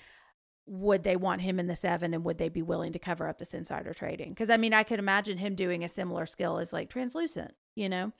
[0.66, 3.38] would they want him in the seven and would they be willing to cover up
[3.38, 6.72] this insider trading because I mean I could imagine him doing a similar skill as
[6.72, 8.12] like translucent you know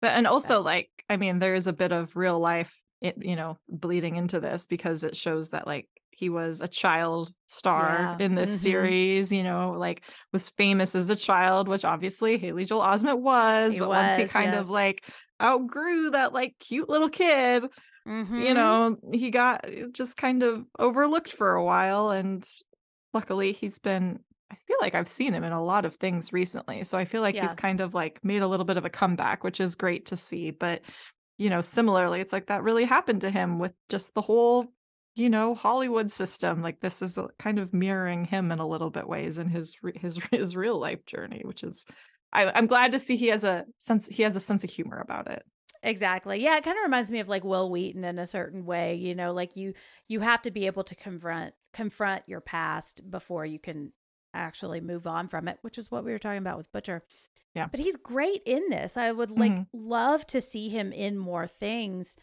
[0.00, 3.34] But and also like I mean there is a bit of real life it, you
[3.34, 5.88] know bleeding into this because it shows that like
[6.20, 8.16] he was a child star Yeah.
[8.18, 8.56] in this Mhm.
[8.56, 10.02] series, you know, like
[10.32, 14.24] was famous as a child, which obviously Haley Joel Osment was, He but once he
[14.26, 14.60] kind yes.
[14.60, 15.06] of like
[15.42, 17.64] outgrew that like cute little kid,
[18.36, 18.54] you Mhm.
[18.54, 22.48] know, he got just kind of overlooked for a while and
[23.14, 24.20] luckily he's been
[24.52, 26.82] I feel like I've seen him in a lot of things recently.
[26.84, 27.42] So I feel like Yeah.
[27.42, 30.16] he's kind of like made a little bit of a comeback, which is great to
[30.16, 30.50] see.
[30.50, 30.82] But,
[31.38, 34.72] you know, similarly, it's like that really happened to him with just the whole,
[35.16, 36.62] you know, Hollywood system.
[36.62, 40.16] Like this is kind of mirroring him in a little bit ways in his his
[40.30, 41.84] his real life journey, which is
[42.32, 44.98] I, I'm glad to see he has a sense he has a sense of humor
[45.00, 45.42] about it.
[45.82, 46.42] Exactly.
[46.42, 49.14] Yeah, it kind of reminds me of like Wil Wheaton in a certain way, you
[49.14, 49.72] know, like you
[50.08, 53.92] you have to be able to confront confront your past before you can
[54.34, 57.02] actually move on from it, which is what we were talking about with Butcher.
[57.54, 57.66] Yeah.
[57.66, 58.96] But he's great in this.
[58.96, 59.66] I would like Mhm.
[59.72, 62.14] love to see him in more things.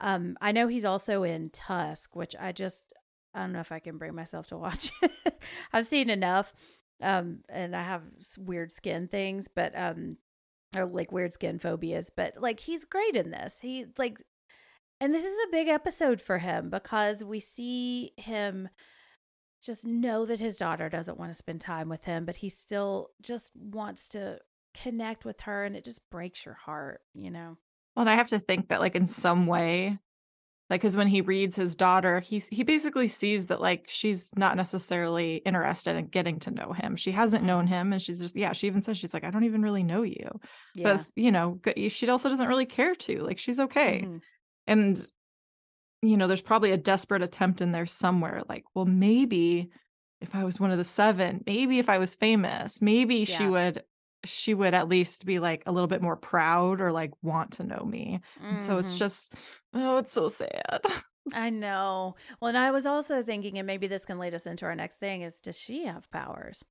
[0.00, 2.92] Um I know he's also in Tusk, which I just
[3.34, 4.92] I don't know if I can bring myself to watch.
[5.72, 6.52] I've seen enough
[7.02, 8.02] um and I have
[8.38, 10.16] weird skin things, but um
[10.76, 13.60] or like weird skin phobias, but like he's great in this.
[13.60, 14.18] He like
[15.00, 18.68] and this is a big episode for him because we see him
[19.62, 23.10] just know that his daughter doesn't want to spend time with him, but he still
[23.20, 24.38] just wants to
[24.74, 27.58] connect with her and it just breaks your heart, you know.
[27.96, 29.98] Well, and I have to think that like in some way
[30.68, 34.56] like because when he reads his daughter he's he basically sees that like she's not
[34.56, 37.46] necessarily interested in getting to know him she hasn't Mm-hmm.
[37.46, 39.84] known him and she's just yeah she even says she's like i don't even really
[39.84, 40.28] know you
[40.74, 40.94] Yeah.
[40.96, 44.20] but you know good- she also doesn't really care to like she's okay Mhm.
[44.66, 45.06] and
[46.02, 49.70] you know there's probably a desperate attempt in there somewhere like well maybe
[50.20, 53.84] if i was one of the seven maybe if i was famous maybe she would
[54.26, 57.64] she would at least be like a little bit more proud or like want to
[57.64, 58.98] know me and so it's Mhm.
[58.98, 59.34] just
[59.74, 60.80] oh it's so sad
[61.32, 62.14] I know.
[62.40, 64.98] Well, and I was also thinking, and maybe this can lead us into our next
[65.00, 66.64] thing: is does she have powers?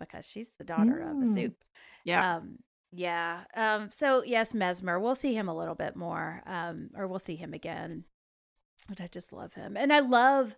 [0.00, 1.34] Because she's the daughter of a Mm.
[1.34, 1.62] supe.
[2.04, 2.58] yeah Um,
[2.90, 3.44] yeah.
[3.54, 4.98] Um, so yes, Mesmer.
[4.98, 6.42] We'll see him a little bit more.
[6.44, 8.04] Um, or we'll see him again.
[8.88, 9.76] But I just love him.
[9.76, 10.56] And I love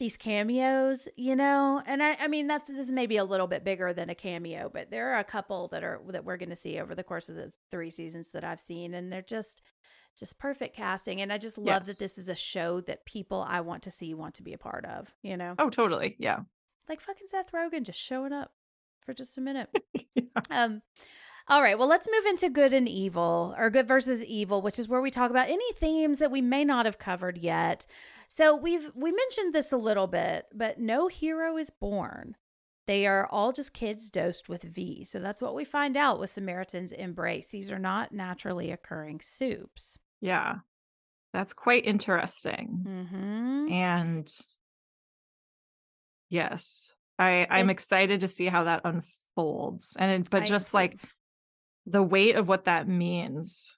[0.00, 1.80] these cameos, you know.
[1.86, 4.68] And I, I mean that's this is maybe a little bit bigger than a cameo,
[4.72, 7.36] but there are a couple that are that we're gonna see over the course of
[7.36, 9.62] the three seasons that I've seen, and they're just
[10.18, 11.20] just perfect casting.
[11.20, 14.12] And I just love that this is a show that people I want to see
[14.12, 15.54] want to be a part of, you know?
[15.58, 16.40] oh totally yeah
[16.88, 18.50] Like fucking Seth Rogen just showing up
[18.98, 19.68] for just a minute.
[20.50, 20.82] Um,
[21.48, 24.88] all right, well, let's move into good and evil, or good versus evil, which is
[24.88, 27.86] where we talk about any themes that we may not have covered yet.
[28.32, 32.36] So we've we mentioned this a little bit, but no hero is born.
[32.86, 35.02] They are all just kids dosed with V.
[35.04, 37.48] So that's what we find out with Samaritan's Embrace.
[37.48, 39.98] These are not naturally occurring supes.
[40.20, 40.56] yeah
[41.32, 43.72] that's quite interesting Mm-hmm.
[43.72, 44.36] and
[46.28, 50.76] yes i i'm excited to see how that unfolds and it, but I just too.
[50.76, 51.00] like
[51.86, 53.76] the weight of what that means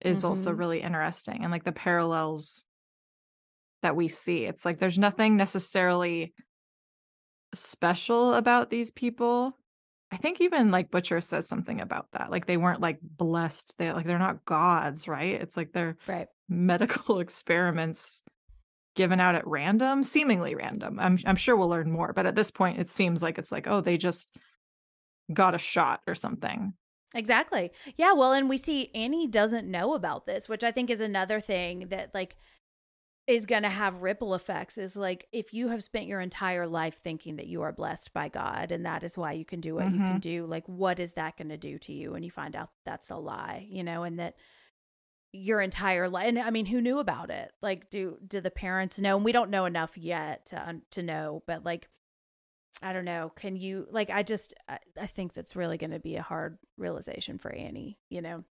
[0.00, 0.58] is also Mhm.
[0.58, 2.64] really interesting and like the parallels
[3.82, 6.32] that we see it's like there's nothing necessarily
[7.54, 9.58] special about these people
[10.10, 13.92] i think even like butcher says something about that like they weren't like blessed they
[13.92, 16.28] like they're not gods right it's like they're Right.
[16.48, 18.22] medical experiments
[18.94, 21.00] given out at random, seemingly random.
[21.00, 23.66] I'm I'm sure we'll learn more, but at this point it seems like it's like,
[23.66, 24.36] oh, they just
[25.32, 26.74] got a shot or something.
[27.14, 27.70] Exactly.
[27.96, 28.12] Yeah.
[28.12, 31.88] Well, and we see Annie doesn't know about this, which I think is another thing
[31.88, 32.36] that like
[33.26, 34.78] is going to have ripple effects.
[34.78, 38.28] Is like if you have spent your entire life thinking that you are blessed by
[38.28, 41.14] God and that is why you can do what you can do, like what is
[41.14, 44.02] that going to do to you when you find out that's a lie, you know,
[44.02, 44.34] and that
[45.34, 48.98] your entire life and i mean who knew about it like do do the parents
[49.00, 51.88] know and we don't know enough yet to to know but like
[52.82, 55.98] i don't know can you like i just i, I think that's really going to
[55.98, 58.44] be a hard realization for annie you know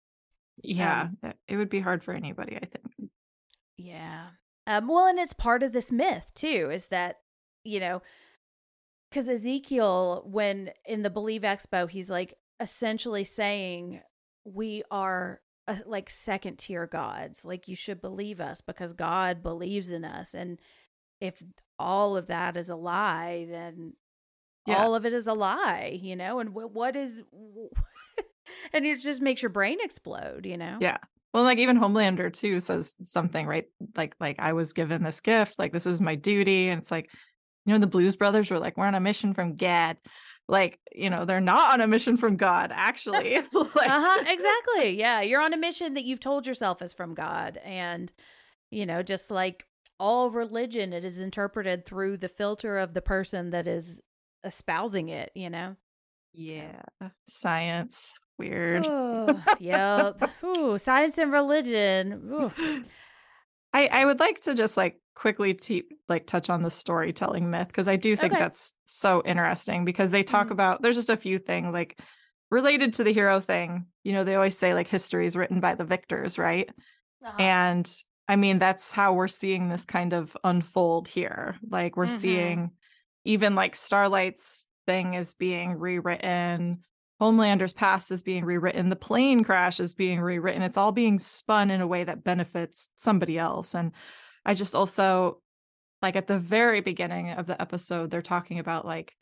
[0.63, 3.11] Yeah, Um, it would be hard for anybody, I think.
[3.77, 4.29] yeah
[4.67, 7.19] um well and it's part of this myth too is that
[7.65, 8.03] you know
[9.11, 14.01] because ezekiel when in the believe expo he's like essentially saying
[14.45, 19.91] we are uh, like second tier gods like you should believe us because god believes
[19.91, 20.59] in us and
[21.21, 21.43] if
[21.79, 23.95] all of that is a lie then
[24.67, 24.77] Yeah.
[24.83, 27.23] all of it is a lie you know and wh- what is
[28.73, 30.99] and it just makes your brain explode you know Yeah.
[31.33, 33.67] Well, like even Homelander too says something, right?
[33.97, 36.69] Like like I was given this gift, like this is my duty.
[36.69, 37.11] And it's like,
[37.67, 39.97] you know, the Blues Brothers were like, we're on a mission from God.
[40.49, 43.37] Like, you know, they're not on a mission from God, actually.
[43.53, 47.59] like, uh-huh exactly yeah you're on a mission that you've told yourself is from god
[47.65, 48.13] and
[48.71, 49.65] you know just like
[49.99, 54.01] all religion it is interpreted through the filter of the person that is
[54.45, 55.77] espousing it you know
[56.33, 56.83] Yeah.
[57.27, 58.15] Science.
[58.41, 58.87] Weird.
[58.87, 62.53] oh, yep Ooh, science and religion Ooh.
[63.73, 67.69] I I would like to just like quickly te- like touch on the storytelling myth
[67.69, 68.43] because I do think Okay.
[68.43, 70.53] that's so interesting because they talk Mhm.
[70.53, 72.01] about there's just a few things like
[72.51, 73.87] related to the hero thing.
[74.03, 76.69] You know, they always say like history is written by the victors, right?
[77.25, 77.37] Uh-huh.
[77.39, 77.95] And
[78.29, 81.57] I mean, that's how we're seeing this kind of unfold here.
[81.69, 82.21] Like we're Mhm.
[82.21, 82.71] seeing
[83.25, 86.83] even like Starlight's thing is being rewritten,
[87.21, 90.63] Homelander's past is being rewritten, the plane crash is being rewritten.
[90.63, 93.75] It's all being spun in a way that benefits somebody else.
[93.75, 93.93] And
[94.45, 95.41] I just also
[96.01, 99.13] like at the very beginning of the episode, they're talking about like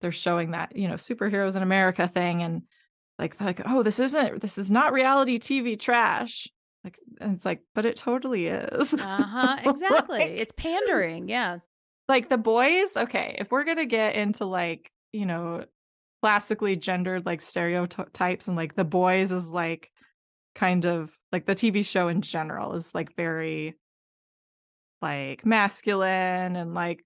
[0.00, 2.62] they're showing that, you know, superheroes in America thing and
[3.18, 6.48] like like, oh, this isn't this is not reality TV trash.
[6.84, 8.94] Like and it's like, but it totally is.
[8.94, 11.58] uh-huh exactly Like- it's pandering yeah
[12.08, 15.64] like the boys okay if we're gonna get into like you know
[16.22, 19.90] classically gendered like stereotypes and like the boys is like
[20.54, 23.74] kind of like the tv show in general is like very
[25.00, 27.04] like masculine and like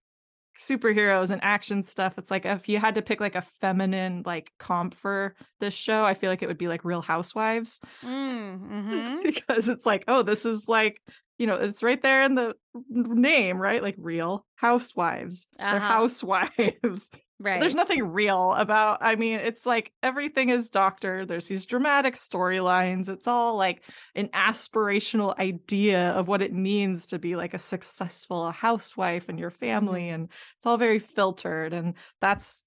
[0.59, 2.15] superheroes and action stuff.
[2.19, 6.03] It's like if you had to pick like a feminine like comp for this show,
[6.05, 9.23] I feel like it would be like Real Housewives Mm, mhm.
[9.23, 11.01] because it's like, oh, this is like,
[11.39, 12.55] you know, it's right there in the
[12.89, 13.83] name, right?
[13.83, 15.47] Like Real Housewives.
[15.59, 15.79] They're Uh-huh.
[15.81, 17.11] housewives.
[17.39, 17.61] Right.
[17.61, 21.27] There's nothing real about, I mean, it's like everything is doctor.
[21.27, 23.11] There's these dramatic storylines.
[23.11, 23.83] It's all like
[24.15, 29.51] an aspirational idea of what it means to be like a successful housewife and your
[29.51, 30.05] family.
[30.05, 30.15] Mm-hmm.
[30.15, 31.75] And it's all very filtered.
[31.75, 32.65] And that's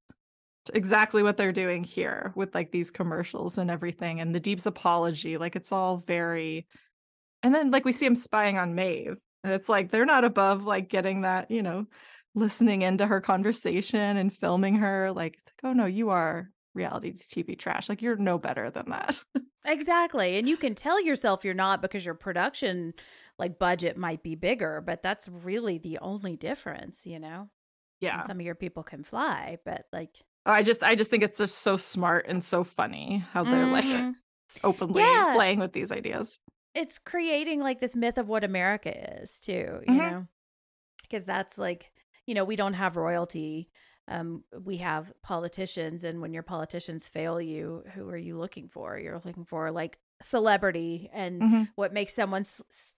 [0.71, 4.19] exactly what they're doing here with like these commercials and everything.
[4.19, 6.67] And the Deep's apology, like it's all very.
[7.41, 9.17] And then like we see him spying on Maeve.
[9.43, 11.87] And it's like they're not above like getting that, you know,
[12.35, 15.11] listening into her conversation and filming her.
[15.11, 17.89] Like, it's like, oh no, you are reality TV trash.
[17.89, 19.21] Like you're no better than that.
[19.65, 20.37] Exactly.
[20.37, 22.93] And you can tell yourself you're not because your production
[23.37, 27.49] like budget might be bigger, but that's really the only difference, you know?
[27.99, 28.19] yeah.
[28.19, 30.15] And some of your people can fly, but like
[30.45, 33.85] I just I just think it's just so smart and so funny how they're like
[33.85, 34.15] Mhm.
[34.63, 35.33] openly Yeah.
[35.35, 36.39] playing with these ideas.
[36.73, 40.11] it's creating like this myth of what America is too, you Mhm.
[40.11, 40.27] know?
[41.01, 41.91] Because that's like,
[42.29, 43.69] you know, we don't have royalty.
[44.07, 48.99] Um, we have politicians, and when your politicians fail you, who are you looking for?
[48.99, 51.69] You're looking for like celebrity, and Mhm.
[51.75, 52.45] what makes someone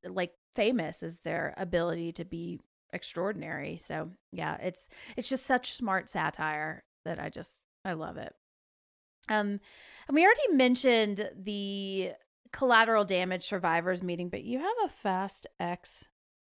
[0.04, 2.60] like famous is their ability to be
[2.92, 3.78] extraordinary.
[3.78, 8.36] So yeah, it's it's just such smart satire that I just I love it.
[9.30, 9.60] Um,
[10.08, 12.12] and we already mentioned the
[12.52, 16.08] collateral damage survivors meeting, but you have a Fast X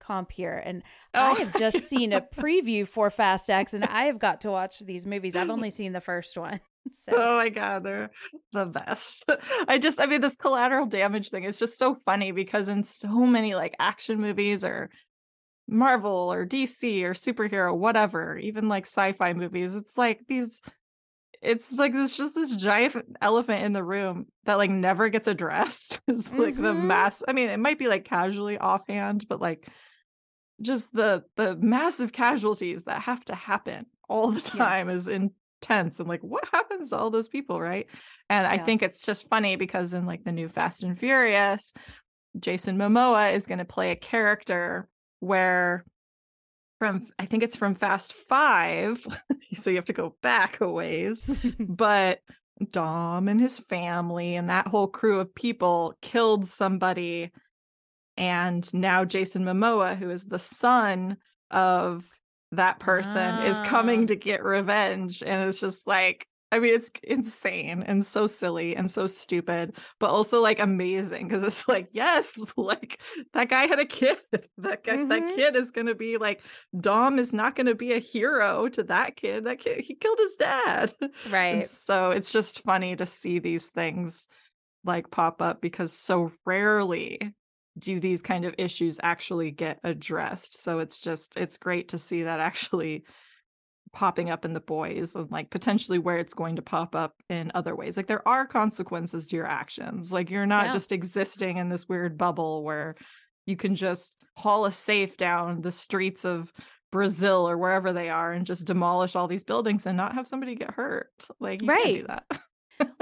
[0.05, 0.83] comp here, and
[1.13, 1.35] I Oh.
[1.35, 5.05] have just seen a preview for Fast X, and I have got to watch these
[5.05, 5.35] movies.
[5.35, 6.59] I've only seen the first one,
[6.93, 8.11] so Oh my god, they're
[8.53, 9.25] the best.
[9.67, 13.09] I just I mean this collateral damage thing is just so funny because in so
[13.25, 14.89] many like action movies or
[15.67, 20.61] Marvel or DC or superhero whatever, even like sci-fi movies, it's like these
[21.41, 25.99] it's like this just this giant elephant in the room that like never gets addressed.
[26.07, 26.87] It's like the Mhm.
[26.87, 29.67] mass I mean it might be like casually offhand, but like
[30.61, 34.65] just the the massive casualties that have to happen all the Yeah.
[34.65, 37.87] time is intense and like what happens to all those people right
[38.29, 41.73] and i think it's just funny because in like the new fast and furious
[42.39, 44.87] jason momoa is going to play a character
[45.19, 45.83] where
[46.79, 49.05] from i think it's from fast five
[49.55, 51.25] so you have to go back a ways
[51.59, 52.19] but
[52.71, 57.33] Dom and his family and that whole crew of people killed somebody.
[58.17, 61.17] And now Jason Momoa, who is the son
[61.51, 62.05] of
[62.51, 63.63] that person, is Ah.
[63.63, 65.21] coming to get revenge.
[65.23, 70.09] And it's just like, I mean, it's insane and so silly and so stupid, but
[70.09, 73.01] also like amazing because it's like, yes, like
[73.33, 74.17] that guy had a kid.
[74.57, 75.09] That guy, Mhm.
[75.09, 76.41] that kid is going to be like,
[76.79, 79.43] Dom is not going to be a hero to that kid.
[79.45, 80.93] That kid, he killed his dad.
[81.01, 81.65] And right.
[81.65, 84.27] so it's just funny to see these things
[84.83, 87.19] like pop up because so rarely
[87.77, 90.61] do these kind of issues actually get addressed.
[90.63, 93.03] So it's just it's great to see that actually
[93.93, 97.51] popping up in the boys and like potentially where it's going to pop up in
[97.55, 97.95] other ways.
[97.95, 100.11] Like there are consequences to your actions.
[100.11, 100.71] Like you're not Yeah.
[100.73, 102.95] just existing in this weird bubble where
[103.45, 106.51] you can just haul a safe down the streets of
[106.91, 110.55] Brazil or wherever they are and just demolish all these buildings and not have somebody
[110.55, 111.09] get hurt.
[111.39, 112.07] Like you can't do Right.
[112.07, 112.41] that.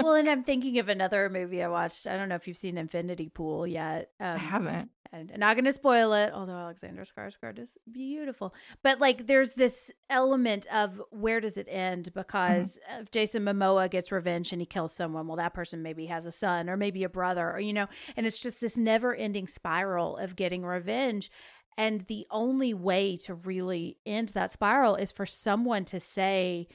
[0.00, 2.06] Well, and I'm thinking of another movie I watched.
[2.06, 4.10] I don't know if you've seen Infinity Pool yet.
[4.20, 4.90] Um, I haven't.
[5.12, 8.54] and I'm not going to spoil it, although Alexander Skarsgård is beautiful.
[8.82, 12.12] But like, there's this element of where does it end?
[12.14, 16.26] Because if Jason Momoa gets revenge and he kills someone, well, that person maybe has
[16.26, 17.86] a son or maybe a brother, or you know,
[18.16, 21.30] and it's just this never-ending spiral of getting revenge.
[21.76, 26.68] And the only way to really end that spiral is for someone to say,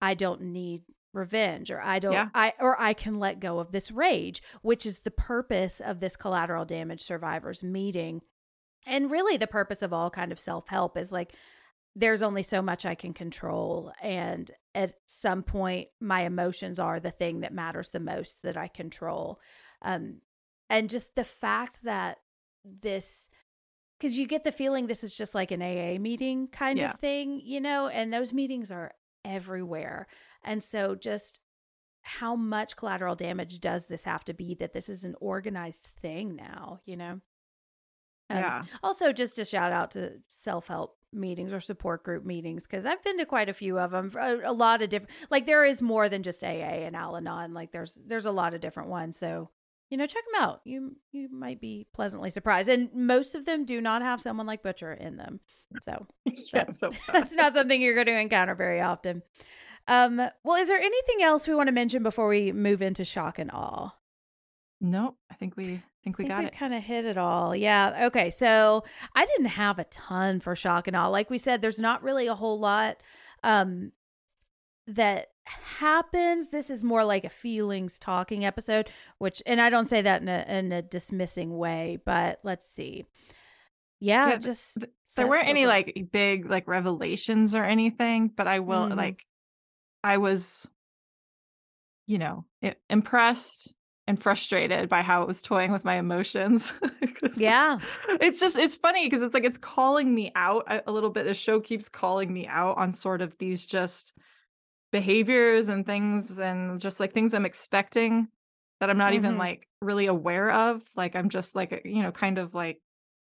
[0.00, 0.82] "I don't need."
[1.18, 2.28] Revenge or i don't Yeah.
[2.34, 6.16] i or i can let go of this rage which is the purpose of this
[6.16, 8.22] collateral damage survivors meeting
[8.86, 11.32] and really the purpose of all kind of self-help is like
[11.96, 17.10] there's only so much i can control and at some point my emotions are the
[17.10, 19.40] thing that matters the most that i control
[19.82, 20.20] um
[20.70, 22.18] and just the fact that
[22.64, 23.28] this
[23.98, 26.90] because you get the feeling this is just like an aa meeting kind Yeah.
[26.92, 28.92] of thing you know and those meetings are
[29.28, 30.06] everywhere
[30.42, 31.40] and so just
[32.08, 36.34] how much collateral damage does this have to be that this is an organized thing
[36.34, 37.20] now, you know?
[38.30, 38.64] Um, yeah.
[38.82, 43.02] Also, just a shout out to self help meetings or support group meetings because I've
[43.02, 44.12] been to quite a few of them.
[44.18, 47.54] A, a lot of different, like there is more than just AA and Al Anon.
[47.54, 49.16] Like there's there's a lot of different ones.
[49.16, 49.50] So
[49.90, 50.60] you know, check them out.
[50.64, 54.62] You you might be pleasantly surprised, and most of them do not have someone like
[54.62, 55.40] Butcher in them.
[55.82, 59.22] So yeah, that- so that's not something you're going to encounter very often.
[59.86, 63.38] Um, well, is there anything else we want to mention before we move into shock
[63.38, 63.94] and awe?
[64.80, 65.16] Nope.
[65.30, 66.56] I think we think we I got think it.
[66.58, 67.56] kind of hit it all.
[67.56, 68.04] Yeah.
[68.08, 68.28] Okay.
[68.30, 68.84] So
[69.14, 71.08] I didn't have a ton for shock and awe.
[71.08, 72.98] Like we said, there's not really a whole lot
[73.42, 73.92] um,
[74.86, 76.48] that happens.
[76.48, 78.88] This is more like a feelings talking episode,
[79.18, 83.04] which, and I don't say that in a, in a dismissing way, but let's see.
[84.00, 84.28] Yeah.
[84.28, 88.86] Yeah, just th- There weren't any like big like revelations or anything, but I will
[88.88, 88.96] Mhm.
[88.96, 89.26] like
[90.04, 90.68] I was
[92.06, 92.46] you know,
[92.88, 93.70] impressed
[94.06, 96.72] and frustrated by how it was toying with my emotions.
[97.36, 97.78] Yeah.
[98.20, 101.26] It's just it's funny because it's like it's calling me out a, a little bit.
[101.26, 104.14] The show keeps calling me out on sort of these just
[104.90, 108.28] behaviors and things and just like things I'm expecting
[108.80, 109.38] that I'm not even Mhm.
[109.38, 110.82] like really aware of.
[110.96, 112.80] Like I'm just like you know, kind of like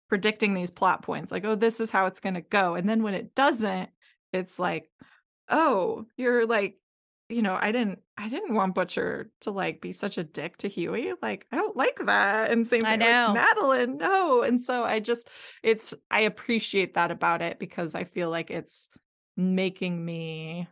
[0.09, 3.03] predicting these plot points like oh this is how it's going to go and then
[3.03, 3.89] when it doesn't
[4.33, 4.89] it's like
[5.49, 6.79] oh you're like
[7.31, 10.69] you know i didn't i didn't want butcher to like be such a dick to
[10.69, 15.01] hughie like i don't like that and same thing like madelyn no and so i
[15.01, 15.29] just
[15.63, 18.89] it's i appreciate that about it because i feel like it's
[19.39, 20.69] making me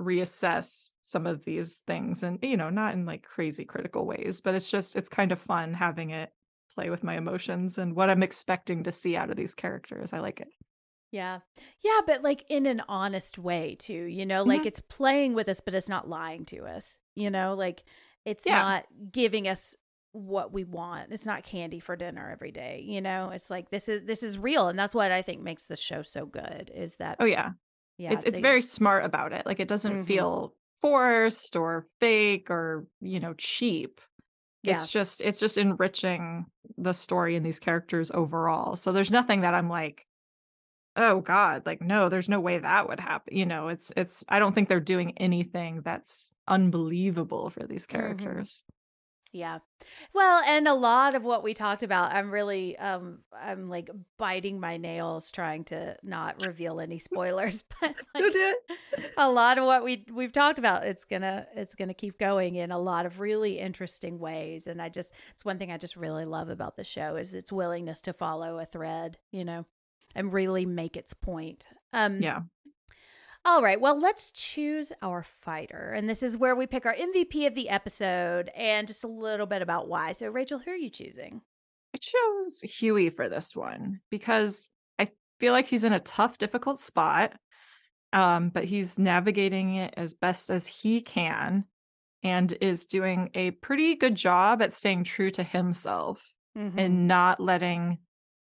[0.00, 4.54] reassess some of these things and you know not in like crazy critical ways but
[4.54, 6.30] it's just it's kind of fun having it
[6.72, 10.20] play with my emotions and what i'm expecting to see out of these characters i
[10.20, 10.48] like it
[11.10, 11.40] Yeah.
[11.80, 14.66] Yeah, but like in an honest way too, you know, like Mhm.
[14.66, 17.84] it's playing with us, but it's not lying to us, you know, like
[18.26, 18.54] it's Yeah.
[18.54, 19.74] not giving us
[20.12, 21.12] what we want.
[21.12, 23.30] It's not candy for dinner every day, you know.
[23.30, 26.02] It's like this is this is real, and that's what I think makes the show
[26.02, 26.70] so good.
[26.74, 27.52] Is that oh yeah,
[27.98, 30.06] yeah, it's it's they- very smart about it like it doesn't Mhm.
[30.06, 34.00] feel forced or fake or you know cheap
[34.62, 36.46] yeah, it's just it's just enriching
[36.76, 40.06] the story and these characters overall so there's nothing that i'm like
[40.96, 44.38] oh god like no there's no way that would happen you know it's it's i
[44.38, 48.44] don't think they're doing anything that's unbelievable for these Mm-hmm.
[49.32, 49.58] Yeah.
[50.14, 54.58] Well, and a lot of what we talked about, I'm really um I'm like biting
[54.60, 58.32] my nails trying to not reveal any spoilers, but like,
[59.16, 62.70] a lot of what we we've talked about it's gonna it's gonna keep going in
[62.70, 66.24] a lot of really interesting ways and i just it's one thing i just really
[66.24, 69.64] love about the show is its willingness to follow a thread you know
[70.14, 71.66] and really make its point.
[71.92, 72.40] Um yeah
[73.48, 77.46] all right well let's choose our fighter and this is where we pick our mvp
[77.46, 80.90] of the episode and just a little bit about why so rachel who are you
[80.90, 81.40] choosing
[81.94, 84.68] I chose Hughie for this one because
[84.98, 85.08] I
[85.40, 87.32] feel like he's in a tough, difficult spot.
[88.12, 91.64] Um, but he's navigating it as best as he can
[92.22, 96.78] and is doing a pretty good job at staying true to himself Mm-hmm.
[96.78, 97.98] and not letting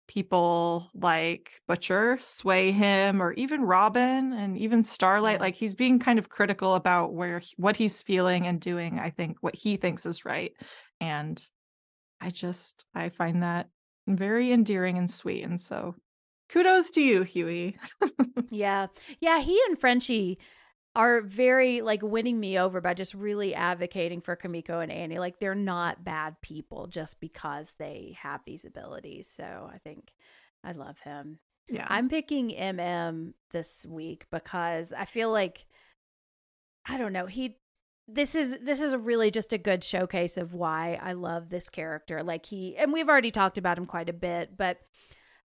[0.08, 5.40] people like Butcher sway him or even Robin and even Starlight.
[5.40, 9.38] Like he's being kind of critical about where what he's feeling and doing, I think,
[9.40, 10.52] what he thinks is right.
[11.00, 11.42] And
[12.20, 13.68] I just I find that
[14.06, 15.42] very endearing and sweet.
[15.44, 15.94] And so
[16.48, 17.78] kudos to you, Hughie.
[18.50, 18.86] Yeah.
[19.20, 20.38] Yeah, he and Frenchie
[20.96, 25.18] are very like winning me over by just really advocating for Kimiko and Annie.
[25.18, 29.28] Like they're not bad people just because they have these abilities.
[29.30, 30.12] So I think
[30.64, 31.38] I love him.
[31.68, 31.86] Yeah.
[31.90, 35.66] I'm picking MM this week because I feel like
[36.88, 37.58] I don't know, he
[38.08, 42.22] this is this is really just a good showcase of why I love this character.
[42.22, 44.78] Like he and we've already talked about him quite a bit, but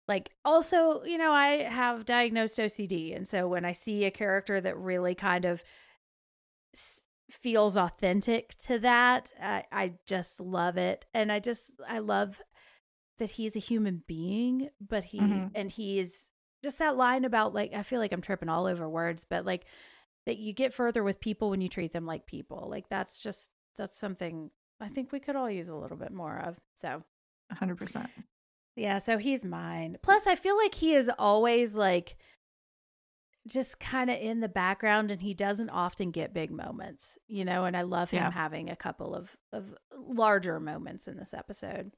[0.08, 4.60] like also, you know, I have diagnosed OCD and so when I see a character
[4.60, 5.62] that really kind of
[6.74, 7.00] s-
[7.30, 12.40] feels authentic to that, I, I just love it and I just I love
[13.18, 15.50] that he's a human being, but he Mhm.
[15.54, 16.28] and he is
[16.64, 19.64] just that line about like I feel like I'm tripping all over words, but like
[20.26, 22.68] that you get further with people when you treat them like people.
[22.70, 24.50] Like that's just that's something
[24.80, 26.58] I think we could all use a little bit more of.
[26.74, 27.02] So
[27.52, 28.08] 100%.
[28.76, 29.98] Yeah, so he's mine.
[30.02, 32.16] Plus, I feel like he is always like
[33.46, 37.64] just kind of in the background and he doesn't often get big moments, you know,
[37.64, 38.30] and I love him Yeah.
[38.30, 41.90] having a couple of of larger moments in this episode.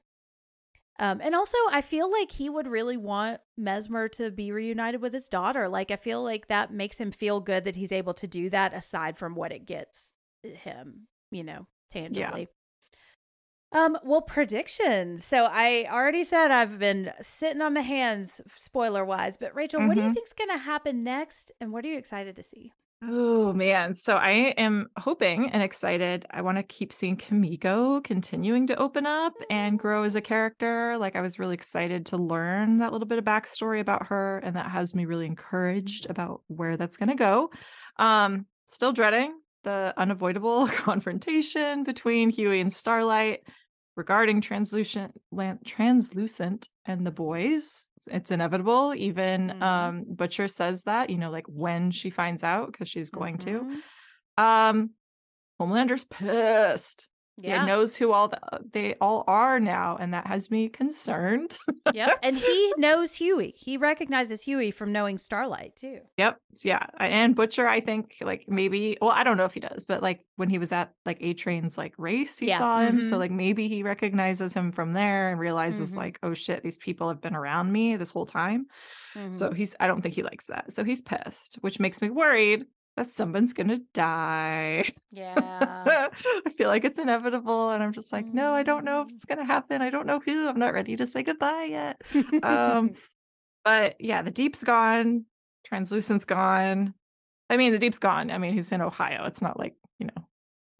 [0.97, 5.13] Um and also I feel like he would really want Mesmer to be reunited with
[5.13, 5.69] his daughter.
[5.69, 8.73] Like I feel like that makes him feel good that he's able to do that
[8.73, 10.11] aside from what it gets
[10.41, 12.47] him, you know, tangibly.
[13.75, 15.25] Um, well, predictions.
[15.25, 19.35] So I already said I've been sitting on my hands, spoiler wise.
[19.37, 20.13] But Rachel, what do you Mhm.
[20.13, 22.71] think's going to happen next, and what are you excited to see?
[23.03, 23.93] Oh man.
[23.93, 26.25] So I am hoping and excited.
[26.31, 30.97] I want to keep seeing Kimiko continuing to open up and grow as a character.
[30.97, 34.55] Like I was really excited to learn that little bit of backstory about her, and
[34.55, 37.51] that has me really encouraged about where that's gonna go.
[37.97, 39.33] Um, still dreading
[39.63, 43.41] the unavoidable confrontation between Hughie and Starlight
[43.95, 45.13] regarding translucent
[45.65, 49.63] translucent and the boys it's inevitable even mm-hmm.
[49.63, 53.73] um butcher says that you know like when she finds out because she's going mm-hmm.
[54.37, 54.89] to um
[55.59, 57.61] homelander's pissed yeah.
[57.61, 61.57] He knows who all the, uh, they all are now, and that has me concerned.
[61.93, 62.19] yep.
[62.23, 63.53] And he knows Hughie.
[63.55, 65.99] He recognizes Hughie from knowing Starlight too.
[66.17, 66.39] Yep.
[66.63, 66.85] Yeah.
[66.97, 70.21] And Butcher, I think, like maybe, well, I don't know if he does, but like
[70.37, 72.57] when he was at like A Train's like race, he yeah.
[72.57, 72.99] saw him.
[72.99, 73.09] Mm-hmm.
[73.09, 75.99] So like maybe he recognizes him from there and realizes mm-hmm.
[75.99, 78.67] like, oh shit, these people have been around me this whole time.
[79.15, 79.33] Mm-hmm.
[79.33, 80.73] So he's, I don't think he likes that.
[80.73, 82.65] So he's pissed, which makes me worried
[82.95, 84.85] that someone's gonna die.
[85.11, 85.33] Yeah.
[86.45, 87.71] I feel like it's inevitable.
[87.71, 89.15] And I'm just like, no, I don't know if mm.
[89.15, 89.81] it's gonna happen.
[89.81, 90.47] I don't know who.
[90.47, 92.01] I'm not ready to say goodbye yet.
[92.43, 92.91] um,
[93.65, 95.25] but yeah, the deep's gone,
[95.65, 96.93] translucent's gone.
[97.49, 98.31] I mean, the deep's gone.
[98.31, 99.25] I mean, he's in Ohio.
[99.25, 100.27] It's not like, you know,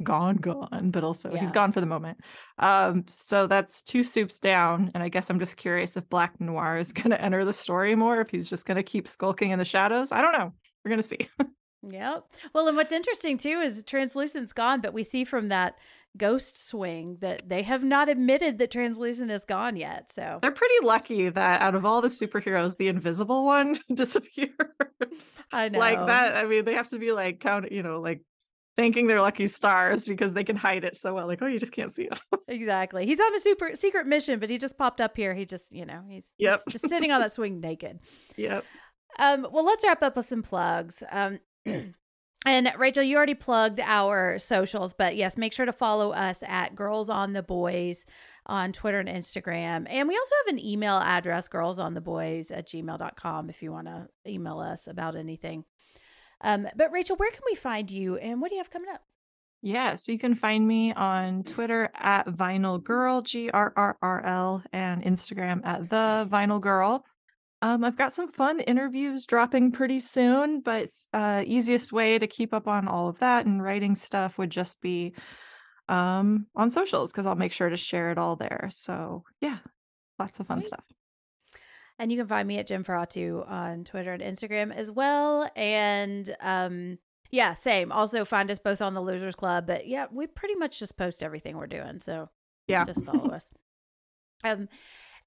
[0.02, 1.40] gone, gone, but also yeah.
[1.40, 2.20] he's gone for the moment.
[2.58, 4.92] Um, so that's two supes down.
[4.94, 8.22] And I guess I'm just curious if Black Noir is gonna enter the story more,
[8.22, 10.12] if he's just gonna keep skulking in the shadows.
[10.12, 10.54] I don't know.
[10.84, 11.30] We're gonna see.
[11.90, 12.26] Yep.
[12.54, 15.76] Well, and what's interesting too is translucent's gone, but we see from that
[16.18, 20.12] ghost swing that they have not admitted that translucent is gone yet.
[20.12, 24.52] So they're pretty lucky that out of all the superheroes, the invisible one disappeared.
[25.52, 25.80] I know.
[25.80, 26.36] Like that.
[26.36, 28.22] I mean, they have to be like count, you know, like
[28.78, 31.28] thanking their lucky stars because they can hide it so well.
[31.28, 32.18] Like, oh, you just can't see him.
[32.48, 33.06] exactly.
[33.06, 35.34] He's on a super secret mission, but he just popped up here.
[35.34, 36.62] He just, you know, he's, yep.
[36.66, 38.00] he's just sitting on that swing naked.
[38.38, 38.66] Yep.
[39.18, 41.02] Um, well, let's wrap up with some plugs.
[41.10, 41.40] Um,
[42.46, 46.76] and Rachel, you already plugged our socials, but yes, make sure to follow us at
[46.76, 48.06] Girls on the Boys
[48.46, 49.88] on Twitter and Instagram.
[49.90, 54.60] And we also have an email address, girlsontheboys at gmail.com, if you want to email
[54.60, 55.66] us about anything.
[56.42, 59.02] Um, but Rachel, where can we find you and what do you have coming up?
[59.62, 64.24] Yeah, so you can find me on Twitter at Vinyl Girl, G R R R
[64.24, 67.04] L, and Instagram at The Vinyl Girl.
[67.62, 72.54] Um, I've got some fun interviews dropping pretty soon, but uh, easiest way to keep
[72.54, 75.14] up on all of that and writing stuff would just be
[75.88, 78.68] um, on socials because I'll make sure to share it all there.
[78.72, 79.58] So yeah,
[80.20, 80.68] lots of fun Sweet.
[80.68, 80.84] stuff.
[81.98, 85.50] And you can find me at Jennferatu on Twitter and Instagram as well.
[85.56, 86.98] And um,
[87.32, 87.92] yeah, same.
[87.92, 89.66] Also find us both on the Losers Club.
[89.66, 92.02] But yeah, we pretty much just post everything we're doing.
[92.02, 92.30] So
[92.68, 93.50] yeah, just follow us.
[94.44, 94.68] Um,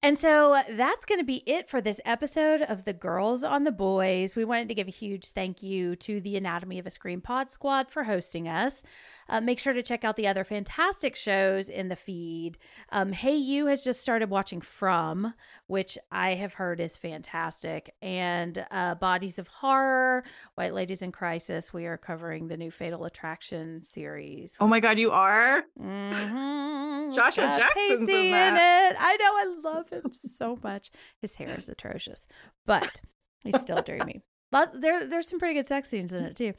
[0.01, 3.71] and so that's going to be it for this episode of The Girls on the
[3.71, 4.35] Boys.
[4.35, 7.51] We wanted to give a huge thank you to the Anatomy of a Scream Pod
[7.51, 8.81] Squad for hosting us.
[9.29, 12.57] Uh, make sure to check out the other fantastic shows in the feed.
[12.91, 15.33] Um, hey You has just started watching From,
[15.67, 20.23] which I have heard is fantastic, and uh, Bodies of Horror,
[20.55, 21.71] White Ladies in Crisis.
[21.71, 24.55] We are covering the new Fatal Attraction series.
[24.59, 25.63] Oh my God, you are?
[25.79, 27.13] Mm-hmm.
[27.13, 28.49] Joshua Jackson's in, that.
[28.49, 28.97] in it.
[28.99, 29.31] I know.
[29.31, 30.91] I love him so much.
[31.21, 32.27] His hair is atrocious,
[32.65, 33.01] but
[33.43, 34.21] he's still dreamy.
[34.51, 36.53] There, there's some pretty good sex scenes in it too.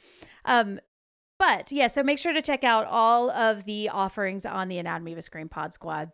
[0.45, 0.79] Um,
[1.41, 5.13] but yeah, so make sure to check out all of the offerings on the Anatomy
[5.13, 6.11] of a Scream Pod Squad.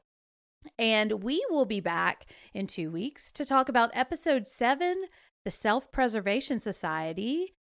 [0.78, 5.06] And we will be back in two weeks to talk about episode seven,
[5.44, 7.56] the Self Preservation Society.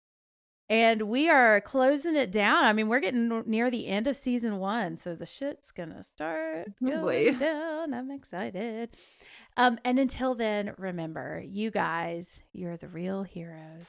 [0.68, 2.66] And we are closing it down.
[2.66, 6.68] I mean, we're getting near the end of season one, so the shit's gonna start
[6.84, 7.94] oh, going down.
[7.94, 8.90] I'm excited.
[9.56, 13.88] Um, and until then, remember, you guys, you're the real heroes.